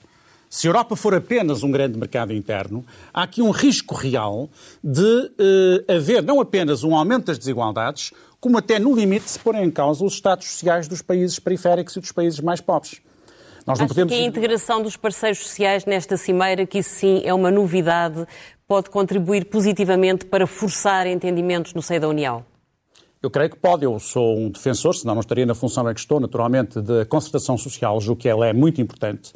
Se 0.49 0.65
a 0.65 0.69
Europa 0.69 0.95
for 0.95 1.13
apenas 1.13 1.61
um 1.61 1.69
grande 1.69 1.95
mercado 1.95 2.33
interno, 2.33 2.83
há 3.13 3.21
aqui 3.21 3.39
um 3.39 3.51
risco 3.51 3.93
real 3.93 4.49
de 4.83 5.31
haver 5.87 6.23
não 6.23 6.41
apenas 6.41 6.83
um 6.83 6.95
aumento 6.95 7.25
das 7.25 7.37
desigualdades, 7.37 8.13
como 8.39 8.57
até 8.57 8.79
no 8.79 8.95
limite 8.95 9.29
se 9.29 9.37
porem 9.37 9.63
em 9.65 9.69
causa 9.69 10.03
os 10.03 10.13
estados 10.13 10.47
sociais 10.47 10.87
dos 10.87 11.03
países 11.03 11.37
periféricos 11.37 11.95
e 11.95 11.99
dos 11.99 12.11
países 12.11 12.39
mais 12.39 12.61
pobres. 12.61 12.99
Nós 13.67 13.79
não 13.79 13.87
podemos... 13.87 14.13
que 14.13 14.19
a 14.19 14.23
integração 14.23 14.81
dos 14.81 14.95
parceiros 14.95 15.39
sociais 15.39 15.85
nesta 15.85 16.15
cimeira, 16.15 16.65
que 16.65 16.77
isso 16.77 16.91
sim 16.91 17.21
é 17.25 17.33
uma 17.33 17.51
novidade, 17.51 18.25
pode 18.65 18.89
contribuir 18.89 19.45
positivamente 19.45 20.25
para 20.25 20.47
forçar 20.47 21.05
entendimentos 21.05 21.73
no 21.73 21.81
seio 21.81 21.99
da 21.99 22.07
União? 22.07 22.45
Eu 23.21 23.29
creio 23.29 23.49
que 23.49 23.57
pode. 23.57 23.83
Eu 23.83 23.99
sou 23.99 24.37
um 24.37 24.49
defensor, 24.49 24.95
senão 24.95 25.15
não 25.15 25.19
estaria 25.21 25.45
na 25.45 25.53
função 25.53 25.89
em 25.89 25.93
que 25.93 25.99
estou, 25.99 26.17
naturalmente, 26.17 26.79
da 26.79 27.05
concertação 27.05 27.57
social, 27.57 27.99
julgo 27.99 28.21
que 28.21 28.29
ela 28.29 28.47
é 28.47 28.53
muito 28.53 28.79
importante. 28.79 29.33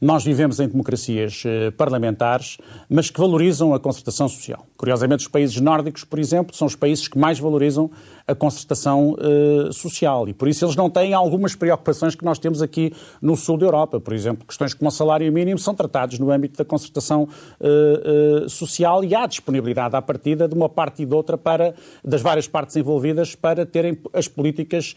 Nós 0.00 0.24
vivemos 0.24 0.58
em 0.58 0.68
democracias 0.68 1.44
eh, 1.46 1.70
parlamentares, 1.70 2.58
mas 2.88 3.08
que 3.08 3.20
valorizam 3.20 3.72
a 3.72 3.78
concertação 3.78 4.28
social. 4.28 4.66
Curiosamente, 4.76 5.20
os 5.20 5.28
países 5.28 5.60
nórdicos, 5.60 6.02
por 6.02 6.18
exemplo, 6.18 6.56
são 6.56 6.66
os 6.66 6.74
países 6.74 7.06
que 7.06 7.16
mais 7.16 7.38
valorizam 7.38 7.88
a 8.26 8.34
concertação 8.34 9.12
uh, 9.12 9.72
social. 9.72 10.28
E 10.28 10.32
por 10.32 10.48
isso 10.48 10.64
eles 10.64 10.76
não 10.76 10.88
têm 10.88 11.14
algumas 11.14 11.54
preocupações 11.54 12.14
que 12.14 12.24
nós 12.24 12.38
temos 12.38 12.62
aqui 12.62 12.92
no 13.20 13.36
sul 13.36 13.58
da 13.58 13.66
Europa. 13.66 14.00
Por 14.00 14.14
exemplo, 14.14 14.46
questões 14.46 14.74
como 14.74 14.88
o 14.88 14.92
salário 14.92 15.30
mínimo 15.32 15.58
são 15.58 15.74
tratados 15.74 16.18
no 16.18 16.30
âmbito 16.30 16.58
da 16.58 16.64
concertação 16.64 17.28
uh, 17.60 18.44
uh, 18.44 18.48
social 18.48 19.04
e 19.04 19.14
há 19.14 19.26
disponibilidade 19.26 19.96
à 19.96 20.02
partida 20.02 20.48
de 20.48 20.54
uma 20.54 20.68
parte 20.68 21.02
e 21.02 21.06
de 21.06 21.14
outra 21.14 21.36
para, 21.36 21.74
das 22.04 22.22
várias 22.22 22.46
partes 22.46 22.76
envolvidas 22.76 23.34
para 23.34 23.66
terem 23.66 23.98
as 24.12 24.28
políticas 24.28 24.94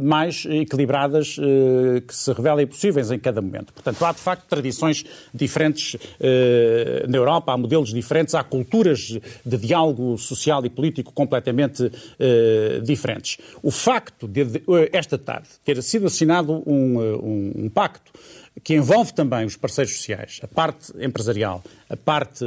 mais 0.00 0.44
equilibradas 0.48 1.36
que 2.06 2.14
se 2.14 2.32
revelem 2.32 2.66
possíveis 2.66 3.10
em 3.10 3.18
cada 3.18 3.40
momento. 3.40 3.72
Portanto, 3.72 4.04
há 4.04 4.12
de 4.12 4.18
facto 4.18 4.46
tradições 4.48 5.04
diferentes 5.32 5.96
na 7.08 7.16
Europa, 7.16 7.52
há 7.52 7.56
modelos 7.56 7.92
diferentes, 7.92 8.34
há 8.34 8.42
culturas 8.42 9.18
de 9.44 9.56
diálogo 9.56 10.16
social 10.18 10.64
e 10.64 10.70
político 10.70 11.12
completamente 11.12 11.90
eh, 12.52 12.80
diferentes. 12.80 13.38
O 13.62 13.70
facto 13.70 14.28
de, 14.28 14.44
de, 14.44 14.58
eh, 14.58 14.90
esta 14.92 15.16
tarde 15.16 15.48
ter 15.64 15.82
sido 15.82 16.06
assinado 16.06 16.62
um, 16.66 17.02
eh, 17.02 17.16
um, 17.16 17.52
um 17.64 17.68
pacto 17.68 18.12
que 18.62 18.74
envolve 18.74 19.14
também 19.14 19.46
os 19.46 19.56
parceiros 19.56 19.96
sociais, 19.96 20.38
a 20.42 20.46
parte 20.46 20.92
empresarial, 21.02 21.64
a 21.88 21.96
parte 21.96 22.44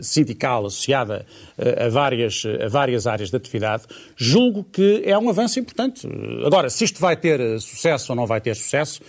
sindical 0.00 0.66
associada 0.66 1.26
a 1.58 1.88
várias, 1.88 2.44
a 2.64 2.68
várias 2.68 3.04
áreas 3.04 3.30
de 3.30 3.36
atividade, 3.36 3.82
julgo 4.16 4.62
que 4.62 5.02
é 5.04 5.18
um 5.18 5.28
avanço 5.28 5.58
importante. 5.58 6.06
Agora, 6.46 6.70
se 6.70 6.84
isto 6.84 7.00
vai 7.00 7.16
ter 7.16 7.60
sucesso 7.60 8.12
ou 8.12 8.16
não 8.16 8.28
vai 8.28 8.40
ter 8.40 8.54
sucesso, 8.54 9.00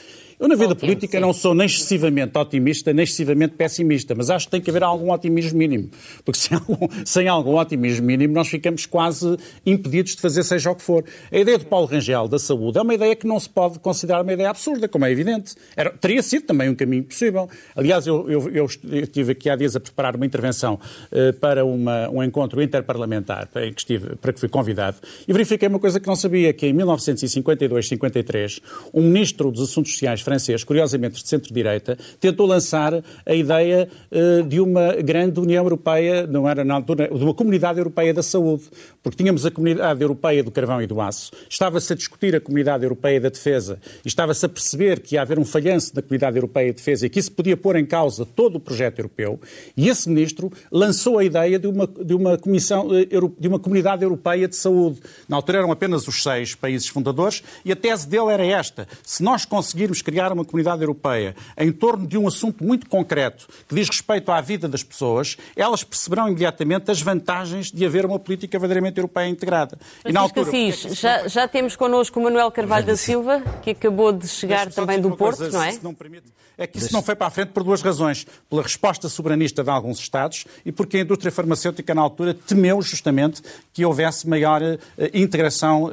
eu, 0.41 0.47
na 0.47 0.55
vida 0.55 0.75
política, 0.75 1.19
não 1.19 1.31
sou 1.33 1.53
nem 1.53 1.67
excessivamente 1.67 2.35
otimista, 2.35 2.91
nem 2.91 3.03
excessivamente 3.03 3.53
pessimista, 3.53 4.15
mas 4.15 4.31
acho 4.31 4.47
que 4.47 4.51
tem 4.51 4.59
que 4.59 4.71
haver 4.71 4.83
algum 4.83 5.11
otimismo 5.11 5.59
mínimo. 5.59 5.91
Porque 6.25 6.39
sem 6.39 6.57
algum, 6.57 6.87
sem 7.05 7.27
algum 7.27 7.59
otimismo 7.59 8.07
mínimo, 8.07 8.33
nós 8.33 8.47
ficamos 8.47 8.87
quase 8.87 9.37
impedidos 9.63 10.15
de 10.15 10.21
fazer 10.21 10.41
seja 10.43 10.71
o 10.71 10.75
que 10.75 10.81
for. 10.81 11.05
A 11.31 11.37
ideia 11.37 11.59
do 11.59 11.67
Paulo 11.67 11.85
Rangel 11.85 12.27
da 12.27 12.39
saúde 12.39 12.79
é 12.79 12.81
uma 12.81 12.95
ideia 12.95 13.15
que 13.15 13.27
não 13.27 13.39
se 13.39 13.47
pode 13.47 13.77
considerar 13.77 14.23
uma 14.23 14.33
ideia 14.33 14.49
absurda, 14.49 14.87
como 14.87 15.05
é 15.05 15.11
evidente. 15.11 15.53
Era, 15.75 15.91
teria 15.91 16.23
sido 16.23 16.47
também 16.47 16.69
um 16.69 16.75
caminho 16.75 17.03
possível. 17.03 17.47
Aliás, 17.75 18.07
eu, 18.07 18.27
eu, 18.27 18.49
eu 18.49 18.65
estive 18.65 19.33
aqui 19.33 19.47
há 19.47 19.55
dias 19.55 19.75
a 19.75 19.79
preparar 19.79 20.15
uma 20.15 20.25
intervenção 20.25 20.79
uh, 21.11 21.33
para 21.33 21.63
uma, 21.63 22.09
um 22.09 22.23
encontro 22.23 22.63
interparlamentar 22.63 23.47
para 23.47 23.69
que, 23.71 23.79
estive, 23.79 24.15
para 24.15 24.33
que 24.33 24.39
fui 24.39 24.49
convidado 24.49 24.97
e 25.27 25.33
verifiquei 25.33 25.67
uma 25.67 25.77
coisa 25.77 25.99
que 25.99 26.07
não 26.07 26.15
sabia, 26.15 26.51
que 26.51 26.65
em 26.65 26.73
1952-53, 26.73 28.59
um 28.91 29.03
ministro 29.03 29.51
dos 29.51 29.69
Assuntos 29.69 29.91
Sociais 29.91 30.30
francês, 30.31 30.63
curiosamente 30.63 31.21
de 31.21 31.27
centro-direita, 31.27 31.97
tentou 32.19 32.47
lançar 32.47 33.03
a 33.25 33.33
ideia 33.33 33.89
uh, 34.11 34.43
de 34.43 34.61
uma 34.61 34.93
grande 34.93 35.39
União 35.41 35.63
Europeia, 35.63 36.25
não 36.25 36.47
era 36.47 36.63
na 36.63 36.75
altura, 36.75 37.09
de 37.09 37.23
uma 37.23 37.33
Comunidade 37.33 37.79
Europeia 37.79 38.13
da 38.13 38.23
Saúde, 38.23 38.63
porque 39.03 39.17
tínhamos 39.17 39.45
a 39.45 39.51
Comunidade 39.51 40.01
Europeia 40.01 40.41
do 40.41 40.49
Carvão 40.49 40.81
e 40.81 40.87
do 40.87 41.01
Aço, 41.01 41.31
estava-se 41.49 41.91
a 41.91 41.95
discutir 41.95 42.33
a 42.33 42.39
Comunidade 42.39 42.83
Europeia 42.83 43.19
da 43.19 43.27
Defesa, 43.27 43.77
e 44.05 44.07
estava-se 44.07 44.45
a 44.45 44.49
perceber 44.49 45.01
que 45.01 45.15
ia 45.15 45.21
haver 45.21 45.37
um 45.37 45.43
falhanço 45.43 45.93
da 45.93 46.01
Comunidade 46.01 46.37
Europeia 46.37 46.71
de 46.71 46.77
Defesa 46.77 47.05
e 47.05 47.09
que 47.09 47.19
isso 47.19 47.31
podia 47.31 47.57
pôr 47.57 47.75
em 47.75 47.85
causa 47.85 48.25
todo 48.25 48.55
o 48.55 48.59
projeto 48.59 48.99
europeu, 48.99 49.37
e 49.75 49.89
esse 49.89 50.07
ministro 50.07 50.49
lançou 50.71 51.17
a 51.17 51.25
ideia 51.25 51.59
de 51.59 51.67
uma, 51.67 51.87
de 51.87 52.13
uma, 52.13 52.37
comissão, 52.37 52.87
eh, 52.95 53.07
de 53.37 53.47
uma 53.49 53.59
Comunidade 53.59 54.03
Europeia 54.03 54.47
de 54.47 54.55
Saúde. 54.55 55.01
Na 55.27 55.35
altura 55.35 55.59
eram 55.59 55.71
apenas 55.71 56.07
os 56.07 56.23
seis 56.23 56.55
países 56.55 56.87
fundadores, 56.87 57.43
e 57.65 57.71
a 57.71 57.75
tese 57.75 58.07
dele 58.07 58.31
era 58.31 58.45
esta: 58.45 58.87
se 59.03 59.21
nós 59.21 59.45
conseguirmos 59.45 60.01
criar 60.01 60.20
criar 60.21 60.31
uma 60.31 60.45
comunidade 60.45 60.81
europeia 60.81 61.35
em 61.57 61.71
torno 61.71 62.05
de 62.05 62.17
um 62.17 62.27
assunto 62.27 62.63
muito 62.63 62.87
concreto 62.87 63.47
que 63.67 63.73
diz 63.73 63.89
respeito 63.89 64.31
à 64.31 64.39
vida 64.39 64.67
das 64.67 64.83
pessoas, 64.83 65.37
elas 65.55 65.83
perceberão 65.83 66.27
imediatamente 66.27 66.91
as 66.91 67.01
vantagens 67.01 67.71
de 67.71 67.85
haver 67.85 68.05
uma 68.05 68.19
política 68.19 68.59
verdadeiramente 68.59 68.97
europeia 68.97 69.27
integrada. 69.27 69.77
e 70.05 70.11
na 70.11 70.19
altura, 70.19 70.47
Assis, 70.47 70.85
é 70.85 70.95
já, 70.95 71.27
já 71.27 71.47
temos 71.47 71.75
connosco 71.75 72.19
o 72.19 72.23
Manuel 72.23 72.51
Carvalho 72.51 72.85
da 72.85 72.95
Silva, 72.95 73.41
que 73.63 73.71
acabou 73.71 74.11
de 74.11 74.27
chegar 74.27 74.71
também 74.71 74.99
do 74.99 75.15
Porto, 75.15 75.39
coisa, 75.39 75.57
não 75.57 75.63
é? 75.63 75.79
Não 75.81 75.93
permite, 75.93 76.25
é 76.57 76.67
que 76.67 76.77
isso 76.77 76.93
não 76.93 77.01
foi 77.01 77.15
para 77.15 77.25
a 77.25 77.29
frente 77.31 77.49
por 77.49 77.63
duas 77.63 77.81
razões. 77.81 78.25
Pela 78.47 78.61
resposta 78.61 79.09
soberanista 79.09 79.63
de 79.63 79.69
alguns 79.71 79.99
Estados 79.99 80.45
e 80.63 80.71
porque 80.71 80.97
a 80.97 80.99
indústria 80.99 81.31
farmacêutica, 81.31 81.95
na 81.95 82.01
altura, 82.01 82.35
temeu 82.35 82.79
justamente 82.83 83.41
que 83.73 83.83
houvesse 83.83 84.29
maior 84.29 84.61
uh, 84.61 84.77
integração 85.11 85.85
uh, 85.85 85.87
uh, 85.87 85.91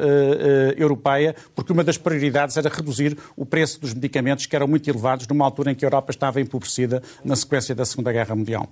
europeia, 0.77 1.35
porque 1.55 1.73
uma 1.73 1.83
das 1.83 1.97
prioridades 1.97 2.57
era 2.59 2.69
reduzir 2.69 3.17
o 3.35 3.47
preço 3.47 3.81
dos 3.81 3.95
medicamentos 3.95 4.08
medicamentos 4.09 4.47
que 4.47 4.57
eram 4.57 4.66
muito 4.66 4.88
elevados 4.88 5.27
numa 5.29 5.44
altura 5.44 5.73
em 5.73 5.75
que 5.75 5.85
a 5.85 5.87
Europa 5.87 6.11
estava 6.11 6.40
empobrecida 6.40 7.03
na 7.25 7.37
sequência 7.37 7.75
da 7.75 7.85
Segunda 7.85 8.11
Guerra 8.11 8.35
Mundial. 8.35 8.68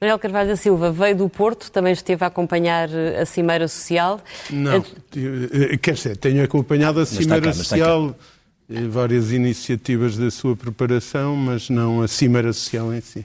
Manuel 0.00 0.18
Carvalho 0.20 0.50
da 0.50 0.56
Silva 0.56 0.92
veio 0.92 1.16
do 1.16 1.28
Porto, 1.28 1.72
também 1.72 1.92
esteve 1.92 2.22
a 2.22 2.28
acompanhar 2.28 2.88
eh, 2.88 3.20
a 3.20 3.26
Cimeira 3.26 3.66
Social. 3.66 4.20
Não, 4.48 4.76
eh, 4.76 5.76
quer 5.76 5.94
dizer, 5.94 6.16
tenho 6.16 6.44
acompanhado 6.44 7.00
a 7.00 7.06
Cimeira 7.06 7.46
cá, 7.46 7.52
Social, 7.52 8.14
várias 8.88 9.32
iniciativas 9.32 10.16
da 10.16 10.30
sua 10.30 10.54
preparação, 10.54 11.34
mas 11.34 11.68
não 11.68 12.00
a 12.00 12.06
Cimeira 12.06 12.52
Social 12.52 12.94
em 12.94 13.00
si. 13.00 13.24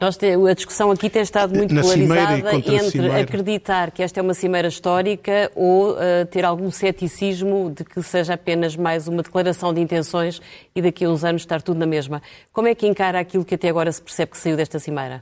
Nós 0.00 0.16
te, 0.16 0.26
a 0.32 0.54
discussão 0.54 0.90
aqui 0.90 1.10
tem 1.10 1.20
estado 1.20 1.54
muito 1.54 1.74
Na 1.74 1.82
polarizada 1.82 2.54
entre 2.54 3.10
acreditar 3.12 3.90
que 3.90 4.02
esta 4.02 4.18
é 4.18 4.22
uma 4.22 4.32
cimeira 4.32 4.66
histórica 4.66 5.52
ou 5.54 5.92
uh, 5.92 6.24
ter 6.30 6.42
algum 6.42 6.70
ceticismo 6.70 7.70
de 7.76 7.84
que 7.84 8.02
seja 8.02 8.32
apenas 8.32 8.74
mais 8.74 9.06
uma 9.06 9.22
declaração 9.22 9.74
de 9.74 9.80
intenções 9.82 10.40
e 10.74 10.80
daqui 10.80 11.04
a 11.04 11.10
uns 11.10 11.22
anos 11.22 11.42
estar 11.42 11.60
tudo 11.60 11.78
na 11.78 11.86
mesma. 11.86 12.22
Como 12.50 12.66
é 12.66 12.74
que 12.74 12.86
encara 12.86 13.20
aquilo 13.20 13.44
que 13.44 13.56
até 13.56 13.68
agora 13.68 13.92
se 13.92 14.00
percebe 14.00 14.30
que 14.30 14.38
saiu 14.38 14.56
desta 14.56 14.78
cimeira? 14.78 15.20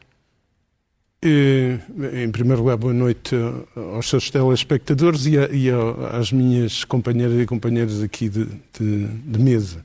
Eh, 1.20 1.80
em 2.22 2.30
primeiro 2.30 2.62
lugar, 2.62 2.76
boa 2.76 2.94
noite 2.94 3.34
aos 3.74 4.08
seus 4.08 4.30
telespectadores 4.30 5.26
e, 5.26 5.36
a, 5.36 5.48
e 5.50 5.68
às 6.12 6.30
minhas 6.30 6.84
companheiras 6.84 7.40
e 7.40 7.46
companheiros 7.46 8.00
aqui 8.00 8.28
de, 8.28 8.44
de, 8.78 9.06
de 9.06 9.38
mesa. 9.40 9.84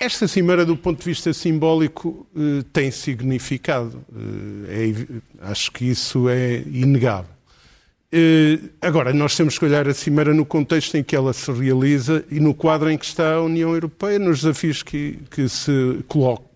Eh, 0.00 0.04
esta 0.04 0.28
cimeira, 0.28 0.64
do 0.64 0.76
ponto 0.76 0.98
de 0.98 1.04
vista 1.04 1.32
simbólico, 1.32 2.26
eh, 2.36 2.64
tem 2.72 2.90
significado. 2.90 4.04
É, 4.68 5.50
acho 5.50 5.72
que 5.72 5.84
isso 5.84 6.28
é 6.28 6.62
inegável. 6.66 7.38
Eh, 8.10 8.58
agora, 8.80 9.12
nós 9.12 9.36
temos 9.36 9.58
que 9.58 9.64
olhar 9.66 9.86
a 9.86 9.92
Cimeira 9.92 10.32
no 10.32 10.46
contexto 10.46 10.96
em 10.96 11.02
que 11.02 11.14
ela 11.14 11.32
se 11.34 11.50
realiza 11.52 12.24
e 12.30 12.40
no 12.40 12.54
quadro 12.54 12.90
em 12.90 12.96
que 12.96 13.04
está 13.04 13.34
a 13.34 13.42
União 13.42 13.74
Europeia, 13.74 14.18
nos 14.18 14.40
desafios 14.40 14.82
que, 14.82 15.18
que 15.30 15.48
se 15.48 15.70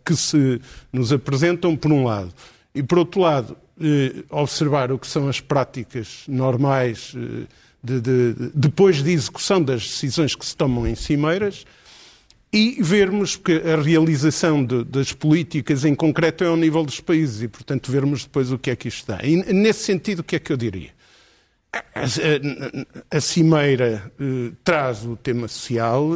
que 0.05 0.17
se 0.17 0.61
nos 0.93 1.13
apresentam, 1.13 1.77
por 1.77 1.93
um 1.93 2.05
lado. 2.05 2.33
E, 2.75 2.83
por 2.83 2.99
outro 2.99 3.21
lado, 3.21 3.57
eh, 3.81 4.25
observar 4.31 4.91
o 4.91 4.99
que 4.99 5.07
são 5.07 5.29
as 5.29 5.41
práticas 5.41 6.25
normais 6.27 7.15
eh, 7.15 7.47
de, 7.85 8.01
de, 8.01 8.35
depois 8.55 9.03
de 9.03 9.13
execução 9.13 9.63
das 9.63 9.83
decisões 9.83 10.35
que 10.35 10.45
se 10.45 10.57
tomam 10.57 10.87
em 10.87 10.95
cimeiras 10.95 11.65
e 12.53 12.77
vermos 12.83 13.35
que 13.35 13.53
a 13.53 13.81
realização 13.81 14.63
de, 14.63 14.85
das 14.85 15.13
políticas 15.13 15.85
em 15.87 15.95
concreto 15.95 16.45
é 16.45 16.49
ao 16.49 16.57
nível 16.57 16.85
dos 16.85 17.01
países 17.01 17.41
e, 17.43 17.49
portanto, 17.49 17.91
vermos 17.91 18.25
depois 18.25 18.53
o 18.53 18.59
que 18.59 18.71
é 18.71 18.77
que 18.77 18.89
isto 18.89 19.07
dá. 19.07 19.21
E, 19.23 19.37
nesse 19.55 19.85
sentido, 19.85 20.19
o 20.19 20.25
que 20.25 20.37
é 20.37 20.39
que 20.39 20.53
eu 20.53 20.57
diria? 20.57 20.91
A, 21.73 22.01
a, 22.01 23.17
a 23.17 23.21
Cimeira 23.23 24.13
eh, 24.21 24.53
traz 24.63 25.07
o 25.07 25.17
tema 25.17 25.49
social, 25.49 26.07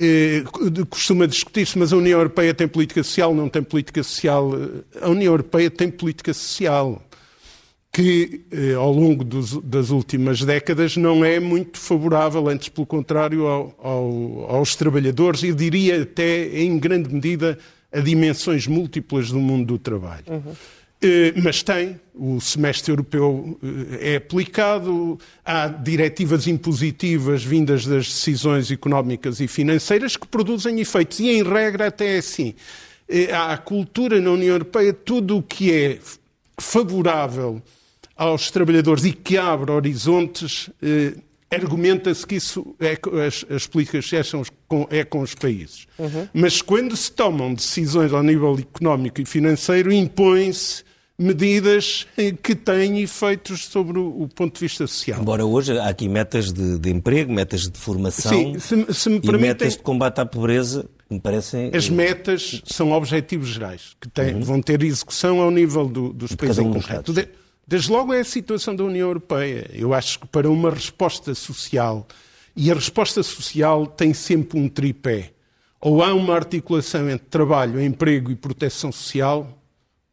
eh, 0.00 0.42
eh, 0.42 0.44
costuma 0.90 1.28
discutir-se, 1.28 1.78
mas 1.78 1.92
a 1.92 1.96
União 1.96 2.18
Europeia 2.18 2.52
tem 2.52 2.66
política 2.66 3.04
social, 3.04 3.32
não 3.32 3.48
tem 3.48 3.62
política 3.62 4.02
social. 4.02 4.50
A 5.00 5.08
União 5.08 5.32
Europeia 5.32 5.70
tem 5.70 5.88
política 5.88 6.34
social, 6.34 7.00
que 7.96 8.42
eh, 8.50 8.74
ao 8.74 8.92
longo 8.92 9.24
dos, 9.24 9.58
das 9.62 9.88
últimas 9.88 10.42
décadas 10.42 10.98
não 10.98 11.24
é 11.24 11.40
muito 11.40 11.78
favorável, 11.78 12.46
antes 12.46 12.68
pelo 12.68 12.86
contrário, 12.86 13.46
ao, 13.46 13.74
ao, 13.82 14.56
aos 14.56 14.76
trabalhadores 14.76 15.42
e 15.42 15.50
diria 15.54 16.02
até 16.02 16.60
em 16.60 16.78
grande 16.78 17.08
medida 17.14 17.58
a 17.90 17.98
dimensões 18.00 18.66
múltiplas 18.66 19.30
do 19.30 19.40
mundo 19.40 19.64
do 19.64 19.78
trabalho. 19.78 20.24
Uhum. 20.28 20.52
Eh, 21.00 21.32
mas 21.42 21.62
tem, 21.62 21.98
o 22.14 22.38
semestre 22.38 22.92
europeu 22.92 23.58
eh, 23.62 24.12
é 24.12 24.16
aplicado, 24.16 25.18
há 25.42 25.66
diretivas 25.66 26.46
impositivas 26.46 27.42
vindas 27.42 27.86
das 27.86 28.08
decisões 28.08 28.70
económicas 28.70 29.40
e 29.40 29.48
financeiras 29.48 30.18
que 30.18 30.26
produzem 30.26 30.78
efeitos, 30.80 31.18
e 31.18 31.30
em 31.30 31.42
regra 31.42 31.86
até 31.86 32.16
é 32.16 32.18
assim. 32.18 32.54
Eh, 33.08 33.32
há 33.32 33.54
a 33.54 33.56
cultura 33.56 34.20
na 34.20 34.32
União 34.32 34.52
Europeia, 34.52 34.92
tudo 34.92 35.38
o 35.38 35.42
que 35.42 35.72
é 35.72 35.98
favorável 36.60 37.62
aos 38.16 38.50
trabalhadores 38.50 39.04
e 39.04 39.12
que 39.12 39.36
abre 39.36 39.70
horizontes, 39.70 40.70
argumenta-se 41.50 42.26
que 42.26 42.36
isso 42.36 42.74
é, 42.80 42.98
as, 43.26 43.44
as 43.50 43.66
políticas 43.66 44.10
são 44.26 44.42
com, 44.66 44.86
é 44.90 45.04
com 45.04 45.20
os 45.20 45.34
países. 45.34 45.86
Uhum. 45.98 46.28
Mas 46.32 46.60
quando 46.60 46.96
se 46.96 47.10
tomam 47.12 47.54
decisões 47.54 48.12
ao 48.12 48.22
nível 48.22 48.58
económico 48.58 49.20
e 49.20 49.24
financeiro, 49.24 49.92
impõe-se 49.92 50.84
medidas 51.18 52.06
que 52.42 52.54
têm 52.54 53.00
efeitos 53.00 53.64
sobre 53.64 53.98
o, 53.98 54.22
o, 54.22 54.28
ponto 54.28 54.54
de 54.54 54.60
vista 54.60 54.86
social. 54.86 55.20
Embora 55.20 55.46
hoje 55.46 55.78
há 55.78 55.88
aqui 55.88 56.08
metas 56.08 56.52
de, 56.52 56.78
de 56.78 56.90
emprego, 56.90 57.32
metas 57.32 57.68
de 57.68 57.78
formação 57.78 58.32
Sim, 58.32 58.58
se, 58.58 58.92
se 58.92 59.08
me 59.08 59.20
permitem, 59.20 59.38
e 59.38 59.38
metas 59.38 59.72
de 59.76 59.82
combate 59.82 60.20
à 60.20 60.26
pobreza, 60.26 60.84
me 61.08 61.18
parecem... 61.18 61.70
As 61.74 61.88
metas 61.88 62.60
são 62.66 62.92
objetivos 62.92 63.48
gerais, 63.48 63.96
que 63.98 64.08
têm, 64.10 64.34
uhum. 64.34 64.42
vão 64.42 64.60
ter 64.60 64.82
execução 64.82 65.40
ao 65.40 65.50
nível 65.50 65.88
do, 65.88 66.12
dos 66.12 66.30
de 66.30 66.36
países 66.36 66.58
um 66.58 66.68
em 66.68 66.72
concreto. 66.74 67.14
De, 67.66 67.76
desde 67.76 67.90
logo 67.90 68.12
é 68.12 68.20
a 68.20 68.24
situação 68.24 68.74
da 68.74 68.84
União 68.84 69.08
Europeia. 69.08 69.68
Eu 69.72 69.92
acho 69.92 70.20
que 70.20 70.26
para 70.26 70.48
uma 70.50 70.70
resposta 70.70 71.34
social, 71.34 72.06
e 72.54 72.70
a 72.70 72.74
resposta 72.74 73.22
social 73.22 73.86
tem 73.86 74.14
sempre 74.14 74.58
um 74.58 74.68
tripé, 74.68 75.32
ou 75.80 76.02
há 76.02 76.14
uma 76.14 76.34
articulação 76.34 77.08
entre 77.10 77.26
trabalho, 77.28 77.82
emprego 77.82 78.30
e 78.30 78.36
proteção 78.36 78.90
social, 78.90 79.58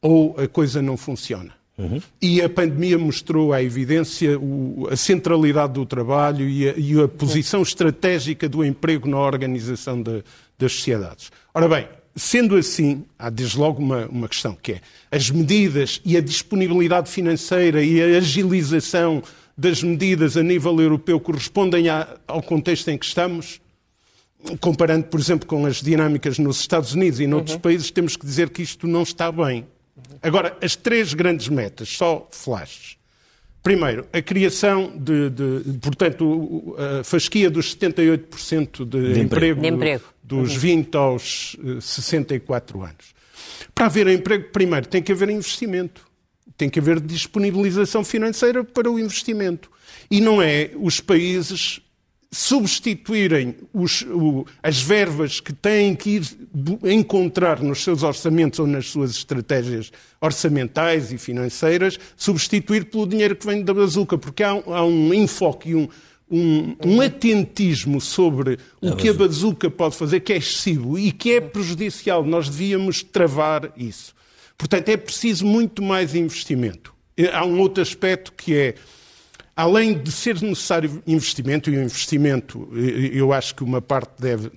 ou 0.01 0.35
a 0.37 0.47
coisa 0.47 0.81
não 0.81 0.97
funciona. 0.97 1.53
Uhum. 1.77 1.99
E 2.21 2.41
a 2.41 2.49
pandemia 2.49 2.99
mostrou 2.99 3.51
à 3.51 3.63
evidência 3.63 4.37
o, 4.37 4.87
a 4.91 4.95
centralidade 4.95 5.73
do 5.73 5.85
trabalho 5.85 6.47
e 6.47 6.69
a, 6.69 6.73
e 6.77 7.01
a 7.01 7.07
posição 7.07 7.63
estratégica 7.63 8.47
do 8.47 8.63
emprego 8.63 9.09
na 9.09 9.17
organização 9.17 10.01
de, 10.01 10.23
das 10.57 10.73
sociedades. 10.73 11.31
Ora 11.53 11.67
bem, 11.67 11.87
sendo 12.15 12.55
assim, 12.55 13.05
há 13.17 13.29
desde 13.29 13.57
logo 13.57 13.81
uma, 13.81 14.07
uma 14.07 14.27
questão 14.27 14.55
que 14.61 14.73
é 14.73 14.81
as 15.11 15.29
medidas 15.29 16.01
e 16.05 16.15
a 16.15 16.21
disponibilidade 16.21 17.09
financeira 17.09 17.83
e 17.83 18.01
a 18.01 18.17
agilização 18.17 19.23
das 19.57 19.83
medidas 19.83 20.37
a 20.37 20.43
nível 20.43 20.79
europeu 20.79 21.19
correspondem 21.19 21.89
a, 21.89 22.07
ao 22.27 22.41
contexto 22.41 22.89
em 22.89 22.97
que 22.97 23.05
estamos? 23.05 23.61
Comparando, 24.59 25.05
por 25.05 25.19
exemplo, 25.19 25.47
com 25.47 25.65
as 25.65 25.81
dinâmicas 25.81 26.37
nos 26.37 26.59
Estados 26.59 26.93
Unidos 26.93 27.19
e 27.19 27.27
noutros 27.27 27.55
uhum. 27.55 27.61
países, 27.61 27.89
temos 27.89 28.17
que 28.17 28.25
dizer 28.25 28.49
que 28.49 28.61
isto 28.61 28.87
não 28.87 29.03
está 29.03 29.31
bem. 29.31 29.65
Agora, 30.21 30.57
as 30.61 30.75
três 30.75 31.13
grandes 31.13 31.47
metas, 31.47 31.89
só 31.89 32.27
flashes. 32.31 32.97
Primeiro, 33.61 34.05
a 34.11 34.21
criação 34.21 34.91
de, 34.97 35.29
de 35.29 35.79
portanto, 35.79 36.75
a 36.99 37.03
fasquia 37.03 37.49
dos 37.49 37.73
78% 37.75 38.85
de, 38.85 39.13
de 39.13 39.19
emprego, 39.21 39.61
de 39.61 39.67
emprego 39.67 40.12
dos 40.23 40.55
20 40.55 40.95
aos 40.95 41.57
64 41.81 42.77
eh, 42.79 42.85
anos. 42.85 43.13
Para 43.75 43.87
haver 43.87 44.07
emprego, 44.07 44.49
primeiro, 44.51 44.87
tem 44.87 45.01
que 45.01 45.11
haver 45.11 45.29
investimento. 45.29 46.05
Tem 46.57 46.69
que 46.69 46.79
haver 46.79 46.99
disponibilização 46.99 48.03
financeira 48.03 48.63
para 48.63 48.89
o 48.89 48.99
investimento. 48.99 49.69
E 50.09 50.21
não 50.21 50.41
é 50.41 50.71
os 50.75 50.99
países 50.99 51.81
substituírem 52.33 53.55
os, 53.71 54.01
o, 54.01 54.45
as 54.61 54.81
verbas 54.81 55.39
que 55.39 55.53
têm 55.53 55.95
que 55.95 56.17
ir 56.17 56.23
encontrar 56.83 57.61
nos 57.61 57.83
seus 57.83 58.01
orçamentos 58.01 58.57
ou 58.57 58.65
nas 58.65 58.89
suas 58.89 59.11
estratégias 59.11 59.91
orçamentais 60.19 61.11
e 61.11 61.17
financeiras, 61.19 61.99
substituir 62.17 62.85
pelo 62.85 63.05
dinheiro 63.05 63.35
que 63.35 63.45
vem 63.45 63.63
da 63.63 63.73
bazuca, 63.73 64.17
porque 64.17 64.41
há, 64.41 64.49
há 64.49 64.83
um 64.83 65.13
enfoque 65.13 65.69
e 65.69 65.75
um, 65.75 65.87
um, 66.29 66.75
um, 66.85 67.01
atentismo 67.01 68.01
sobre 68.01 68.57
o 68.81 68.95
que 68.95 69.09
a 69.09 69.13
bazuca 69.13 69.69
pode 69.69 69.95
fazer 69.95 70.21
que 70.21 70.33
é 70.33 70.37
excessivo 70.37 70.97
e 70.97 71.11
que 71.11 71.33
é 71.33 71.41
prejudicial. 71.41 72.23
Nós 72.23 72.49
devíamos 72.49 73.03
travar 73.03 73.71
isso. 73.77 74.13
Portanto, 74.57 74.89
é 74.89 74.97
preciso 74.97 75.45
muito 75.45 75.81
mais 75.81 76.15
investimento. 76.15 76.93
Há 77.31 77.45
um 77.45 77.59
outro 77.59 77.81
aspecto 77.81 78.31
que 78.33 78.55
é 78.55 78.75
além 79.55 79.97
de 79.97 80.11
ser 80.11 80.41
necessário 80.41 81.03
investimento, 81.05 81.69
e 81.69 81.77
o 81.77 81.83
investimento, 81.83 82.67
eu 82.73 83.31
acho 83.31 83.53
que 83.53 83.63
uma 83.63 83.81
parte 83.81 84.13
deve, 84.19 84.51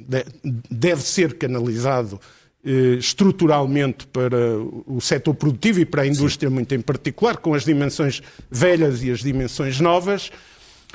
deve 0.70 1.02
ser 1.02 1.34
canalizado 1.34 2.18
eh, 2.64 2.96
estruturalmente 2.98 4.06
para 4.06 4.58
o 4.86 5.00
setor 5.00 5.34
produtivo 5.34 5.80
e 5.80 5.84
para 5.84 6.02
a 6.02 6.06
indústria 6.06 6.48
Sim. 6.48 6.54
muito 6.54 6.74
em 6.74 6.80
particular, 6.80 7.36
com 7.36 7.54
as 7.54 7.64
dimensões 7.64 8.22
velhas 8.50 9.04
e 9.04 9.10
as 9.10 9.20
dimensões 9.20 9.78
novas, 9.80 10.32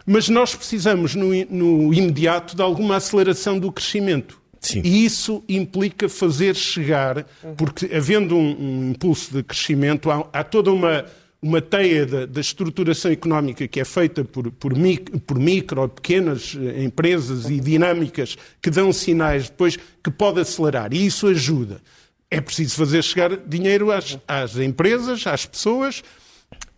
mas 0.06 0.30
nós 0.30 0.56
precisamos 0.56 1.16
no, 1.16 1.30
no 1.49 1.93
imediato 1.93 2.56
de 2.56 2.62
alguma 2.62 2.97
aceleração 2.97 3.60
do 3.60 3.72
crescimento. 3.72 4.41
Sim. 4.60 4.82
E 4.84 5.04
isso 5.06 5.43
implica 5.49 6.08
fazer 6.08 6.56
chegar, 6.56 7.26
porque 7.58 7.89
havendo 7.93 8.36
um, 8.38 8.56
um 8.60 8.91
impulso 8.91 9.34
de 9.34 9.41
crescimento, 9.41 10.12
há, 10.12 10.28
há 10.32 10.43
toda 10.43 10.72
uma 10.72 11.06
uma 11.41 11.60
teia 11.60 12.06
da, 12.06 12.26
da, 12.28 12.39
estruturação 12.39 13.12
económica 13.12 13.68
que 13.68 13.80
é 13.80 13.86
feita 13.86 14.24
por, 14.24 14.52
por, 14.52 14.78
micro, 14.78 15.20
por 15.22 15.39
micro 15.39 15.89
pequenas 15.89 16.56
eh, 16.56 16.84
empresas 16.84 17.49
e 17.49 17.60
dinâmicas 17.60 18.38
que 18.62 18.70
dão 18.70 18.93
sinais 18.93 19.49
depois 19.49 19.76
que 19.76 20.12
pode 20.12 20.39
acelerar. 20.39 20.93
E 20.93 21.04
isso 21.04 21.26
ajuda. 21.26 21.82
É 22.30 22.39
preciso 22.39 22.76
fazer 22.76 23.04
chegar 23.04 23.36
dinheiro 23.36 23.91
às, 23.91 24.20
às 24.28 24.56
empresas, 24.56 25.26
às 25.26 25.45
pessoas 25.45 26.04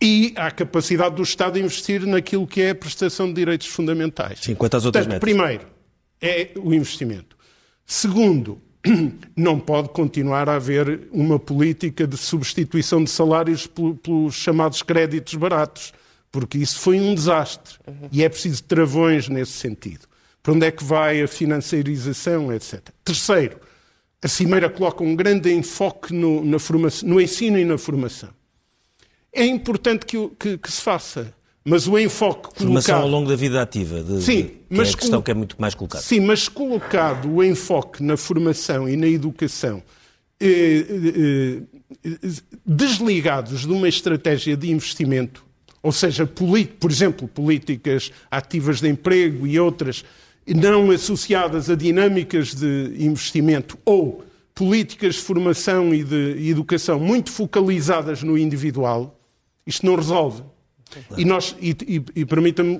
e 0.01 0.33
à 0.35 0.51
capacidade 0.51 1.15
do 1.15 1.23
Estado 1.23 1.53
de 1.53 1.61
investir 1.61 2.05
naquilo 2.05 2.45
que 2.45 2.61
é 2.61 2.71
a 2.71 2.75
prestação 2.75 3.27
de 3.27 3.33
direitos 3.33 3.67
fundamentais. 3.67 4.39
Sim, 4.41 4.53
quanto 4.53 4.75
às 4.75 4.85
outras 4.85 5.05
Portanto, 5.05 5.23
metas? 5.23 5.39
Primeiro, 5.39 5.65
é 6.21 6.51
o 6.57 6.73
investimento. 6.73 7.37
Segundo, 7.85 8.61
não 9.35 9.59
pode 9.59 9.89
continuar 9.89 10.49
a 10.49 10.55
haver 10.55 11.07
uma 11.11 11.39
política 11.39 12.05
de 12.05 12.17
substituição 12.17 13.01
de 13.01 13.09
salários 13.09 13.65
pelos 13.65 14.35
chamados 14.35 14.81
créditos 14.81 15.35
baratos, 15.35 15.93
porque 16.29 16.57
isso 16.57 16.79
foi 16.79 16.99
um 16.99 17.15
desastre. 17.15 17.75
Uhum. 17.87 18.09
E 18.11 18.23
é 18.23 18.29
preciso 18.29 18.63
travões 18.63 19.29
nesse 19.29 19.53
sentido. 19.53 20.05
Para 20.41 20.53
onde 20.53 20.65
é 20.65 20.71
que 20.71 20.83
vai 20.83 21.21
a 21.21 21.27
financiarização, 21.27 22.51
etc. 22.51 22.81
Terceiro, 23.05 23.57
a 24.21 24.27
Cimeira 24.27 24.69
coloca 24.69 25.01
um 25.01 25.15
grande 25.15 25.53
enfoque 25.53 26.13
no, 26.13 26.43
na 26.43 26.59
formação, 26.59 27.07
no 27.07 27.21
ensino 27.21 27.57
e 27.57 27.63
na 27.63 27.77
formação. 27.77 28.29
É 29.33 29.45
importante 29.45 30.05
que, 30.05 30.29
que, 30.39 30.57
que 30.57 30.71
se 30.71 30.81
faça. 30.81 31.33
Mas 31.65 31.87
o 31.87 31.97
enfoque 31.97 32.49
Formação 32.57 32.95
colocado... 32.95 33.01
ao 33.01 33.07
longo 33.07 33.29
da 33.29 33.37
vida 33.37 33.61
ativa, 33.61 34.03
de, 34.03 34.21
sim, 34.21 34.41
de, 34.41 34.43
que 34.49 34.65
mas 34.69 34.89
é 34.89 34.91
a 34.91 34.97
questão 34.97 35.21
que 35.21 35.31
é 35.31 35.33
muito 35.33 35.55
mais 35.59 35.73
colocada. 35.73 36.03
Sim, 36.03 36.19
mas 36.19 36.49
colocado 36.49 37.31
o 37.31 37.41
enfoque 37.41 38.03
na 38.03 38.17
formação 38.17 38.87
e 38.87 38.97
na 38.97 39.07
educação 39.07 39.81
eh, 40.41 40.85
eh, 42.05 42.17
desligados 42.65 43.61
de 43.61 43.71
uma 43.71 43.87
estratégia 43.87 44.57
de 44.57 44.69
investimento, 44.69 45.45
ou 45.81 45.93
seja, 45.93 46.25
por 46.25 46.91
exemplo, 46.91 47.29
políticas 47.29 48.11
ativas 48.29 48.81
de 48.81 48.89
emprego 48.89 49.47
e 49.47 49.57
outras 49.57 50.03
não 50.45 50.91
associadas 50.91 51.69
a 51.69 51.75
dinâmicas 51.75 52.53
de 52.53 52.93
investimento 52.99 53.77
ou 53.85 54.25
políticas 54.53 55.15
de 55.15 55.21
formação 55.21 55.93
e 55.93 56.03
de 56.03 56.49
educação 56.49 56.99
muito 56.99 57.31
focalizadas 57.31 58.21
no 58.21 58.37
individual, 58.37 59.17
isto 59.65 59.85
não 59.85 59.95
resolve. 59.95 60.43
E, 61.17 61.25
nós, 61.25 61.55
e, 61.59 61.71
e, 61.87 62.21
e 62.21 62.25
permita-me 62.25 62.79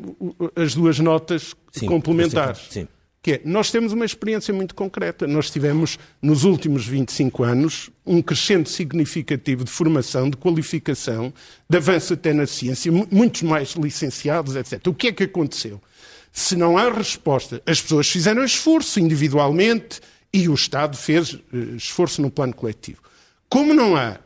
as 0.56 0.76
duas 0.76 1.00
notas 1.00 1.56
sim, 1.72 1.86
complementares. 1.86 2.68
Sim. 2.70 2.88
Que 3.22 3.34
é, 3.34 3.42
nós 3.46 3.72
temos 3.72 3.94
uma 3.94 4.06
experiência 4.06 4.54
muito 4.54 4.76
concreta. 4.76 5.26
Nós 5.26 5.50
tivemos, 5.50 5.98
nos 6.22 6.44
últimos 6.44 6.86
25 6.86 7.44
anos, 7.44 7.90
um 8.06 8.22
crescente 8.22 8.70
significativo 8.70 9.64
de 9.64 9.72
formação, 9.72 10.30
de 10.30 10.36
qualificação, 10.36 11.34
de 11.70 11.78
avanço 11.78 12.14
até 12.14 12.34
na 12.34 12.46
ciência, 12.46 12.92
muitos 12.92 13.42
mais 13.44 13.72
licenciados, 13.72 14.56
etc. 14.56 14.86
O 14.88 14.94
que 14.94 15.08
é 15.08 15.12
que 15.14 15.24
aconteceu? 15.24 15.82
Se 16.32 16.56
não 16.56 16.78
há 16.78 16.92
resposta, 16.92 17.62
as 17.66 17.82
pessoas 17.82 18.10
fizeram 18.10 18.44
esforço 18.44 19.00
individualmente 19.00 20.02
e 20.34 20.50
o 20.50 20.54
Estado 20.54 20.98
fez 20.98 21.36
eh, 21.54 21.58
esforço 21.78 22.22
no 22.22 22.30
plano 22.30 22.54
coletivo. 22.54 23.02
Como 23.48 23.74
não 23.74 23.96
há 23.96 24.18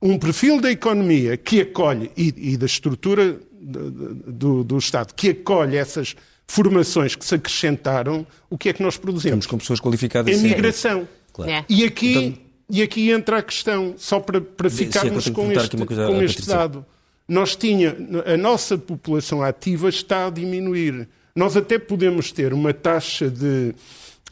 um 0.00 0.18
perfil 0.18 0.60
da 0.60 0.70
economia 0.70 1.36
que 1.36 1.60
acolhe 1.60 2.10
e, 2.16 2.52
e 2.52 2.56
da 2.56 2.66
estrutura 2.66 3.38
do, 3.60 4.14
do, 4.14 4.64
do, 4.64 4.78
Estado 4.78 5.12
que 5.14 5.30
acolhe 5.30 5.76
essas 5.76 6.14
formações 6.46 7.14
que 7.14 7.24
se 7.24 7.34
acrescentaram, 7.34 8.26
o 8.48 8.56
que 8.56 8.68
é 8.68 8.72
que 8.72 8.82
nós 8.82 8.96
produzimos? 8.96 9.44
Estamos 9.44 9.46
com 9.46 9.58
pessoas 9.58 9.80
qualificadas. 9.80 10.32
É 10.32 10.40
migração. 10.40 11.06
Claro. 11.32 11.50
É. 11.50 11.64
E, 11.68 11.84
aqui, 11.84 12.16
então, 12.16 12.42
e 12.70 12.82
aqui 12.82 13.10
entra 13.10 13.38
a 13.38 13.42
questão, 13.42 13.94
só 13.98 14.18
para, 14.18 14.40
para 14.40 14.70
ficarmos 14.70 15.24
sim, 15.24 15.32
com 15.32 15.52
este, 15.52 15.76
com 15.76 16.22
este 16.22 16.46
dado. 16.46 16.86
Nós 17.28 17.54
tinha, 17.54 17.94
a 18.24 18.36
nossa 18.38 18.78
população 18.78 19.42
ativa 19.42 19.88
está 19.90 20.28
a 20.28 20.30
diminuir. 20.30 21.06
Nós 21.36 21.56
até 21.56 21.78
podemos 21.78 22.32
ter 22.32 22.54
uma 22.54 22.72
taxa 22.72 23.28
de, 23.28 23.74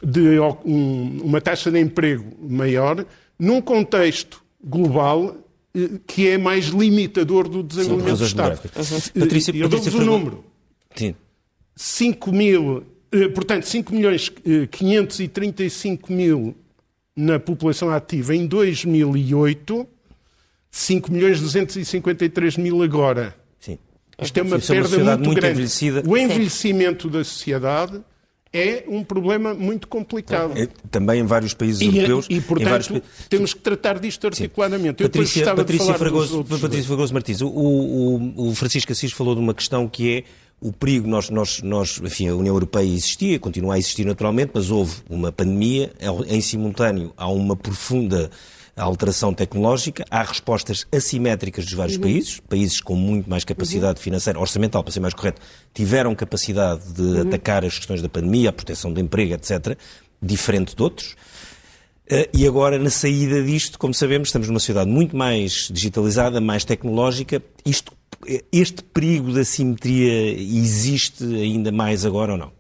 de 0.03 0.41
um, 0.65 1.21
uma 1.23 1.41
taxa 1.41 1.71
de 1.71 1.79
emprego 1.79 2.25
maior 2.49 3.05
num 3.39 3.61
contexto 3.61 4.43
global 4.65 5.37
que 6.07 6.29
é 6.29 6.39
mais 6.39 6.67
limitador 6.67 7.49
do 7.49 7.63
desenvolvimento 7.63 8.17
Sim, 8.17 8.23
do 8.23 8.27
Estado. 8.27 8.61
Uhum. 8.77 9.21
Patrícia, 9.21 9.57
Eu 9.57 9.69
dou-vos 9.69 9.95
o 9.95 9.99
um 9.99 10.05
número. 10.05 10.45
Sim. 10.95 11.15
5 11.75 12.33
mil, 12.33 12.85
eh, 13.13 13.29
portanto, 13.29 13.65
5 13.65 13.95
milhões 13.95 14.33
535 14.71 16.11
eh, 16.11 16.17
mil 16.17 16.57
na 17.15 17.39
população 17.39 17.91
ativa 17.91 18.35
em 18.35 18.47
2008, 18.47 19.87
5 20.71 21.13
milhões 21.13 21.41
253 21.41 22.57
mil 22.57 22.83
agora. 22.83 23.37
Sim. 23.61 23.79
Isto 24.21 24.39
é 24.39 24.43
uma 24.43 24.61
Sim, 24.61 24.73
perda 24.73 24.97
é 24.97 24.99
uma 25.03 25.11
muito, 25.13 25.27
muito 25.27 25.41
grande. 25.41 25.53
Envelhecida. 25.55 26.03
O 26.07 26.17
envelhecimento 26.17 27.09
Sim. 27.09 27.13
da 27.13 27.25
sociedade 27.25 28.01
é 28.57 28.85
um 28.89 29.05
problema 29.05 29.55
muito 29.55 29.87
complicado. 29.87 30.57
É, 30.57 30.69
também 30.91 31.21
em 31.21 31.27
vários 31.27 31.55
países 31.55 31.81
e, 31.81 31.87
europeus. 31.87 32.27
E, 32.31 32.41
portanto, 32.41 33.03
temos 33.29 33.53
que 33.53 33.61
tratar 33.61 33.99
disto 33.99 34.27
articuladamente. 34.27 35.03
Eu 35.03 35.09
Patrícia, 35.09 35.55
Patrícia, 35.55 35.95
Fragoso, 35.95 36.45
Patrícia 36.45 36.87
Fragoso 36.87 37.13
Martins, 37.13 37.41
o, 37.41 37.49
o, 37.49 38.49
o 38.49 38.55
Francisco 38.55 38.93
Assis 38.93 39.13
falou 39.13 39.35
de 39.35 39.41
uma 39.41 39.55
questão 39.55 39.89
que 39.89 40.19
é 40.19 40.25
o 40.61 40.73
perigo, 40.73 41.07
nós, 41.07 41.29
nós, 41.29 41.61
nós, 41.63 42.01
enfim, 42.03 42.29
a 42.29 42.35
União 42.35 42.55
Europeia 42.55 42.87
existia, 42.87 43.39
continua 43.39 43.75
a 43.75 43.79
existir 43.79 44.07
naturalmente, 44.07 44.53
mas 44.55 44.71
houve 44.71 44.97
uma 45.09 45.31
pandemia, 45.31 45.93
em 46.29 46.41
simultâneo 46.41 47.13
há 47.17 47.29
uma 47.29 47.55
profunda 47.55 48.31
alteração 48.85 49.33
tecnológica, 49.33 50.05
há 50.11 50.23
respostas 50.23 50.87
assimétricas 50.93 51.65
dos 51.65 51.73
vários 51.73 51.97
uhum. 51.97 52.03
países, 52.03 52.41
países 52.41 52.81
com 52.81 52.95
muito 52.95 53.29
mais 53.29 53.43
capacidade 53.45 53.99
uhum. 53.99 54.05
financeira, 54.05 54.39
orçamental, 54.39 54.85
para 54.85 54.93
ser 54.93 55.01
mais 55.01 55.15
correto, 55.15 55.41
tiveram 55.73 56.15
capacidade 56.15 56.93
de 56.93 57.01
uhum. 57.01 57.23
atacar 57.23 57.65
as 57.65 57.79
questões 57.79 58.03
da 58.03 58.09
pandemia, 58.09 58.51
a 58.51 58.53
proteção 58.53 58.93
do 58.93 59.01
emprego, 59.01 59.33
etc., 59.35 59.79
diferente 60.21 60.77
de 60.77 60.83
outros. 60.83 61.17
Uh, 62.07 62.29
e 62.33 62.47
agora, 62.47 62.79
na 62.79 62.91
saída 62.91 63.43
disto, 63.43 63.79
como 63.79 63.95
sabemos, 63.95 64.29
estamos 64.29 64.47
numa 64.49 64.61
sociedade 64.61 64.89
muito 64.89 65.17
mais 65.17 65.69
digitalizada, 65.73 66.41
mais 66.41 66.65
tecnológica. 66.65 67.43
Isto, 67.65 67.93
este 68.53 68.83
perigo 68.83 69.33
da 69.33 69.45
simetria 69.45 70.33
existe 70.39 71.25
ainda 71.25 71.73
mais 71.73 72.05
agora 72.05 72.33
ou 72.33 72.39
não? 72.39 72.53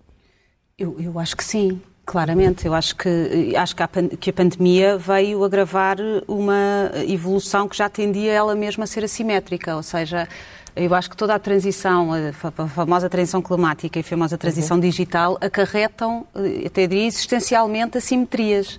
Eu, 0.79 0.99
eu 1.01 1.19
acho 1.19 1.37
que 1.37 1.45
sim. 1.45 1.81
Claramente, 2.07 2.65
eu 2.65 2.73
acho 2.73 2.95
que, 2.95 3.53
acho 3.57 3.75
que 3.75 3.83
a, 3.83 3.89
que 4.21 4.31
a 4.31 4.33
pandemia 4.33 4.97
veio 4.97 5.43
agravar 5.43 5.97
uma 6.29 6.93
evolução 7.09 7.69
que 7.69 7.77
já 7.77 7.89
tendia 7.89 8.33
ela 8.33 8.55
mesma 8.55 8.85
a 8.85 8.87
ser 8.87 9.03
assimétrica, 9.03 9.75
ou 9.75 9.83
seja, 9.83 10.29
eu 10.77 10.95
acho 10.95 11.11
que 11.11 11.17
toda 11.17 11.35
a 11.35 11.39
transição, 11.41 12.11
a 12.13 12.69
famosa 12.69 13.11
transição 13.11 13.43
climática 13.43 13.99
e 13.99 14.03
a 14.03 14.05
famosa 14.05 14.39
transição 14.39 14.77
uhum. 14.77 14.83
digital 14.83 15.37
acarretam, 15.41 16.25
eh, 16.37 16.67
até 16.67 16.87
diria, 16.87 17.07
existencialmente 17.07 17.99
assimetrias. 17.99 18.79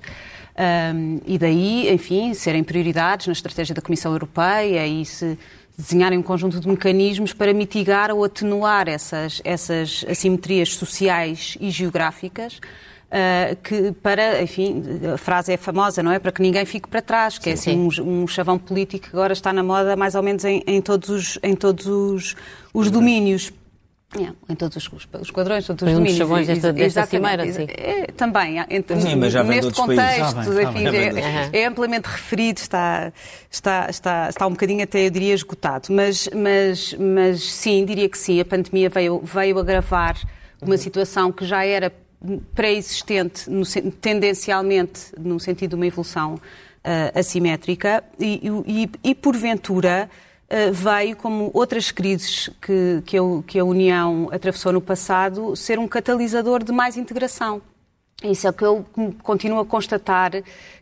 Um, 0.96 1.20
e 1.28 1.38
daí, 1.38 1.94
enfim, 1.94 2.34
serem 2.34 2.64
prioridades 2.64 3.28
na 3.28 3.34
estratégia 3.34 3.76
da 3.76 3.82
Comissão 3.82 4.14
Europeia 4.14 4.88
e 4.88 5.06
se 5.06 5.38
desenharem 5.78 6.18
um 6.18 6.24
conjunto 6.24 6.60
de 6.62 6.68
mecanismos 6.68 7.34
para 7.34 7.54
mitigar 7.54 8.10
ou 8.10 8.24
atenuar 8.24 8.88
essas, 8.88 9.42
essas 9.44 10.06
assimetrias 10.10 10.76
sociais 10.76 11.58
e 11.60 11.70
geográficas 11.70 12.60
Uh, 13.08 13.56
que 13.64 13.94
para, 14.04 14.42
enfim, 14.42 14.84
a 15.14 15.18
frase 15.18 15.54
é 15.54 15.58
famosa, 15.58 16.04
não 16.04 16.12
é? 16.12 16.20
Para 16.20 16.30
que 16.30 16.42
ninguém 16.42 16.66
fique 16.66 16.90
para 16.90 17.02
trás, 17.02 17.38
que 17.38 17.46
sim, 17.46 17.50
é 17.52 17.54
assim 17.54 18.02
um, 18.02 18.24
um, 18.24 18.28
chavão 18.28 18.60
político 18.60 19.10
que 19.10 19.16
agora 19.16 19.32
está 19.32 19.54
na 19.54 19.64
moda 19.64 19.96
mais 19.96 20.14
ou 20.14 20.22
menos 20.22 20.44
em, 20.44 20.62
em 20.68 20.82
todos 20.82 21.08
os, 21.08 21.40
em 21.42 21.56
todos 21.56 21.88
os, 21.88 22.36
os 22.74 22.92
domínios. 22.92 23.54
É, 24.14 24.52
em 24.52 24.56
todos 24.56 24.76
os, 24.76 24.90
os 25.22 25.32
quadrões, 25.32 25.66
todos 25.66 25.84
os 25.84 25.94
domínios. 25.94 26.18
chavões 26.18 26.48
desta, 26.48 26.74
desta 26.74 27.06
cimeira, 27.06 27.50
sim. 27.50 27.68
É, 27.70 28.08
também, 28.08 28.58
entre, 28.70 29.00
sim, 29.00 29.16
mas 29.16 29.32
já 29.32 29.44
neste 29.44 29.72
contexto, 29.72 30.62
enfim, 30.62 30.86
é, 30.88 31.62
é, 31.62 31.66
amplamente 31.66 32.08
referido, 32.08 32.60
está, 32.60 33.12
está, 33.50 33.88
está, 33.90 34.30
está 34.30 34.48
um 34.48 34.52
bocadinho 34.52 34.84
até, 34.84 35.06
eu 35.06 35.10
diria, 35.10 35.34
esgotado. 35.34 35.88
Mas, 35.92 36.30
mas, 36.34 36.94
mas 36.94 37.42
sim, 37.42 37.86
diria 37.86 38.10
que 38.10 38.18
sim, 38.18 38.40
a 38.42 38.46
pandemia 38.46 38.90
veio, 38.90 39.22
veio 39.24 39.60
agravar 39.60 40.18
uma 40.62 40.72
uhum. 40.72 40.78
situação 40.78 41.32
que 41.32 41.46
já 41.46 41.66
era 41.66 41.92
pré-existente, 42.56 43.46
tendencialmente, 44.02 45.12
no 45.18 45.40
sentido 45.40 45.72
de 45.72 45.76
uma 45.76 45.88
evolução 45.88 46.36
uh, 46.36 47.20
assimétrica, 47.20 48.04
e, 48.20 48.42
e, 48.66 48.90
e 49.04 49.16
porventura 49.16 50.10
uh, 50.46 50.74
veio, 50.74 51.16
como 51.16 51.52
outras 51.54 51.92
crises 51.92 52.50
que, 52.62 53.02
que, 53.06 53.18
a, 53.18 53.22
que 53.46 53.60
a 53.60 53.64
União 53.64 54.30
atravessou 54.32 54.74
no 54.74 54.82
passado, 54.82 55.56
ser 55.56 55.78
um 55.80 55.88
catalisador 55.88 56.64
de 56.64 56.72
mais 56.72 56.98
integração. 56.98 57.62
Isso 58.24 58.48
é 58.48 58.50
o 58.50 58.54
que 58.54 58.66
eu 58.66 58.86
continuo 59.22 59.60
a 59.60 59.66
constatar, 59.66 60.32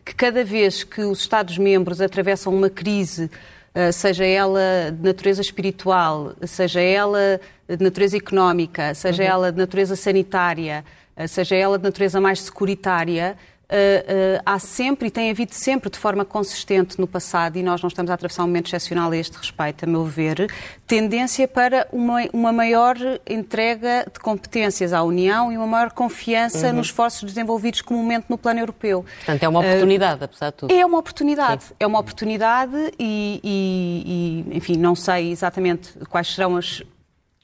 que 0.02 0.14
cada 0.14 0.42
vez 0.42 0.84
que 0.84 1.02
os 1.02 1.20
Estados-membros 1.20 2.00
atravessam 2.00 2.54
uma 2.54 2.70
crise, 2.70 3.30
uh, 3.74 3.92
seja 3.92 4.24
ela 4.24 4.90
de 4.90 5.02
natureza 5.02 5.42
espiritual, 5.42 6.34
seja 6.46 6.80
ela 6.80 7.38
de 7.68 7.84
natureza 7.84 8.16
económica, 8.16 8.94
seja 8.94 9.22
uhum. 9.22 9.28
ela 9.28 9.52
de 9.52 9.58
natureza 9.58 9.96
sanitária, 9.96 10.82
eh, 10.82 11.05
seja 11.28 11.56
ela 11.56 11.78
de 11.78 11.84
natureza 11.84 12.20
mais 12.20 12.40
securitária, 12.40 13.36
Uh, 13.66 14.38
uh, 14.38 14.42
há 14.46 14.60
sempre 14.60 15.08
e 15.08 15.10
tem 15.10 15.28
havido 15.28 15.52
sempre 15.52 15.90
de 15.90 15.98
forma 15.98 16.24
consistente 16.24 17.00
no 17.00 17.06
passado, 17.06 17.56
e 17.56 17.64
nós 17.64 17.82
não 17.82 17.88
estamos 17.88 18.12
a 18.12 18.14
atravessar 18.14 18.44
um 18.44 18.46
momento 18.46 18.68
excepcional 18.68 19.10
a 19.10 19.16
este 19.16 19.36
respeito, 19.36 19.84
a 19.84 19.88
meu 19.88 20.04
ver, 20.04 20.48
tendência 20.86 21.48
para 21.48 21.88
uma, 21.90 22.20
uma 22.32 22.52
maior 22.52 22.96
entrega 23.28 24.06
de 24.12 24.20
competências 24.20 24.92
à 24.92 25.02
União 25.02 25.52
e 25.52 25.56
uma 25.56 25.66
maior 25.66 25.90
confiança 25.90 26.68
uhum. 26.68 26.74
nos 26.74 26.86
esforços 26.86 27.24
desenvolvidos 27.24 27.80
comumente 27.80 28.26
no 28.28 28.38
plano 28.38 28.60
europeu. 28.60 29.04
Portanto, 29.16 29.42
é 29.42 29.48
uma 29.48 29.58
oportunidade, 29.58 30.20
uh, 30.20 30.24
apesar 30.26 30.50
de 30.50 30.56
tudo. 30.58 30.72
É 30.72 30.86
uma 30.86 30.98
oportunidade. 30.98 31.64
Sim. 31.64 31.74
É 31.80 31.86
uma 31.88 31.98
oportunidade 31.98 32.92
e, 33.00 33.40
e, 33.42 34.44
e, 34.52 34.56
enfim, 34.58 34.76
não 34.76 34.94
sei 34.94 35.32
exatamente 35.32 35.90
quais 36.08 36.32
serão 36.32 36.56
as 36.56 36.84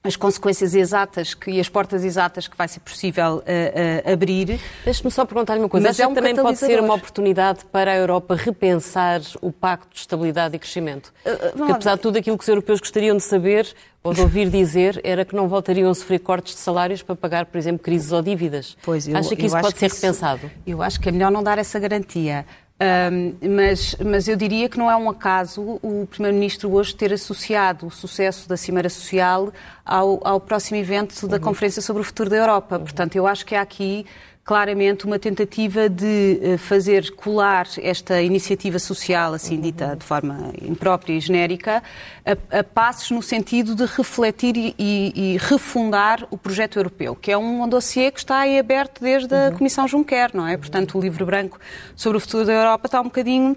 as 0.04 0.16
consequências 0.16 0.74
exatas 0.74 1.32
que, 1.32 1.52
e 1.52 1.60
as 1.60 1.68
portas 1.68 2.04
exatas 2.04 2.48
que 2.48 2.56
vai 2.56 2.66
ser 2.66 2.80
possível 2.80 3.36
uh, 3.36 3.38
uh, 3.38 4.12
abrir. 4.12 4.58
Deixe-me 4.84 5.10
só 5.12 5.24
perguntar-lhe 5.24 5.60
uma 5.60 5.68
coisa. 5.68 5.86
Mas 5.86 6.00
é 6.00 6.06
um 6.06 6.14
também 6.14 6.34
pode 6.34 6.58
ser 6.58 6.80
uma 6.80 6.94
oportunidade 6.94 7.64
para 7.66 7.92
a 7.92 7.96
Europa 7.96 8.34
repensar 8.34 9.20
o 9.40 9.52
Pacto 9.52 9.94
de 9.94 10.00
Estabilidade 10.00 10.56
e 10.56 10.58
Crescimento? 10.58 11.12
Uh, 11.24 11.56
Porque, 11.56 11.72
apesar 11.72 11.94
de 11.94 12.00
tudo 12.00 12.18
aquilo 12.18 12.36
que 12.36 12.42
os 12.42 12.48
europeus 12.48 12.80
gostariam 12.80 13.16
de 13.16 13.22
saber 13.22 13.72
ou 14.02 14.12
de 14.12 14.20
ouvir 14.20 14.50
dizer, 14.50 15.00
era 15.04 15.24
que 15.24 15.36
não 15.36 15.46
voltariam 15.46 15.88
a 15.88 15.94
sofrer 15.94 16.18
cortes 16.18 16.54
de 16.54 16.60
salários 16.60 17.02
para 17.02 17.14
pagar, 17.14 17.46
por 17.46 17.56
exemplo, 17.56 17.78
crises 17.78 18.10
ou 18.10 18.20
dívidas. 18.20 18.76
Pois, 18.82 19.06
eu, 19.06 19.16
Acha 19.16 19.36
que 19.36 19.46
isso 19.46 19.60
pode 19.60 19.78
ser 19.78 19.86
isso, 19.86 20.00
repensado? 20.00 20.50
Eu 20.66 20.82
acho 20.82 20.98
que 21.00 21.08
é 21.08 21.12
melhor 21.12 21.30
não 21.30 21.44
dar 21.44 21.58
essa 21.58 21.78
garantia. 21.78 22.44
Um, 22.82 23.36
mas, 23.48 23.94
mas 24.04 24.26
eu 24.26 24.34
diria 24.34 24.68
que 24.68 24.76
não 24.76 24.90
é 24.90 24.96
um 24.96 25.08
acaso 25.08 25.78
o 25.80 26.04
Primeiro-Ministro 26.10 26.72
hoje 26.72 26.92
ter 26.92 27.12
associado 27.12 27.86
o 27.86 27.90
sucesso 27.92 28.48
da 28.48 28.56
Cimeira 28.56 28.88
Social 28.88 29.52
ao, 29.86 30.20
ao 30.26 30.40
próximo 30.40 30.78
evento 30.78 31.28
da 31.28 31.36
uhum. 31.36 31.42
Conferência 31.42 31.80
sobre 31.80 32.02
o 32.02 32.04
Futuro 32.04 32.28
da 32.28 32.36
Europa. 32.36 32.78
Uhum. 32.78 32.82
Portanto, 32.82 33.14
eu 33.14 33.24
acho 33.24 33.46
que 33.46 33.54
há 33.54 33.60
aqui 33.60 34.04
claramente 34.44 35.04
uma 35.06 35.18
tentativa 35.18 35.88
de 35.88 36.40
eh, 36.42 36.56
fazer 36.58 37.12
colar 37.12 37.66
esta 37.80 38.20
iniciativa 38.20 38.78
social, 38.78 39.34
assim 39.34 39.60
dita 39.60 39.94
de 39.94 40.04
forma 40.04 40.52
imprópria 40.60 41.14
e 41.14 41.20
genérica, 41.20 41.80
a, 42.26 42.58
a 42.58 42.64
passos 42.64 43.12
no 43.12 43.22
sentido 43.22 43.76
de 43.76 43.84
refletir 43.84 44.56
e, 44.56 44.74
e, 44.78 45.36
refundar 45.38 46.26
o 46.28 46.36
projeto 46.36 46.76
europeu, 46.78 47.14
que 47.14 47.30
é 47.30 47.38
um 47.38 47.68
dossiê 47.68 48.10
que 48.10 48.18
está 48.18 48.40
aí 48.40 48.58
aberto 48.58 49.00
desde 49.00 49.32
a 49.32 49.52
Comissão 49.52 49.86
Juncker, 49.86 50.30
não 50.34 50.46
é? 50.46 50.56
Portanto, 50.56 50.98
o 50.98 51.00
livro 51.00 51.24
branco 51.24 51.60
sobre 51.94 52.18
o 52.18 52.20
futuro 52.20 52.44
da 52.44 52.52
Europa 52.52 52.86
está 52.86 53.00
um 53.00 53.04
bocadinho 53.04 53.56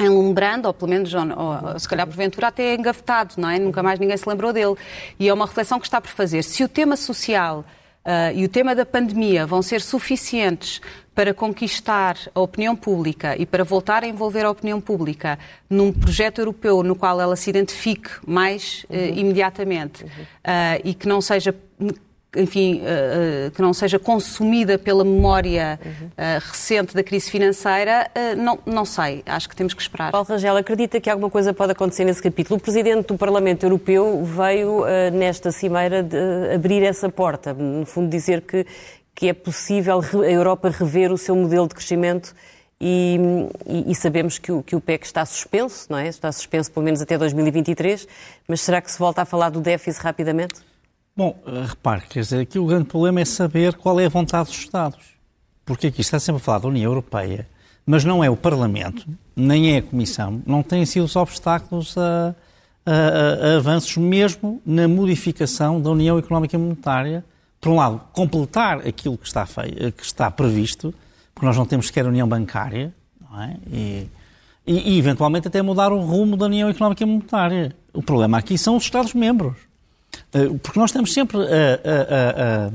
enlumbrando, 0.00 0.66
ou 0.66 0.72
pelo 0.72 0.90
menos, 0.90 1.12
ou, 1.12 1.20
ou, 1.22 1.78
se 1.78 1.86
calhar 1.86 2.06
porventura 2.06 2.48
até 2.48 2.74
engavetado, 2.74 3.34
não 3.36 3.50
é? 3.50 3.58
Nunca 3.58 3.82
mais 3.82 4.00
ninguém 4.00 4.16
se 4.16 4.26
lembrou 4.26 4.50
dele. 4.50 4.76
E 5.18 5.28
é 5.28 5.34
uma 5.34 5.44
reflexão 5.44 5.78
que 5.78 5.86
está 5.86 6.00
por 6.00 6.10
fazer. 6.10 6.42
Se 6.42 6.64
o 6.64 6.68
tema 6.68 6.96
social 6.96 7.64
uh, 8.04 8.34
e 8.34 8.44
o 8.44 8.48
tema 8.48 8.74
da 8.74 8.84
pandemia 8.84 9.46
vão 9.46 9.62
ser 9.62 9.80
suficientes 9.80 10.80
para 11.14 11.34
conquistar 11.34 12.16
a 12.34 12.40
opinião 12.40 12.74
pública 12.74 13.36
e 13.36 13.44
para 13.44 13.64
voltar 13.64 14.02
a 14.02 14.06
envolver 14.06 14.44
a 14.44 14.50
opinião 14.50 14.80
pública 14.80 15.38
num 15.68 15.92
projeto 15.92 16.40
europeu 16.40 16.82
no 16.82 16.96
qual 16.96 17.20
ela 17.20 17.36
se 17.36 17.50
identifique 17.50 18.10
mais 18.26 18.86
uh, 18.88 18.94
imediatamente. 18.94 20.04
Uh, 20.04 20.80
e 20.84 20.94
que 20.94 21.06
não 21.06 21.20
seja 21.20 21.54
enfim, 22.36 22.80
uh, 22.80 23.50
que 23.50 23.60
não 23.60 23.72
seja 23.74 23.98
consumida 23.98 24.78
pela 24.78 25.04
memória 25.04 25.78
uh, 25.82 26.48
recente 26.48 26.94
da 26.94 27.02
crise 27.02 27.30
financeira, 27.30 28.10
não, 28.36 28.58
não 28.64 28.84
sei. 28.84 29.22
Acho 29.26 29.48
que 29.48 29.56
temos 29.56 29.74
que 29.74 29.82
esperar. 29.82 30.12
Paulo 30.12 30.26
Rangel, 30.26 30.56
acredita 30.56 31.00
que 31.00 31.10
alguma 31.10 31.30
coisa 31.30 31.52
pode 31.52 31.72
acontecer 31.72 32.04
nesse 32.04 32.22
capítulo? 32.22 32.58
O 32.58 32.60
Presidente 32.60 33.08
do 33.08 33.18
Parlamento 33.18 33.64
Europeu 33.64 34.24
veio 34.24 34.84
nesta 35.12 35.52
cimeira 35.52 36.06
abrir 36.54 36.82
essa 36.82 37.08
porta, 37.08 37.52
no 37.52 37.84
fundo 37.84 38.08
dizer 38.08 38.42
que, 38.42 38.66
que 39.14 39.28
é 39.28 39.32
possível 39.32 40.00
a 40.00 40.30
Europa 40.30 40.70
rever 40.70 41.12
o 41.12 41.18
seu 41.18 41.36
modelo 41.36 41.68
de 41.68 41.74
crescimento 41.74 42.34
e, 42.84 43.16
e, 43.64 43.92
e, 43.92 43.94
sabemos 43.94 44.40
que 44.40 44.50
o, 44.50 44.60
que 44.60 44.74
o 44.74 44.80
PEC 44.80 45.06
está 45.06 45.24
suspenso, 45.24 45.86
não 45.88 45.98
é? 45.98 46.08
Está 46.08 46.32
suspenso 46.32 46.68
pelo 46.72 46.84
menos 46.84 47.00
até 47.00 47.16
2023, 47.16 48.08
mas 48.48 48.60
será 48.60 48.80
que 48.80 48.90
se 48.90 48.98
volta 48.98 49.22
a 49.22 49.24
falar 49.24 49.50
do 49.50 49.60
déficit 49.60 50.02
rapidamente? 50.02 50.71
Bom, 51.14 51.38
eh, 51.46 51.64
repare, 51.66 52.02
quer 52.08 52.20
dizer, 52.20 52.40
aqui 52.40 52.58
o 52.58 52.66
grande 52.66 52.86
problema 52.86 53.20
é 53.20 53.24
saber 53.24 53.74
qual 53.74 54.00
é 54.00 54.06
a 54.06 54.08
vontade 54.08 54.48
dos 54.48 54.58
Estados. 54.58 55.12
Porque 55.64 55.88
aqui 55.88 56.00
está 56.00 56.18
sempre 56.18 56.40
a 56.40 56.44
falar 56.44 56.60
da 56.60 56.68
União 56.68 56.90
Europeia, 56.90 57.46
mas 57.84 58.02
não 58.02 58.24
é 58.24 58.30
o 58.30 58.36
Parlamento, 58.36 59.06
nem 59.36 59.74
é 59.74 59.78
a 59.78 59.82
Comissão, 59.82 60.42
não 60.46 60.62
têm 60.62 60.86
sido 60.86 61.04
os 61.04 61.14
obstáculos 61.14 61.96
a, 61.98 62.34
a, 62.86 62.92
a, 62.92 63.52
a 63.52 63.56
avanços 63.56 63.96
mesmo 63.98 64.60
na 64.64 64.88
modificação 64.88 65.80
da 65.80 65.90
União 65.90 66.18
Económica 66.18 66.56
e 66.56 66.58
Monetária. 66.58 67.24
Por 67.60 67.70
um 67.70 67.76
lado, 67.76 68.00
completar 68.12 68.78
aquilo 68.78 69.16
que 69.18 69.26
está, 69.26 69.46
feio, 69.46 69.92
que 69.92 70.02
está 70.02 70.30
previsto, 70.30 70.92
porque 71.34 71.46
nós 71.46 71.56
não 71.56 71.66
temos 71.66 71.86
sequer 71.88 72.06
União 72.06 72.26
Bancária, 72.26 72.92
não 73.20 73.40
é? 73.40 73.56
E, 73.70 74.08
e, 74.66 74.94
e, 74.94 74.98
eventualmente 74.98 75.46
até 75.46 75.60
mudar 75.60 75.92
o 75.92 76.00
rumo 76.00 76.36
da 76.36 76.46
União 76.46 76.68
Económica 76.70 77.04
e 77.04 77.06
Monetária. 77.06 77.76
O 77.92 78.02
problema 78.02 78.38
aqui 78.38 78.56
são 78.56 78.76
os 78.76 78.84
Estados-membros. 78.84 79.71
Eh, 80.32 80.48
porque 80.62 80.78
nós 80.78 80.90
estamos 80.90 81.12
sempre 81.12 81.38
a, 81.38 81.42
a, 81.44 82.70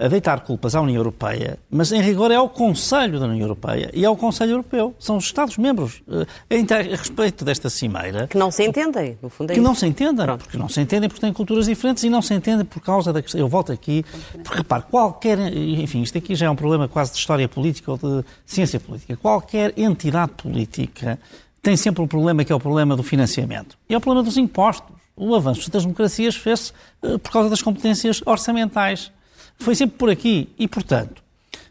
a, 0.00 0.04
a, 0.04 0.08
deitar 0.08 0.40
culpas 0.40 0.74
à 0.74 0.80
União 0.80 0.96
Europeia, 0.96 1.58
mas 1.70 1.92
em 1.92 2.00
rigor 2.00 2.30
é 2.30 2.36
ao 2.36 2.48
Conselho 2.48 3.18
da 3.18 3.26
União 3.26 3.40
Europeia 3.42 3.90
e 3.92 4.04
ao 4.04 4.16
Conselho 4.16 4.52
Europeu. 4.52 4.94
São 4.98 5.16
os 5.16 5.24
Estados-membros 5.24 6.02
eh, 6.50 6.56
a 6.74 6.96
respeito 6.96 7.44
desta 7.44 7.68
cimeira. 7.70 8.26
Que 8.26 8.36
não 8.38 8.50
se 8.50 8.64
entendem, 8.64 9.18
no 9.22 9.28
fundo 9.28 9.50
é 9.50 9.54
Que 9.54 9.60
isso. 9.60 9.68
não 9.68 9.74
se 9.74 9.86
entendem, 9.86 10.26
Pronto. 10.26 10.44
porque 10.44 10.58
não 10.58 10.68
se 10.68 10.80
entendem 10.80 11.08
porque 11.08 11.20
têm 11.20 11.32
culturas 11.32 11.66
diferentes 11.66 12.02
e 12.04 12.10
não 12.10 12.22
se 12.22 12.34
entendem 12.34 12.64
por 12.64 12.80
causa 12.80 13.12
da 13.12 13.22
questão. 13.22 13.40
Eu 13.40 13.48
volto 13.48 13.72
aqui, 13.72 14.04
porque 14.42 14.58
repare, 14.58 14.84
qualquer. 14.90 15.38
Enfim, 15.38 16.02
isto 16.02 16.16
aqui 16.18 16.34
já 16.34 16.46
é 16.46 16.50
um 16.50 16.56
problema 16.56 16.88
quase 16.88 17.12
de 17.12 17.18
história 17.18 17.48
política 17.48 17.90
ou 17.92 17.98
de 17.98 18.24
ciência 18.46 18.80
política. 18.80 19.16
Qualquer 19.16 19.72
entidade 19.76 20.32
política 20.32 21.18
tem 21.62 21.76
sempre 21.76 22.02
um 22.02 22.06
problema 22.06 22.44
que 22.44 22.52
é 22.52 22.56
o 22.56 22.60
problema 22.60 22.96
do 22.96 23.02
financiamento. 23.02 23.76
E 23.88 23.94
é 23.94 23.96
o 23.96 24.00
problema 24.00 24.24
dos 24.24 24.36
impostos 24.36 24.97
o 25.18 25.34
avanço 25.34 25.70
das 25.70 25.82
democracias 25.82 26.36
fez-se 26.36 26.72
uh, 27.02 27.18
por 27.18 27.30
causa 27.30 27.50
das 27.50 27.62
competências 27.62 28.22
orçamentais. 28.24 29.10
Foi 29.58 29.74
sempre 29.74 29.98
por 29.98 30.10
aqui. 30.10 30.48
E, 30.58 30.68
portanto, 30.68 31.22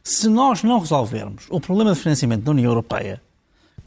se 0.04 0.28
nós 0.28 0.64
não 0.64 0.80
resolvermos 0.80 1.46
o 1.50 1.60
problema 1.60 1.94
de 1.94 2.00
financiamento 2.00 2.44
da 2.44 2.52
União 2.52 2.70
Europeia 2.70 3.22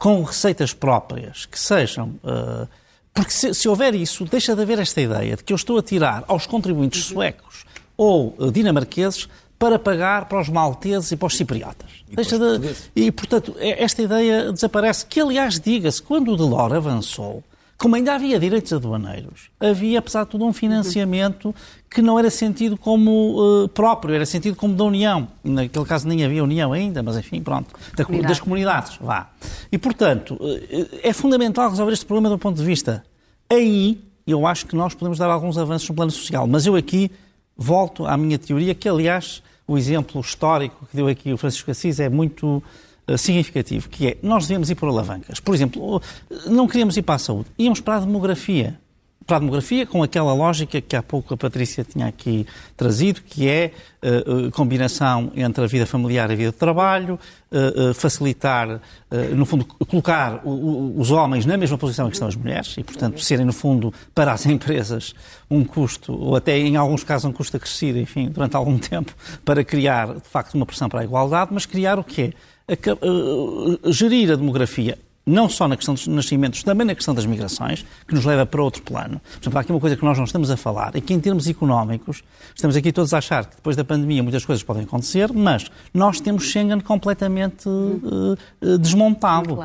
com 0.01 0.23
receitas 0.23 0.73
próprias 0.73 1.45
que 1.45 1.59
sejam. 1.59 2.19
Uh, 2.23 2.67
porque 3.13 3.31
se, 3.31 3.53
se, 3.53 3.69
houver 3.69 3.93
isso, 3.93 4.25
deixa 4.25 4.55
de 4.55 4.61
haver 4.63 4.79
esta 4.79 4.99
ideia 4.99 5.35
de 5.35 5.43
que 5.43 5.53
eu 5.53 5.55
estou 5.55 5.77
a 5.77 5.83
tirar 5.83 6.23
aos 6.27 6.47
contribuintes 6.47 7.03
suecos 7.03 7.65
ou 7.95 8.35
uh, 8.39 8.51
dinamarqueses 8.51 9.29
para 9.59 9.77
pagar 9.77 10.25
para 10.25 10.41
os 10.41 10.49
malteses 10.49 11.11
e 11.11 11.15
para 11.15 11.27
os 11.27 11.37
cipriotas. 11.37 11.87
E, 12.09 12.15
deixa 12.15 12.39
de, 12.39 12.75
e 12.95 13.11
portanto, 13.11 13.55
esta 13.59 14.01
ideia 14.01 14.51
desaparece. 14.51 15.05
Que, 15.05 15.19
aliás, 15.19 15.59
diga-se, 15.59 16.01
quando 16.01 16.31
o 16.31 16.37
Delors 16.37 16.73
avançou, 16.73 17.43
como 17.81 17.95
ainda 17.95 18.13
havia 18.13 18.39
direitos 18.39 18.71
aduaneiros, 18.71 19.49
havia, 19.59 19.97
apesar 19.97 20.23
de 20.23 20.29
tudo, 20.29 20.45
um 20.45 20.53
financiamento 20.53 21.53
que 21.89 21.99
não 21.99 22.19
era 22.19 22.29
sentido 22.29 22.77
como 22.77 23.63
uh, 23.63 23.67
próprio, 23.69 24.13
era 24.13 24.23
sentido 24.23 24.55
como 24.55 24.75
da 24.75 24.83
União. 24.83 25.27
Naquele 25.43 25.85
caso 25.85 26.07
nem 26.07 26.23
havia 26.23 26.43
União 26.43 26.71
ainda, 26.73 27.01
mas 27.01 27.17
enfim, 27.17 27.41
pronto, 27.41 27.73
da, 27.97 28.03
das 28.21 28.39
comunidades, 28.39 28.99
vá. 29.01 29.31
E, 29.71 29.79
portanto, 29.79 30.35
uh, 30.35 30.99
é 31.01 31.11
fundamental 31.11 31.71
resolver 31.71 31.91
este 31.91 32.05
problema 32.05 32.29
do 32.29 32.37
ponto 32.37 32.55
de 32.55 32.63
vista. 32.63 33.03
Aí, 33.49 33.99
eu 34.27 34.45
acho 34.45 34.67
que 34.67 34.75
nós 34.75 34.93
podemos 34.93 35.17
dar 35.17 35.31
alguns 35.31 35.57
avanços 35.57 35.89
no 35.89 35.95
plano 35.95 36.11
social, 36.11 36.45
mas 36.45 36.67
eu 36.67 36.75
aqui 36.75 37.09
volto 37.57 38.05
à 38.05 38.15
minha 38.15 38.37
teoria, 38.37 38.75
que, 38.75 38.87
aliás, 38.87 39.41
o 39.67 39.75
exemplo 39.75 40.21
histórico 40.21 40.85
que 40.85 40.95
deu 40.95 41.07
aqui 41.07 41.33
o 41.33 41.37
Francisco 41.37 41.71
Assis 41.71 41.99
é 41.99 42.09
muito 42.09 42.61
eh, 42.61 42.90
significativo, 43.17 43.89
que 43.89 44.07
é 44.07 44.17
nós 44.21 44.47
devemos 44.47 44.69
ir 44.69 44.75
por 44.75 44.89
alavancas. 44.89 45.39
Por 45.39 45.55
exemplo, 45.55 46.01
não 46.47 46.67
queríamos 46.67 46.97
ir 46.97 47.01
para 47.01 47.15
a 47.15 47.19
saúde, 47.19 47.49
íamos 47.57 47.79
para 47.79 47.97
a 47.97 47.99
demografia. 47.99 48.79
Para 49.25 49.37
a 49.37 49.39
demografia, 49.39 49.85
com 49.85 50.01
aquela 50.01 50.33
lógica 50.33 50.81
que 50.81 50.95
há 50.95 51.03
pouco 51.03 51.33
a 51.33 51.37
Patrícia 51.37 51.83
tinha 51.83 52.07
aqui 52.07 52.45
trazido, 52.75 53.21
que 53.21 53.47
é 53.47 53.71
uh, 54.03 54.51
combinação 54.51 55.31
entre 55.35 55.63
a 55.63 55.67
vida 55.67 55.85
familiar 55.85 56.29
e 56.31 56.33
a 56.33 56.35
vida 56.35 56.51
de 56.51 56.57
trabalho, 56.57 57.19
uh, 57.51 57.91
uh, 57.91 57.93
facilitar, 57.93 58.81
no 59.35 59.45
fundo, 59.45 59.63
colocar 59.63 60.41
os 60.43 61.11
homens 61.11 61.45
na 61.45 61.55
mesma 61.55 61.77
posição 61.77 62.07
que 62.07 62.15
estão 62.15 62.27
as 62.27 62.35
mulheres 62.35 62.75
e, 62.77 62.83
portanto, 62.83 63.21
serem, 63.21 63.45
no 63.45 63.53
fundo, 63.53 63.93
para 64.15 64.31
as 64.31 64.45
empresas 64.47 65.13
um 65.49 65.63
custo, 65.63 66.13
ou 66.13 66.35
até 66.35 66.57
em 66.57 66.75
alguns 66.75 67.03
casos 67.03 67.25
um 67.25 67.31
custo 67.31 67.57
acrescido, 67.57 67.99
enfim, 67.99 68.27
durante 68.27 68.55
algum 68.55 68.77
tempo, 68.79 69.13
para 69.45 69.63
criar, 69.63 70.15
de 70.15 70.27
facto, 70.27 70.55
uma 70.55 70.65
pressão 70.65 70.89
para 70.89 71.01
a 71.01 71.03
igualdade, 71.03 71.51
mas 71.53 71.65
criar 71.65 71.99
o 71.99 72.03
quê? 72.03 72.33
Gerir 73.91 74.31
a 74.31 74.35
demografia 74.35 74.97
não 75.25 75.47
só 75.47 75.67
na 75.67 75.75
questão 75.75 75.93
dos 75.93 76.07
nascimentos, 76.07 76.63
também 76.63 76.85
na 76.85 76.95
questão 76.95 77.13
das 77.13 77.25
migrações, 77.25 77.85
que 78.07 78.13
nos 78.13 78.25
leva 78.25 78.45
para 78.45 78.61
outro 78.61 78.81
plano. 78.81 79.21
Por 79.35 79.43
exemplo, 79.43 79.57
há 79.57 79.61
aqui 79.61 79.71
uma 79.71 79.79
coisa 79.79 79.95
que 79.95 80.03
nós 80.03 80.17
não 80.17 80.25
estamos 80.25 80.49
a 80.49 80.57
falar, 80.57 80.95
é 80.95 81.01
que 81.01 81.13
em 81.13 81.19
termos 81.19 81.47
económicos, 81.47 82.23
estamos 82.55 82.75
aqui 82.75 82.91
todos 82.91 83.13
a 83.13 83.19
achar 83.19 83.45
que 83.45 83.55
depois 83.55 83.75
da 83.75 83.83
pandemia 83.83 84.23
muitas 84.23 84.43
coisas 84.43 84.63
podem 84.63 84.83
acontecer, 84.83 85.31
mas 85.31 85.71
nós 85.93 86.19
temos 86.19 86.45
Schengen 86.45 86.79
completamente 86.79 87.67
uh, 87.67 88.37
uh, 88.61 88.77
desmontado. 88.77 89.57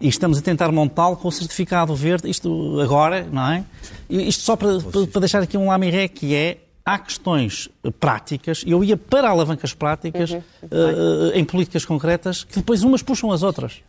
E 0.00 0.08
estamos 0.08 0.38
a 0.38 0.42
tentar 0.42 0.72
montá-lo 0.72 1.16
com 1.16 1.28
o 1.28 1.32
certificado 1.32 1.94
verde, 1.94 2.28
isto 2.28 2.80
agora, 2.80 3.24
não 3.30 3.52
é? 3.52 3.64
Isto 4.10 4.42
só 4.42 4.56
para, 4.56 4.80
para 4.80 5.20
deixar 5.20 5.42
aqui 5.42 5.56
um 5.56 5.68
lamiré 5.68 6.08
que 6.08 6.34
é 6.34 6.58
há 6.84 6.98
questões 6.98 7.68
eh, 7.84 7.90
práticas, 7.90 8.62
e 8.66 8.70
eu 8.70 8.82
ia 8.82 8.96
para 8.96 9.30
alavancas 9.30 9.72
práticas 9.72 10.30
uhum. 10.30 10.38
uh, 10.38 11.32
em 11.34 11.44
políticas 11.44 11.84
concretas, 11.84 12.44
que 12.44 12.56
depois 12.56 12.82
umas 12.82 13.02
puxam 13.02 13.30
as 13.30 13.42
outras. 13.42 13.82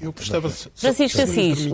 Eu 0.00 0.12
gostava 0.12 0.48
de... 0.48 0.54
Francisco 0.74 1.20
Assis. 1.20 1.68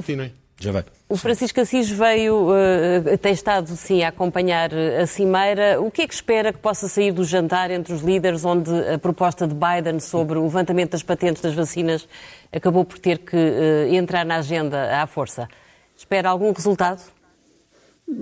Já 0.62 0.72
vai. 0.72 0.84
O 1.08 1.16
Francisco 1.16 1.58
Assis 1.60 1.88
veio, 1.88 2.48
uh, 2.50 3.18
tem 3.18 3.32
estado 3.32 3.68
sim 3.76 4.02
a 4.02 4.08
acompanhar 4.08 4.70
a 4.74 5.06
cimeira. 5.06 5.80
O 5.80 5.90
que 5.90 6.02
é 6.02 6.06
que 6.06 6.14
espera 6.14 6.52
que 6.52 6.58
possa 6.58 6.86
sair 6.86 7.12
do 7.12 7.24
jantar 7.24 7.70
entre 7.70 7.92
os 7.92 8.02
líderes, 8.02 8.44
onde 8.44 8.70
a 8.92 8.98
proposta 8.98 9.46
de 9.46 9.54
Biden 9.54 10.00
sobre 10.00 10.38
o 10.38 10.42
levantamento 10.42 10.92
das 10.92 11.02
patentes 11.02 11.42
das 11.42 11.54
vacinas 11.54 12.06
acabou 12.52 12.84
por 12.84 12.98
ter 12.98 13.18
que 13.18 13.36
uh, 13.36 13.94
entrar 13.94 14.24
na 14.24 14.36
agenda 14.36 15.02
à 15.02 15.06
força? 15.06 15.48
Espera 15.96 16.28
algum 16.28 16.52
resultado? 16.52 17.02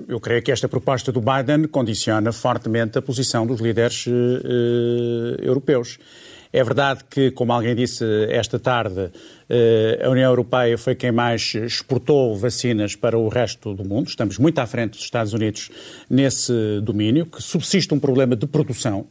Eu 0.06 0.20
creio 0.20 0.42
que 0.42 0.52
esta 0.52 0.68
proposta 0.68 1.10
do 1.10 1.20
Biden 1.20 1.66
condiciona 1.68 2.32
fortemente 2.32 2.98
a 2.98 3.02
posição 3.02 3.46
dos 3.46 3.60
líderes 3.60 4.06
uh, 4.06 4.10
europeus. 5.42 5.98
É 6.50 6.64
verdade 6.64 7.04
que, 7.08 7.30
como 7.30 7.52
alguém 7.52 7.74
disse 7.74 8.04
esta 8.30 8.58
tarde, 8.58 9.00
uh, 9.00 10.06
a 10.06 10.08
União 10.08 10.30
Europeia 10.30 10.76
foi 10.78 10.94
quem 10.94 11.12
mais 11.12 11.54
exportou 11.54 12.36
vacinas 12.36 12.96
para 12.96 13.18
o 13.18 13.28
resto 13.28 13.74
do 13.74 13.84
mundo. 13.84 14.08
Estamos 14.08 14.38
muito 14.38 14.58
à 14.58 14.66
frente 14.66 14.92
dos 14.92 15.02
Estados 15.02 15.32
Unidos 15.32 15.70
nesse 16.08 16.80
domínio, 16.82 17.26
que 17.26 17.42
subsiste 17.42 17.92
um 17.92 18.00
problema 18.00 18.34
de 18.34 18.46
produção 18.46 19.06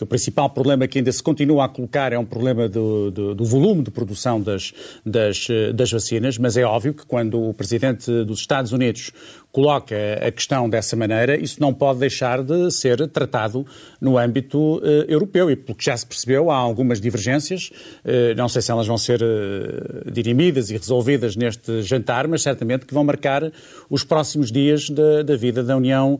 que 0.00 0.04
o 0.04 0.06
principal 0.06 0.48
problema 0.48 0.88
que 0.88 0.96
ainda 0.96 1.12
se 1.12 1.22
continua 1.22 1.66
a 1.66 1.68
colocar 1.68 2.10
é 2.10 2.18
um 2.18 2.24
problema 2.24 2.66
do, 2.66 3.10
do, 3.10 3.34
do 3.34 3.44
volume 3.44 3.82
de 3.82 3.90
produção 3.90 4.40
das, 4.40 4.72
das, 5.04 5.46
das, 5.74 5.90
vacinas, 5.90 6.38
mas 6.38 6.56
é 6.56 6.64
óbvio 6.64 6.94
que 6.94 7.04
quando 7.04 7.38
o 7.38 7.52
Presidente 7.52 8.10
dos 8.24 8.40
Estados 8.40 8.72
Unidos 8.72 9.12
coloca 9.52 9.96
a 10.26 10.30
questão 10.30 10.68
dessa 10.68 10.96
maneira, 10.96 11.36
isso 11.36 11.60
não 11.60 11.74
pode 11.74 11.98
deixar 11.98 12.42
de 12.42 12.70
ser 12.70 13.08
tratado 13.08 13.66
no 14.00 14.16
âmbito 14.16 14.78
uh, 14.78 14.82
europeu. 15.08 15.50
E 15.50 15.56
pelo 15.56 15.76
que 15.76 15.84
já 15.84 15.96
se 15.96 16.06
percebeu, 16.06 16.50
há 16.50 16.56
algumas 16.56 17.00
divergências, 17.00 17.70
uh, 18.04 18.34
não 18.36 18.48
sei 18.48 18.62
se 18.62 18.70
elas 18.70 18.86
vão 18.86 18.96
ser 18.96 19.20
uh, 19.22 20.10
dirimidas 20.10 20.70
e 20.70 20.76
resolvidas 20.76 21.36
neste 21.36 21.82
jantar, 21.82 22.28
mas 22.28 22.42
certamente 22.42 22.86
que 22.86 22.94
vão 22.94 23.04
marcar 23.04 23.50
os 23.88 24.04
próximos 24.04 24.52
dias 24.52 24.88
da, 24.88 25.22
da 25.22 25.36
vida 25.36 25.62
da 25.64 25.76
União 25.76 26.18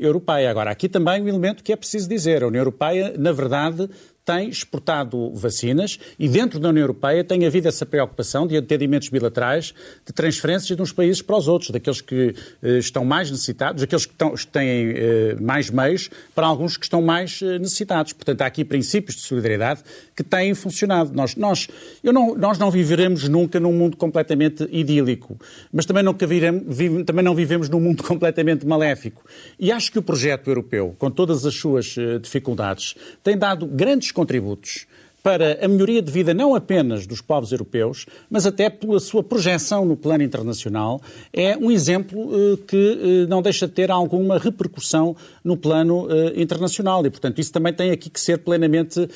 Europeia. 0.00 0.50
Agora, 0.50 0.70
aqui 0.70 0.88
também 0.88 1.22
um 1.22 1.28
elemento 1.28 1.62
que 1.62 1.72
é 1.72 1.76
preciso 1.76 2.08
dizer: 2.08 2.42
a 2.42 2.46
União 2.46 2.60
Europeia, 2.60 3.14
na 3.18 3.32
verdade, 3.32 3.88
tem 4.26 4.48
exportado 4.48 5.32
vacinas 5.34 6.00
e 6.18 6.28
dentro 6.28 6.58
da 6.58 6.70
União 6.70 6.82
Europeia 6.82 7.22
tem 7.22 7.46
havido 7.46 7.68
essa 7.68 7.86
preocupação 7.86 8.44
de 8.44 8.56
atendimentos 8.56 9.08
bilaterais, 9.08 9.72
de 10.04 10.12
transferências 10.12 10.76
de 10.76 10.82
uns 10.82 10.90
países 10.90 11.22
para 11.22 11.36
os 11.36 11.46
outros, 11.46 11.70
daqueles 11.70 12.00
que 12.00 12.34
eh, 12.60 12.78
estão 12.78 13.04
mais 13.04 13.30
necessitados, 13.30 13.82
daqueles 13.82 14.04
que 14.04 14.12
estão, 14.12 14.34
têm 14.50 14.94
eh, 14.96 15.36
mais 15.40 15.70
meios, 15.70 16.10
para 16.34 16.44
alguns 16.44 16.76
que 16.76 16.84
estão 16.84 17.00
mais 17.00 17.40
eh, 17.40 17.60
necessitados. 17.60 18.12
Portanto, 18.14 18.42
há 18.42 18.46
aqui 18.46 18.64
princípios 18.64 19.14
de 19.14 19.22
solidariedade 19.22 19.82
que 20.16 20.24
têm 20.24 20.52
funcionado. 20.54 21.12
Nós, 21.14 21.36
nós, 21.36 21.68
eu 22.02 22.12
não, 22.12 22.34
nós 22.34 22.58
não 22.58 22.68
viveremos 22.68 23.28
nunca 23.28 23.60
num 23.60 23.72
mundo 23.72 23.96
completamente 23.96 24.68
idílico, 24.72 25.38
mas 25.72 25.86
também, 25.86 26.02
nunca 26.02 26.26
viremos, 26.26 26.64
vive, 26.76 27.04
também 27.04 27.24
não 27.24 27.34
vivemos 27.34 27.68
num 27.68 27.78
mundo 27.78 28.02
completamente 28.04 28.66
maléfico. 28.66 29.24
E 29.56 29.70
acho 29.70 29.92
que 29.92 30.00
o 30.00 30.02
projeto 30.02 30.48
europeu, 30.48 30.96
com 30.98 31.12
todas 31.12 31.46
as 31.46 31.54
suas 31.54 31.94
dificuldades, 32.20 32.96
tem 33.22 33.38
dado 33.38 33.66
grandes 33.66 34.15
contributos 34.16 34.88
para 35.26 35.58
a 35.60 35.66
melhoria 35.66 36.00
de 36.00 36.12
vida 36.12 36.32
não 36.32 36.54
apenas 36.54 37.04
dos 37.04 37.20
povos 37.20 37.50
europeus, 37.50 38.06
mas 38.30 38.46
até 38.46 38.70
pela 38.70 39.00
sua 39.00 39.24
projeção 39.24 39.84
no 39.84 39.96
plano 39.96 40.22
internacional, 40.22 41.02
é 41.32 41.56
um 41.56 41.68
exemplo 41.68 42.30
eh, 42.32 42.58
que 42.64 42.76
eh, 42.76 43.26
não 43.26 43.42
deixa 43.42 43.66
de 43.66 43.72
ter 43.72 43.90
alguma 43.90 44.38
repercussão 44.38 45.16
no 45.42 45.56
plano 45.56 46.06
eh, 46.08 46.40
internacional. 46.40 47.04
E, 47.04 47.10
portanto, 47.10 47.40
isso 47.40 47.52
também 47.52 47.72
tem 47.72 47.90
aqui 47.90 48.08
que 48.08 48.20
ser 48.20 48.38
plenamente 48.38 49.08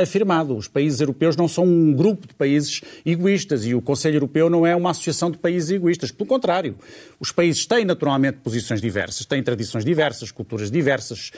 afirmado. 0.00 0.56
Os 0.56 0.66
países 0.66 1.00
europeus 1.00 1.36
não 1.36 1.46
são 1.46 1.64
um 1.64 1.92
grupo 1.92 2.26
de 2.26 2.32
países 2.32 2.80
egoístas 3.04 3.66
e 3.66 3.74
o 3.74 3.82
Conselho 3.82 4.16
Europeu 4.16 4.48
não 4.48 4.66
é 4.66 4.74
uma 4.74 4.92
associação 4.92 5.30
de 5.30 5.36
países 5.36 5.70
egoístas. 5.70 6.10
Pelo 6.10 6.26
contrário, 6.26 6.74
os 7.20 7.30
países 7.30 7.66
têm 7.66 7.84
naturalmente 7.84 8.38
posições 8.38 8.80
diversas, 8.80 9.26
têm 9.26 9.42
tradições 9.42 9.84
diversas, 9.84 10.32
culturas 10.32 10.70
diversas, 10.70 11.32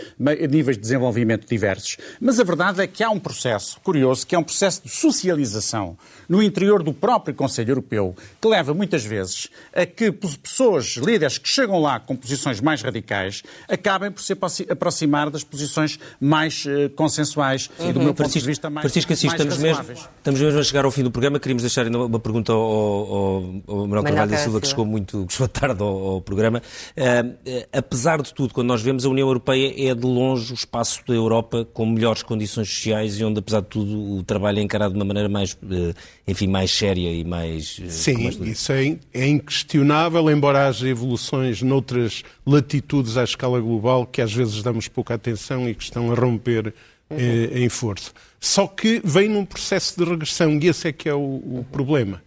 níveis 0.49 0.77
de 0.77 0.83
desenvolvimento 0.83 1.49
diversos. 1.49 1.97
Mas 2.21 2.39
a 2.39 2.45
verdade 2.45 2.81
é 2.81 2.87
que 2.87 3.03
há 3.03 3.11
um 3.11 3.19
processo 3.19 3.81
curioso, 3.97 4.27
que 4.27 4.35
é 4.35 4.39
um 4.39 4.43
processo 4.43 4.83
de 4.85 4.91
socialização 4.91 5.97
no 6.29 6.43
interior 6.43 6.83
do 6.83 6.93
próprio 6.93 7.35
Conselho 7.35 7.71
Europeu, 7.71 8.15
que 8.41 8.49
leva 8.49 8.75
muitas 8.75 9.05
vezes 9.05 9.49
a 9.75 9.87
que 9.87 10.13
pessoas, 10.13 10.97
líderes 10.97 11.39
que 11.39 11.49
chegam 11.49 11.81
lá 11.81 11.99
com 11.99 12.17
posições 12.17 12.61
mais 12.61 12.83
radicais, 12.83 13.43
acabem 13.69 14.11
por 14.11 14.21
se 14.21 14.37
aproximar 14.69 15.31
das 15.31 15.45
posições 15.45 15.99
mais 16.21 16.65
uh, 16.67 16.91
consensuais 16.91 17.71
uhum. 17.79 17.91
e, 17.91 17.93
do 17.93 18.01
meu 18.01 18.15
ponto 18.15 18.29
de 18.29 18.41
vista, 18.41 18.69
mais 18.69 18.83
Francisco 18.83 19.13
Assis, 19.13 19.27
mais 19.27 19.41
estamos 19.41 19.59
mesmo, 19.59 20.09
estamos 20.19 20.41
mesmo 20.41 20.61
a 20.61 20.63
chegar 20.63 20.85
ao 20.85 20.91
fim 20.91 21.03
do 21.03 21.11
programa. 21.11 21.39
Queríamos 21.39 21.63
deixar 21.63 21.87
ainda 21.87 21.99
uma 21.99 22.21
pergunta 22.21 22.53
ao, 22.53 22.61
ao, 22.61 23.45
ao 23.67 23.77
Manuel 23.87 24.03
Carvalho 24.03 24.31
da 24.31 24.37
Silva, 24.37 24.61
que 24.61 24.69
chegou 24.69 24.85
muito 24.85 25.27
chegou 25.31 25.49
tarde 25.49 25.81
ao, 25.81 25.89
ao 25.89 26.21
programa. 26.21 26.61
Uh, 26.97 27.29
uh, 27.31 27.69
apesar 27.73 28.21
de 28.21 28.35
tudo, 28.35 28.53
quando 28.53 28.67
nós 28.67 28.83
vemos 28.83 29.07
a 29.07 29.09
União 29.09 29.29
Europeia 29.29 29.91
é 29.91 29.95
de 29.95 30.07
longe 30.07 30.53
o 30.53 30.55
espaço 30.55 31.01
da 31.07 31.15
Europa 31.15 31.67
com 31.73 31.87
melhores 31.87 32.23
condições 32.23 32.69
sociais 32.69 33.19
e 33.19 33.25
onde, 33.25 33.39
apesar 33.39 33.61
de 33.61 33.69
tudo, 33.69 33.86
o 33.95 34.23
trabalho 34.23 34.59
é 34.59 34.63
encarado 34.63 34.93
de 34.93 34.99
uma 34.99 35.05
maneira 35.05 35.29
mais, 35.29 35.57
eh, 35.71 35.95
enfim, 36.27 36.47
mais 36.47 36.71
séria 36.71 37.13
e 37.13 37.25
mais... 37.25 37.81
Eh, 37.83 37.89
Sim, 37.89 38.25
mais 38.25 38.37
isso 38.37 38.73
é, 38.73 38.97
é 39.13 39.27
inquestionável, 39.27 40.31
embora 40.31 40.69
haja 40.69 40.89
evoluções 40.89 41.63
noutras 41.63 42.23
latitudes 42.47 43.17
à 43.17 43.25
escala 43.25 43.61
global 43.61 44.07
que 44.07 44.21
às 44.21 44.33
vezes 44.33 44.63
damos 44.63 44.89
pouca 44.89 45.15
atenção 45.15 45.69
e 45.69 45.75
que 45.75 45.83
estão 45.83 46.11
a 46.11 46.15
romper 46.15 46.75
uhum. 47.11 47.17
eh, 47.19 47.61
em 47.61 47.69
força. 47.69 48.13
Só 48.41 48.67
que 48.67 49.01
vem 49.05 49.29
num 49.29 49.45
processo 49.45 49.97
de 49.99 50.09
regressão 50.09 50.59
e 50.61 50.69
esse 50.69 50.89
é 50.89 50.93
que 50.93 51.09
é 51.09 51.15
o, 51.15 51.19
o 51.19 51.67
problema. 51.71 52.23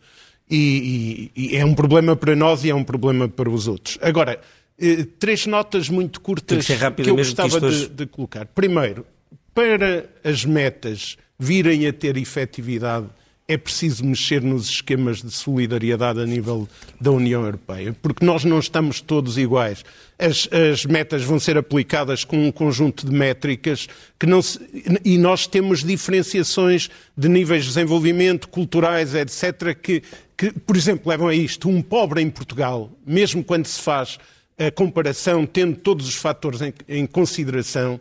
E, 0.50 1.30
e, 1.36 1.54
e, 1.54 1.58
é 1.58 1.64
um 1.64 1.76
problema 1.76 2.16
para 2.16 2.36
nós 2.36 2.64
e 2.64 2.70
é 2.70 2.76
um 2.76 2.84
problema 2.84 3.28
para 3.28 3.50
os 3.50 3.68
outros. 3.68 4.00
Agora, 4.02 4.42
eh, 4.80 5.06
três 5.20 5.46
notas 5.46 5.90
muito 5.90 6.20
curtas 6.22 6.66
que, 6.66 7.04
que, 7.04 7.10
eu 7.10 7.16
gostava 7.16 7.64
hoje... 7.64 7.88
de, 7.88 7.94
de 7.94 8.06
colocar. 8.08 8.48
Primeiro, 8.48 9.06
para 9.54 10.10
as 10.24 10.46
metas 10.46 11.18
virem 11.40 11.88
a 11.88 11.94
ter 11.94 12.18
efetividade, 12.18 13.08
é 13.50 13.58
preciso 13.58 14.06
mexer 14.06 14.44
nos 14.44 14.70
esquemas 14.70 15.24
de 15.24 15.32
solidariedade 15.32 16.20
a 16.20 16.26
nível 16.26 16.70
da 17.02 17.10
União 17.10 17.44
Europeia, 17.44 17.96
porque 18.00 18.24
nós 18.24 18.46
não 18.46 18.60
estamos 18.60 19.02
todos 19.02 19.40
iguais. 19.40 19.84
As, 20.20 20.48
as 20.52 20.86
metas 20.86 21.24
vão 21.24 21.40
ser 21.40 21.58
aplicadas 21.58 22.24
com 22.24 22.38
um 22.48 22.52
conjunto 22.52 23.08
de 23.08 23.12
métricas 23.12 23.88
que 24.20 24.28
não 24.28 24.40
se, 24.40 24.60
e 25.04 25.18
nós 25.18 25.48
temos 25.48 25.84
diferenciações 25.84 26.92
de 27.18 27.28
níveis 27.28 27.64
de 27.64 27.70
desenvolvimento, 27.70 28.48
culturais, 28.48 29.16
etc., 29.16 29.76
que, 29.82 30.04
que, 30.38 30.52
por 30.52 30.78
exemplo, 30.78 31.10
levam 31.10 31.28
a 31.28 31.34
isto. 31.34 31.68
Um 31.68 31.82
pobre 31.82 32.22
em 32.22 32.30
Portugal, 32.30 32.92
mesmo 33.04 33.44
quando 33.44 33.66
se 33.66 33.82
faz 33.82 34.20
a 34.60 34.70
comparação, 34.70 35.48
tendo 35.48 35.76
todos 35.76 36.08
os 36.08 36.16
fatores 36.16 36.62
em, 36.62 36.74
em 36.88 37.08
consideração, 37.08 38.00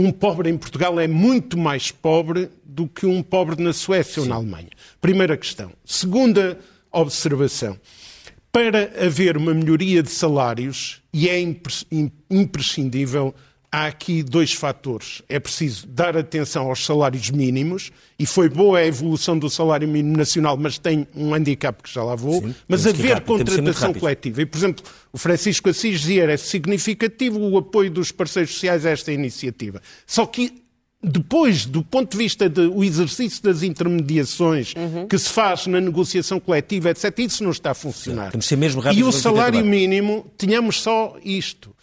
um 0.00 0.10
pobre 0.10 0.48
em 0.48 0.56
Portugal 0.56 0.98
é 0.98 1.06
muito 1.06 1.58
mais 1.58 1.90
pobre 1.90 2.48
do 2.64 2.86
que 2.86 3.04
um 3.06 3.22
pobre 3.22 3.62
na 3.62 3.72
Suécia 3.72 4.14
Sim. 4.14 4.20
ou 4.20 4.26
na 4.26 4.34
Alemanha. 4.36 4.70
Primeira 5.00 5.36
questão. 5.36 5.72
Segunda 5.84 6.58
observação. 6.90 7.78
Para 8.50 8.90
haver 9.04 9.36
uma 9.36 9.54
melhoria 9.54 10.02
de 10.02 10.10
salários, 10.10 11.00
e 11.12 11.28
é 11.28 11.38
imprescindível 12.30 13.34
há 13.72 13.86
aqui 13.86 14.22
dois 14.22 14.52
fatores. 14.52 15.22
É 15.28 15.38
preciso 15.38 15.86
dar 15.86 16.16
atenção 16.16 16.68
aos 16.68 16.84
salários 16.84 17.30
mínimos, 17.30 17.92
e 18.18 18.26
foi 18.26 18.48
boa 18.48 18.78
a 18.78 18.86
evolução 18.86 19.38
do 19.38 19.48
salário 19.48 19.86
mínimo 19.86 20.16
nacional, 20.16 20.56
mas 20.56 20.78
tem 20.78 21.06
um 21.14 21.32
handicap 21.34 21.82
que 21.82 21.92
já 21.92 22.02
lá 22.02 22.14
vou. 22.14 22.40
Sim, 22.42 22.54
mas 22.66 22.86
haver 22.86 23.14
rápido, 23.14 23.38
contratação 23.38 23.94
coletiva. 23.94 24.42
E, 24.42 24.46
por 24.46 24.58
exemplo, 24.58 24.84
o 25.12 25.18
Francisco 25.18 25.68
Assis 25.68 26.00
dizia 26.00 26.24
era 26.24 26.36
significativo 26.36 27.38
o 27.38 27.56
apoio 27.58 27.90
dos 27.90 28.10
parceiros 28.10 28.52
sociais 28.52 28.84
a 28.84 28.90
esta 28.90 29.12
iniciativa. 29.12 29.80
Só 30.06 30.26
que 30.26 30.60
depois, 31.02 31.64
do 31.64 31.82
ponto 31.82 32.12
de 32.12 32.18
vista 32.18 32.46
do 32.46 32.84
exercício 32.84 33.42
das 33.42 33.62
intermediações 33.62 34.74
uhum. 34.74 35.08
que 35.08 35.16
se 35.16 35.30
faz 35.30 35.66
na 35.66 35.80
negociação 35.80 36.38
coletiva, 36.38 36.90
etc., 36.90 37.18
isso 37.20 37.42
não 37.42 37.52
está 37.52 37.70
a 37.70 37.74
funcionar. 37.74 38.32
Sim, 38.42 38.56
e 38.94 39.02
o 39.02 39.10
salário 39.10 39.64
mínimo, 39.64 40.30
tínhamos 40.36 40.82
só 40.82 41.16
isto. 41.24 41.74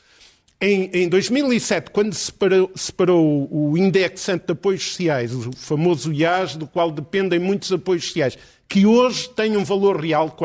Em, 0.59 0.89
em 0.91 1.07
2007, 1.07 1.91
quando 1.91 2.13
se 2.13 2.25
separou, 2.25 2.71
separou 2.73 3.47
o 3.51 3.77
indexante 3.77 4.47
de 4.47 4.53
apoios 4.53 4.83
sociais, 4.83 5.31
o 5.31 5.51
famoso 5.51 6.11
IAS, 6.11 6.55
do 6.55 6.65
qual 6.65 6.89
dependem 6.89 7.37
muitos 7.37 7.71
apoios 7.71 8.05
sociais, 8.05 8.35
que 8.67 8.83
hoje 8.83 9.29
tem 9.29 9.55
um 9.55 9.63
valor 9.63 10.01
real, 10.01 10.35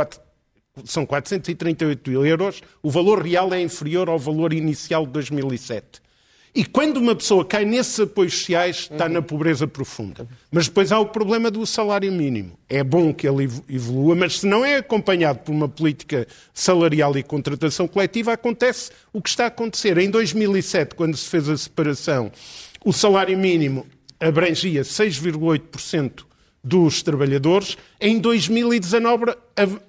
são 0.84 1.06
438 1.06 2.10
euros, 2.26 2.60
o 2.82 2.90
valor 2.90 3.22
real 3.22 3.54
é 3.54 3.62
inferior 3.62 4.10
ao 4.10 4.18
valor 4.18 4.52
inicial 4.52 5.06
de 5.06 5.12
2007. 5.12 6.01
E 6.54 6.66
quando 6.66 6.98
uma 6.98 7.16
pessoa 7.16 7.46
cai 7.46 7.64
nesses 7.64 7.98
apoios 7.98 8.34
sociais, 8.34 8.88
está 8.92 9.08
na 9.08 9.22
pobreza 9.22 9.66
profunda. 9.66 10.28
Mas 10.50 10.68
depois 10.68 10.92
há 10.92 10.98
o 10.98 11.06
problema 11.06 11.50
do 11.50 11.64
salário 11.64 12.12
mínimo. 12.12 12.58
É 12.68 12.84
bom 12.84 13.14
que 13.14 13.26
ele 13.26 13.48
evolua, 13.70 14.14
mas 14.14 14.40
se 14.40 14.46
não 14.46 14.62
é 14.62 14.76
acompanhado 14.76 15.38
por 15.38 15.52
uma 15.52 15.66
política 15.66 16.26
salarial 16.52 17.16
e 17.16 17.22
contratação 17.22 17.88
coletiva, 17.88 18.34
acontece 18.34 18.90
o 19.14 19.22
que 19.22 19.30
está 19.30 19.44
a 19.44 19.48
acontecer. 19.48 19.96
Em 19.96 20.10
2007, 20.10 20.94
quando 20.94 21.16
se 21.16 21.26
fez 21.26 21.48
a 21.48 21.56
separação, 21.56 22.30
o 22.84 22.92
salário 22.92 23.38
mínimo 23.38 23.86
abrangia 24.20 24.82
6,8% 24.82 26.24
dos 26.64 27.02
trabalhadores, 27.02 27.76
em 28.00 28.18
2019 28.20 29.34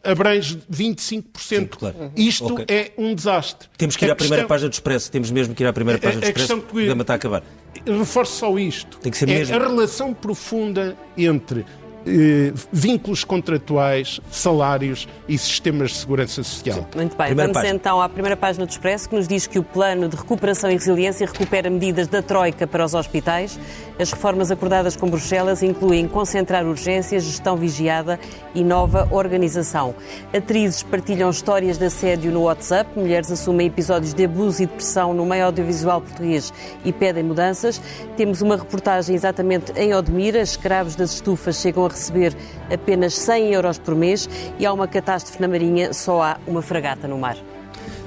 abrange 0.03 0.59
25%. 0.71 1.23
Sim, 1.37 1.65
claro. 1.67 2.11
Isto 2.15 2.53
okay. 2.53 2.65
é 2.67 2.91
um 2.97 3.13
desastre. 3.13 3.69
Temos 3.77 3.95
que 3.95 4.05
ir 4.05 4.11
à 4.11 4.15
primeira 4.15 4.43
questão... 4.43 4.47
página 4.47 4.69
do 4.69 4.73
Expresso. 4.73 5.11
Temos 5.11 5.29
mesmo 5.29 5.53
que 5.53 5.63
ir 5.63 5.67
à 5.67 5.73
primeira 5.73 5.99
página 5.99 6.21
do 6.21 6.27
Expresso. 6.27 6.55
Que... 6.55 6.59
O 6.59 6.63
programa 6.63 7.01
está 7.03 7.13
a 7.13 7.15
acabar. 7.15 7.43
Reforço 7.85 8.37
só 8.37 8.57
isto. 8.57 8.97
Tem 8.97 9.11
que 9.11 9.17
ser 9.17 9.29
é 9.29 9.33
mesmo. 9.33 9.55
a 9.55 9.59
relação 9.59 10.13
profunda 10.13 10.97
entre 11.15 11.65
eh, 12.05 12.53
vínculos 12.71 13.23
contratuais, 13.23 14.19
salários 14.29 15.07
e 15.27 15.37
sistemas 15.37 15.91
de 15.91 15.97
segurança 15.97 16.43
social. 16.43 16.87
Muito 16.95 17.15
bem, 17.15 17.27
primeira 17.27 17.35
vamos 17.35 17.53
página. 17.53 17.75
então 17.75 18.01
à 18.01 18.09
primeira 18.09 18.35
página 18.35 18.65
do 18.65 18.69
Expresso, 18.69 19.09
que 19.09 19.15
nos 19.15 19.27
diz 19.27 19.47
que 19.47 19.57
o 19.57 19.63
plano 19.63 20.09
de 20.09 20.15
recuperação 20.15 20.69
e 20.69 20.73
resiliência 20.73 21.25
recupera 21.25 21.69
medidas 21.69 22.07
da 22.07 22.21
Troika 22.21 22.67
para 22.67 22.83
os 22.83 22.93
hospitais. 22.93 23.59
As 23.99 24.11
reformas 24.11 24.51
acordadas 24.51 24.95
com 24.95 25.09
Bruxelas 25.09 25.61
incluem 25.61 26.07
concentrar 26.07 26.65
urgências, 26.65 27.23
gestão 27.23 27.55
vigiada 27.55 28.19
e 28.55 28.63
nova 28.63 29.07
organização. 29.11 29.95
Atrizes 30.35 30.83
partilham 30.83 31.29
histórias 31.29 31.77
de 31.77 31.85
assédio 31.85 32.31
no 32.31 32.41
WhatsApp, 32.43 32.89
mulheres 32.97 33.31
assumem 33.31 33.67
episódios 33.67 34.13
de 34.13 34.25
abuso 34.25 34.63
e 34.63 34.65
depressão 34.65 35.13
no 35.13 35.25
meio 35.25 35.45
audiovisual 35.45 36.01
português 36.01 36.51
e 36.83 36.91
pedem 36.91 37.23
mudanças. 37.23 37.81
Temos 38.17 38.41
uma 38.41 38.57
reportagem 38.57 39.15
exatamente 39.15 39.71
em 39.75 39.93
Odmira, 39.93 40.41
escravos 40.41 40.95
das 40.95 41.13
estufas 41.13 41.61
chegam 41.61 41.85
a 41.85 41.92
receber 41.93 42.35
apenas 42.71 43.15
100 43.15 43.53
euros 43.53 43.77
por 43.77 43.95
mês 43.95 44.29
e 44.59 44.65
há 44.65 44.73
uma 44.73 44.87
catástrofe 44.87 45.41
na 45.41 45.47
Marinha, 45.47 45.93
só 45.93 46.21
há 46.21 46.37
uma 46.45 46.61
fragata 46.61 47.07
no 47.07 47.17
mar. 47.17 47.37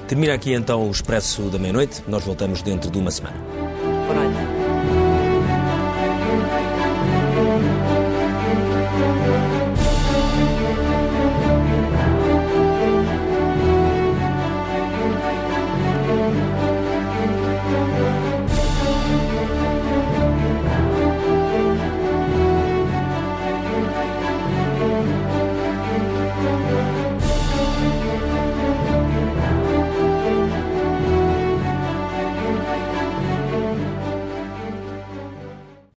Termina 0.07 0.33
aqui 0.33 0.53
então 0.53 0.87
o 0.87 0.91
Expresso 0.91 1.43
da 1.49 1.59
Meia-Noite. 1.59 2.03
Nós 2.07 2.23
voltamos 2.23 2.61
dentro 2.61 2.89
de 2.89 2.97
uma 2.97 3.11
semana. 3.11 3.35